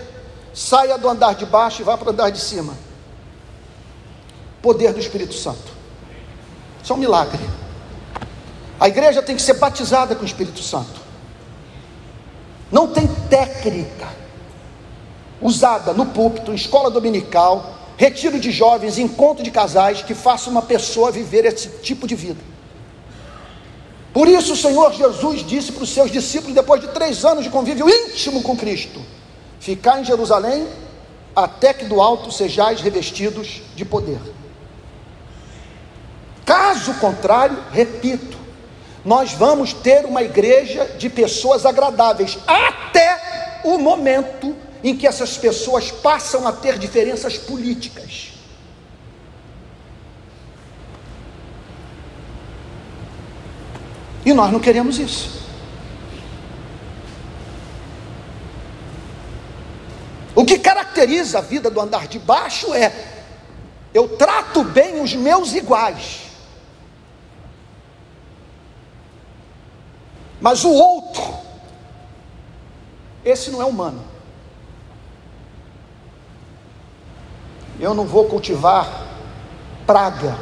saia 0.54 1.00
do 1.00 1.10
andar 1.10 1.34
de 1.34 1.48
baixo 1.48 1.82
e 1.82 1.84
vá 1.84 1.98
para 1.98 2.10
o 2.10 2.12
andar 2.12 2.30
de 2.30 2.40
cima? 2.40 2.78
Poder 4.62 4.94
do 4.94 5.00
Espírito 5.00 5.34
Santo. 5.34 5.72
Isso 6.84 6.94
é 6.94 6.96
um 6.96 7.00
milagre. 7.00 7.44
A 8.80 8.88
igreja 8.88 9.24
tem 9.24 9.36
que 9.36 9.42
ser 9.42 9.56
batizada 9.56 10.14
com 10.14 10.22
o 10.22 10.28
Espírito 10.28 10.62
Santo. 10.62 11.02
Não 12.72 12.90
tem 12.90 13.08
técnica 13.32 14.10
usada 15.42 15.92
no 15.92 16.06
púlpito, 16.06 16.52
em 16.52 16.56
escola 16.56 16.92
dominical, 16.92 17.74
retiro 17.98 18.40
de 18.40 18.52
jovens, 18.52 19.00
encontro 19.00 19.44
de 19.44 19.50
casais 19.50 20.04
que 20.04 20.14
faça 20.14 20.52
uma 20.52 20.62
pessoa 20.62 21.12
viver 21.12 21.46
esse 21.46 21.68
tipo 21.80 22.06
de 22.06 22.14
vida. 22.14 22.59
Por 24.20 24.28
isso 24.28 24.52
o 24.52 24.58
Senhor 24.58 24.92
Jesus 24.92 25.48
disse 25.48 25.72
para 25.72 25.84
os 25.84 25.94
seus 25.94 26.12
discípulos, 26.12 26.54
depois 26.54 26.82
de 26.82 26.90
três 26.90 27.24
anos 27.24 27.42
de 27.42 27.50
convívio 27.50 27.90
íntimo 27.90 28.44
com 28.44 28.54
Cristo: 28.54 29.02
ficar 29.62 30.02
em 30.02 30.04
Jerusalém 30.04 30.68
até 31.34 31.74
que 31.74 31.86
do 31.86 32.02
alto 32.02 32.30
sejais 32.30 32.82
revestidos 32.82 33.62
de 33.78 33.86
poder. 33.86 34.20
Caso 36.46 36.96
contrário, 36.96 37.64
repito, 37.72 38.38
nós 39.06 39.32
vamos 39.32 39.72
ter 39.72 40.06
uma 40.06 40.22
igreja 40.22 40.84
de 40.98 41.10
pessoas 41.10 41.66
agradáveis 41.66 42.38
até 42.46 43.62
o 43.64 43.78
momento 43.78 44.54
em 44.84 44.98
que 44.98 45.08
essas 45.08 45.38
pessoas 45.38 45.92
passam 45.92 46.46
a 46.46 46.52
ter 46.52 46.78
diferenças 46.78 47.38
políticas. 47.38 48.29
E 54.26 54.34
nós 54.34 54.52
não 54.52 54.60
queremos 54.60 55.00
isso. 55.00 55.40
O 60.36 60.46
que 60.46 60.58
caracteriza 60.60 61.40
a 61.40 61.42
vida 61.42 61.70
do 61.70 61.80
andar 61.80 62.08
de 62.08 62.20
baixo 62.20 62.74
é: 62.74 62.94
eu 63.94 64.18
trato 64.18 64.64
bem 64.64 65.02
os 65.02 65.14
meus 65.14 65.54
iguais. 65.54 66.30
Mas 70.40 70.64
o 70.64 70.72
outro, 70.72 71.22
esse 73.26 73.52
não 73.52 73.62
é 73.62 73.66
humano. 73.66 74.02
Eu 77.80 77.94
não 77.94 78.06
vou 78.06 78.26
cultivar 78.26 79.08
praga 79.86 80.38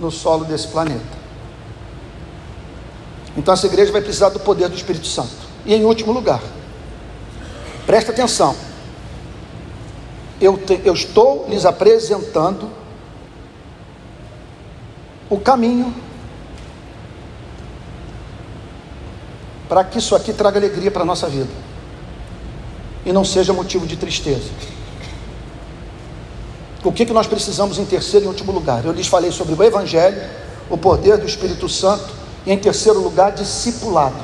no 0.00 0.10
solo 0.10 0.44
desse 0.44 0.68
planeta. 0.68 1.21
Então 3.36 3.54
essa 3.54 3.66
igreja 3.66 3.92
vai 3.92 4.02
precisar 4.02 4.28
do 4.28 4.40
poder 4.40 4.68
do 4.68 4.76
Espírito 4.76 5.06
Santo. 5.06 5.30
E 5.64 5.74
em 5.74 5.84
último 5.84 6.12
lugar, 6.12 6.42
presta 7.86 8.12
atenção. 8.12 8.54
Eu, 10.40 10.58
te, 10.58 10.80
eu 10.84 10.92
estou 10.92 11.46
lhes 11.48 11.64
apresentando 11.64 12.68
o 15.30 15.38
caminho 15.38 15.94
para 19.68 19.84
que 19.84 19.98
isso 19.98 20.14
aqui 20.14 20.32
traga 20.32 20.58
alegria 20.58 20.90
para 20.90 21.02
a 21.02 21.06
nossa 21.06 21.28
vida 21.28 21.50
e 23.06 23.12
não 23.12 23.24
seja 23.24 23.52
motivo 23.52 23.86
de 23.86 23.96
tristeza. 23.96 24.50
O 26.84 26.92
que, 26.92 27.06
que 27.06 27.12
nós 27.12 27.26
precisamos 27.26 27.78
em 27.78 27.84
terceiro 27.84 28.26
e 28.26 28.28
último 28.28 28.52
lugar? 28.52 28.84
Eu 28.84 28.92
lhes 28.92 29.06
falei 29.06 29.30
sobre 29.30 29.54
o 29.54 29.62
Evangelho, 29.62 30.20
o 30.68 30.76
poder 30.76 31.16
do 31.16 31.26
Espírito 31.26 31.68
Santo 31.68 32.21
e 32.44 32.52
em 32.52 32.58
terceiro 32.58 33.00
lugar, 33.00 33.32
discipulado. 33.32 34.16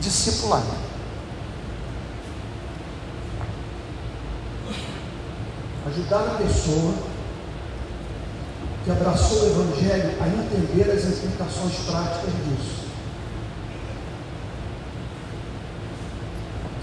Discipulado. 0.00 0.84
Ajudar 5.86 6.20
a 6.20 6.38
pessoa 6.38 6.94
que 8.84 8.90
abraçou 8.90 9.42
o 9.42 9.46
Evangelho 9.46 10.22
a 10.22 10.28
entender 10.28 10.90
as 10.90 11.04
implicações 11.04 11.74
práticas 11.86 12.32
disso. 12.44 12.84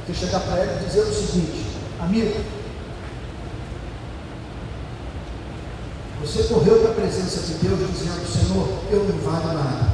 Você 0.05 0.14
chegar 0.14 0.39
para 0.41 0.57
ela 0.57 0.82
e 0.82 0.86
dizer 0.86 1.01
o 1.01 1.14
seguinte, 1.14 1.66
amigo, 1.99 2.61
você 6.22 6.43
correu 6.43 6.80
para 6.80 6.91
a 6.91 6.93
presença 6.93 7.41
de 7.41 7.53
Deus 7.55 7.80
dizendo, 7.91 8.26
Senhor, 8.28 8.67
eu 8.91 9.03
não 9.03 9.17
valho 9.17 9.57
nada. 9.57 9.91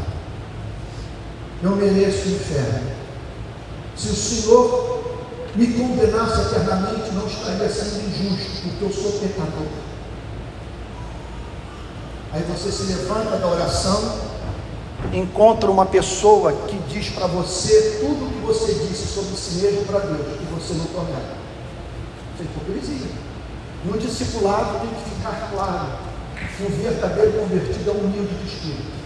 Eu 1.64 1.76
mereço 1.76 2.28
o 2.28 2.32
inferno. 2.32 2.92
Se 3.96 4.10
o 4.10 4.16
Senhor 4.16 5.04
me 5.56 5.68
condenasse 5.68 6.42
eternamente, 6.42 7.12
não 7.12 7.26
estaria 7.26 7.70
sendo 7.70 8.10
injusto, 8.10 8.62
porque 8.64 8.86
eu 8.86 8.92
sou 8.92 9.20
pecador. 9.20 9.68
Aí 12.34 12.44
você 12.44 12.72
se 12.72 12.84
levanta 12.84 13.38
da 13.38 13.48
oração, 13.48 14.20
encontra 15.14 15.72
uma 15.72 15.86
pessoa 15.86 16.52
que 16.68 16.78
diz 16.90 17.10
para 17.10 17.26
você 17.28 18.00
tudo 18.02 18.26
o 18.26 18.34
que 18.34 18.40
você 18.46 18.74
disse 18.74 19.08
sobre 19.08 19.36
si 19.38 19.56
mesmo 19.62 19.86
para 19.86 20.00
Deus, 20.00 20.42
e 20.42 20.46
você 20.54 20.74
não 20.74 20.86
tolera. 20.88 21.38
Isso 22.36 22.42
é 22.42 22.44
hipocrisia. 22.44 23.12
No 23.86 23.98
discipulado 23.98 24.82
tem 24.82 24.90
que 24.90 25.10
ficar 25.10 25.50
claro 25.52 26.07
que 26.58 26.64
o 26.64 26.70
verdadeiro 26.70 27.34
convertido 27.34 27.90
é 27.90 27.94
humilde 27.94 28.34
de 28.34 28.48
espírito. 28.48 28.98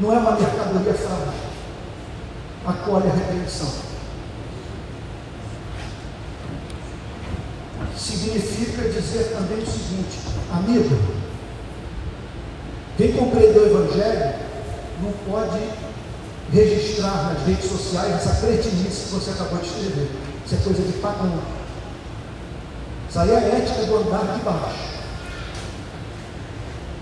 Não 0.00 0.12
é 0.12 0.18
uma 0.18 0.32
mercadoria 0.32 0.94
frágil. 0.94 1.50
Acolhe 2.64 3.08
a 3.08 3.12
repreensão. 3.12 3.68
Significa 7.94 8.88
dizer 8.88 9.34
também 9.36 9.58
o 9.58 9.66
seguinte, 9.66 10.18
amigo, 10.50 10.96
quem 12.96 13.12
compreendeu 13.12 13.62
o 13.62 13.66
Evangelho 13.66 14.34
não 15.02 15.12
pode 15.30 15.60
registrar 16.52 17.34
nas 17.34 17.46
redes 17.46 17.70
sociais 17.70 18.14
essa 18.14 18.46
cretinice 18.46 19.04
que 19.04 19.14
você 19.14 19.30
acabou 19.30 19.58
de 19.58 19.66
escrever. 19.66 20.10
Isso 20.46 20.54
é 20.54 20.58
coisa 20.58 20.82
de 20.82 20.92
pagão. 20.98 21.38
Isso 23.08 23.18
aí 23.18 23.30
é 23.30 23.36
a 23.36 23.40
ética 23.40 23.84
do 23.84 23.96
andar 23.96 24.34
de 24.36 24.42
baixo. 24.42 24.99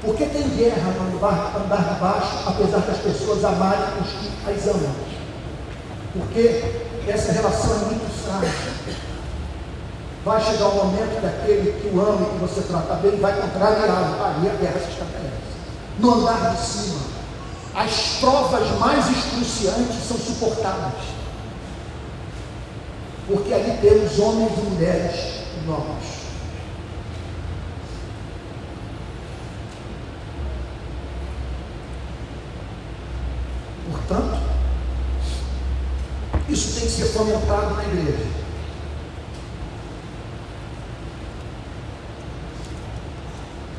Por 0.01 0.15
que 0.15 0.27
tem 0.27 0.49
guerra 0.51 0.93
no 0.93 1.17
andar, 1.17 1.57
andar 1.57 1.95
de 1.95 2.01
baixo, 2.01 2.39
apesar 2.47 2.79
das 2.79 2.99
pessoas 2.99 3.45
amarem 3.45 4.01
os 4.01 4.09
que 4.09 4.51
as 4.51 4.67
amam? 4.69 4.95
Porque 6.13 6.65
essa 7.09 7.33
relação 7.33 7.73
é 7.73 7.85
muito 7.87 8.09
frágil. 8.25 8.97
Vai 10.25 10.41
chegar 10.41 10.67
o 10.67 10.75
momento 10.75 11.21
daquele 11.21 11.81
que 11.81 11.89
o 11.89 12.01
ama 12.01 12.23
e 12.23 12.31
que 12.31 12.39
você 12.39 12.61
trata 12.63 12.95
bem, 12.95 13.19
vai 13.19 13.41
contrariá-lo. 13.41 14.23
Aí 14.23 14.51
a 14.51 14.55
guerra 14.55 14.81
se 14.81 14.91
estabelece. 14.91 15.49
No 15.99 16.15
andar 16.15 16.55
de 16.55 16.61
cima, 16.65 17.01
as 17.75 18.19
provas 18.21 18.79
mais 18.79 19.11
excruciantes 19.11 20.07
são 20.07 20.17
suportadas. 20.17 21.19
Porque 23.27 23.53
ali 23.53 23.79
temos 23.81 24.19
homens 24.19 24.53
e 24.59 24.61
mulheres 24.61 25.39
novos. 25.67 26.18
Portanto, 34.09 34.41
isso 36.49 36.81
tem 36.81 36.85
que 36.85 36.93
ser 36.93 37.05
fomentado 37.09 37.75
na 37.75 37.85
igreja. 37.85 38.27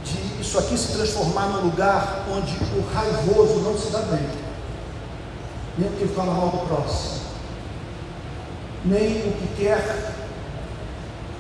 De 0.03 0.41
isso 0.41 0.59
aqui 0.59 0.77
se 0.77 0.91
transformar 0.93 1.47
num 1.47 1.61
lugar 1.61 2.27
onde 2.32 2.55
o 2.77 2.93
raivoso 2.93 3.61
não 3.61 3.75
se 3.75 3.89
dá 3.89 3.99
bem, 4.01 4.30
nem 5.80 5.89
o 5.89 5.93
que 5.93 6.07
fala 6.13 6.32
mal 6.32 6.49
do 6.49 6.67
próximo, 6.67 7.21
nem 8.86 9.30
o 9.30 9.34
que 9.34 9.55
quer 9.57 10.13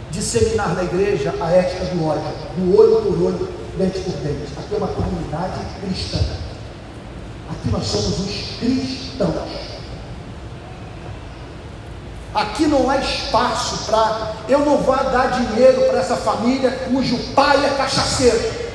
disseminar 0.09 0.73
na 0.73 0.83
igreja 0.83 1.35
a 1.39 1.51
ética 1.51 1.85
do 1.85 2.07
ódio, 2.07 2.23
do 2.57 2.75
olho 2.75 3.01
por 3.03 3.23
olho, 3.23 3.49
dente 3.77 3.99
por 3.99 4.13
dente. 4.13 4.51
Aqui 4.57 4.73
é 4.73 4.77
uma 4.77 4.87
comunidade 4.87 5.59
cristã. 5.79 6.48
Aqui 7.49 7.69
nós 7.71 7.85
somos 7.85 8.19
os 8.19 8.57
cristãos. 8.59 9.59
Aqui 12.33 12.67
não 12.67 12.89
há 12.89 12.97
espaço 12.97 13.85
para. 13.85 14.35
Eu 14.47 14.59
não 14.59 14.77
vou 14.77 14.95
dar 14.95 15.31
dinheiro 15.31 15.81
para 15.89 15.99
essa 15.99 16.15
família 16.15 16.71
cujo 16.89 17.17
pai 17.33 17.65
é 17.65 17.69
cachaceiro. 17.69 18.69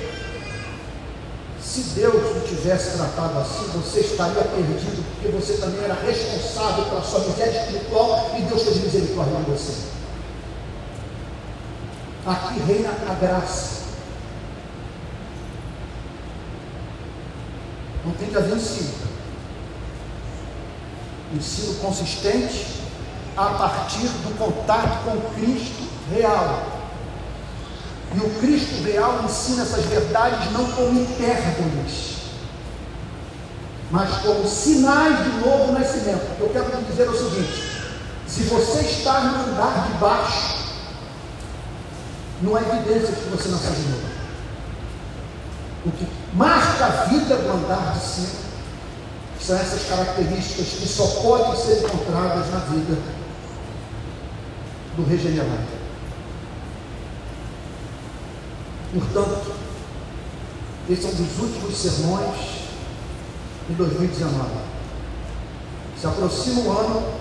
Se 1.63 1.81
Deus 1.95 2.35
não 2.35 2.41
tivesse 2.41 2.97
tratado 2.97 3.39
assim, 3.39 3.67
você 3.75 4.01
estaria 4.01 4.43
perdido, 4.43 5.05
porque 5.15 5.29
você 5.29 5.55
também 5.55 5.83
era 5.83 5.95
responsável 5.95 6.85
pela 6.85 7.03
sua 7.03 7.21
miséria 7.21 7.61
espiritual 7.61 8.31
e 8.37 8.43
Deus 8.43 8.63
fez 8.63 8.83
misericórdia 8.83 9.37
de 9.37 9.51
você. 9.51 9.73
Aqui 12.27 12.61
reina 12.61 12.91
a 13.09 13.15
graça. 13.15 13.84
Não 18.05 18.13
tem 18.13 18.29
que 18.29 18.37
haver 18.37 18.57
ensino. 18.57 18.95
Ensino 21.35 21.75
consistente 21.77 22.83
a 23.37 23.47
partir 23.47 24.07
do 24.07 24.39
contato 24.39 25.05
com 25.05 25.35
Cristo 25.35 25.89
real. 26.11 26.75
E 28.15 28.19
o 28.19 28.31
Cristo 28.41 28.83
real 28.85 29.23
ensina 29.25 29.63
essas 29.63 29.85
verdades 29.87 30.53
não 30.53 30.71
como 30.73 31.03
hipérboles, 31.03 32.15
mas 33.91 34.19
como 34.19 34.47
sinais 34.47 35.25
de 35.25 35.31
novo 35.41 35.73
nascimento. 35.73 36.25
Eu 36.39 36.49
quero 36.51 36.85
dizer 36.85 37.07
é 37.07 37.11
o 37.11 37.31
seguinte: 37.31 37.75
se 38.27 38.43
você 38.45 38.81
está 38.83 39.21
no 39.21 39.53
andar 39.53 39.89
de 39.89 39.99
baixo, 39.99 40.55
não 42.43 42.55
há 42.55 42.61
evidência 42.61 43.15
que 43.15 43.29
você 43.31 43.49
nasceu 43.49 43.73
de 43.73 43.83
novo. 43.83 44.14
O 45.87 45.91
que 45.91 46.07
marca 46.33 46.87
a 46.87 47.05
vida 47.05 47.37
do 47.37 47.53
andar 47.53 47.93
de 47.93 48.01
cima 48.01 48.45
são 49.39 49.57
essas 49.57 49.87
características 49.87 50.67
que 50.69 50.89
só 50.89 51.07
podem 51.21 51.55
ser 51.57 51.85
encontradas 51.85 52.51
na 52.51 52.61
vida 52.61 52.99
do 54.97 55.05
regenerado. 55.05 55.85
Portanto, 58.95 59.53
esse 60.89 61.05
é 61.05 61.09
um 61.09 61.15
dos 61.15 61.39
últimos 61.39 61.77
sermões 61.77 62.37
de 63.69 63.75
2019. 63.75 64.51
Se 66.01 66.07
aproxima 66.07 66.61
o 66.63 66.79
ano 66.79 67.13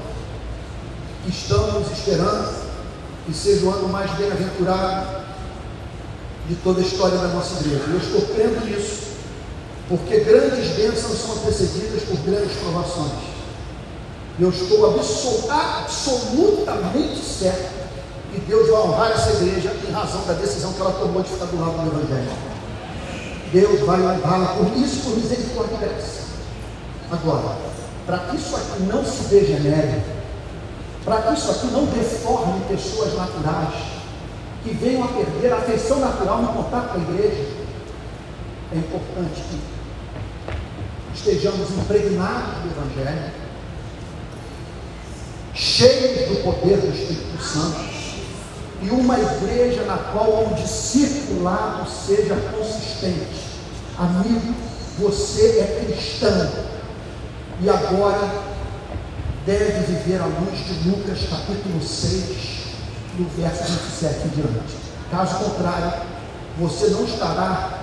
que 1.24 1.30
estamos 1.32 1.92
esperando 1.92 2.64
que 3.26 3.34
seja 3.34 3.66
o 3.66 3.74
ano 3.74 3.90
mais 3.90 4.12
bem-aventurado 4.12 5.23
de 6.48 6.56
toda 6.56 6.82
a 6.82 6.84
história 6.84 7.18
da 7.18 7.28
nossa 7.30 7.60
igreja. 7.62 7.84
Eu 7.88 7.98
estou 7.98 8.22
crendo 8.34 8.66
nisso, 8.66 9.14
porque 9.88 10.20
grandes 10.20 10.70
bênçãos 10.76 11.20
são 11.20 11.34
antecedidas 11.36 12.04
por 12.04 12.18
grandes 12.18 12.56
provações. 12.58 13.34
Eu 14.40 14.50
estou 14.50 14.86
absolutamente 15.50 17.24
certo 17.24 17.84
que 18.32 18.40
Deus 18.42 18.68
vai 18.68 18.82
honrar 18.82 19.12
essa 19.12 19.30
igreja 19.32 19.76
em 19.88 19.92
razão 19.92 20.26
da 20.26 20.34
decisão 20.34 20.74
que 20.74 20.82
ela 20.82 20.94
tomou 20.94 21.22
de 21.22 21.30
ficar 21.30 21.46
do 21.46 21.60
lado 21.60 21.90
do 21.90 22.00
Evangelho. 22.00 22.32
Deus 23.52 23.80
vai 23.82 24.02
honrá-la 24.02 24.56
por 24.56 24.76
isso, 24.76 25.02
por 25.04 25.16
misericórdia 25.16 25.76
e 25.76 25.78
graça. 25.78 26.24
Agora, 27.12 27.56
para 28.08 28.18
que 28.18 28.38
isso 28.38 28.56
aqui 28.56 28.82
não 28.84 29.06
se 29.06 29.26
degenere, 29.26 30.02
para 31.06 31.22
que 31.22 31.34
isso 31.34 31.52
aqui 31.52 31.68
não 31.68 31.86
deforme 31.86 32.60
pessoas 32.68 33.14
naturais, 33.14 33.93
que 34.64 34.74
venham 34.74 35.04
a 35.04 35.08
perder 35.10 35.52
a 35.52 35.58
afeição 35.58 36.00
natural 36.00 36.42
no 36.42 36.54
contato 36.54 36.94
com 36.94 37.00
a 37.00 37.04
igreja, 37.04 37.46
é 38.72 38.78
importante 38.78 39.44
que 39.50 39.62
estejamos 41.14 41.70
impregnados 41.72 42.64
do 42.64 42.72
Evangelho, 42.72 43.32
cheios 45.54 46.30
do 46.30 46.44
poder 46.44 46.78
do 46.78 46.88
Espírito 46.88 47.44
Santo, 47.44 47.94
e 48.82 48.90
uma 48.90 49.18
igreja 49.20 49.84
na 49.84 49.98
qual 49.98 50.48
o 50.48 50.56
discipulado 50.56 51.90
seja 51.90 52.36
consistente. 52.36 53.54
Amigo, 53.98 54.54
você 54.98 55.60
é 55.60 55.86
cristão 55.86 56.50
e 57.62 57.70
agora 57.70 58.44
deve 59.46 59.94
viver 59.94 60.22
à 60.22 60.26
luz 60.26 60.60
de 60.66 60.90
Lucas 60.90 61.20
capítulo 61.30 61.82
6, 61.82 62.63
no 63.18 63.30
verso 63.30 63.64
27 63.64 64.28
em 64.28 64.30
diante. 64.30 64.76
Caso 65.12 65.38
contrário, 65.38 65.94
você 66.58 66.88
não 66.88 67.04
estará 67.06 67.80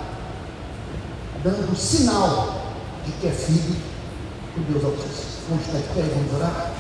dando 1.43 1.77
sinal 1.77 2.61
de 3.05 3.13
que 3.13 3.27
é 3.27 3.31
filho 3.31 3.77
do 4.57 4.73
Deus 4.73 4.85
Altíssimo. 4.85 5.31
Vamos 5.49 5.67
estar 5.67 5.79
de 5.79 6.09
vamos 6.11 6.35
orar? 6.35 6.73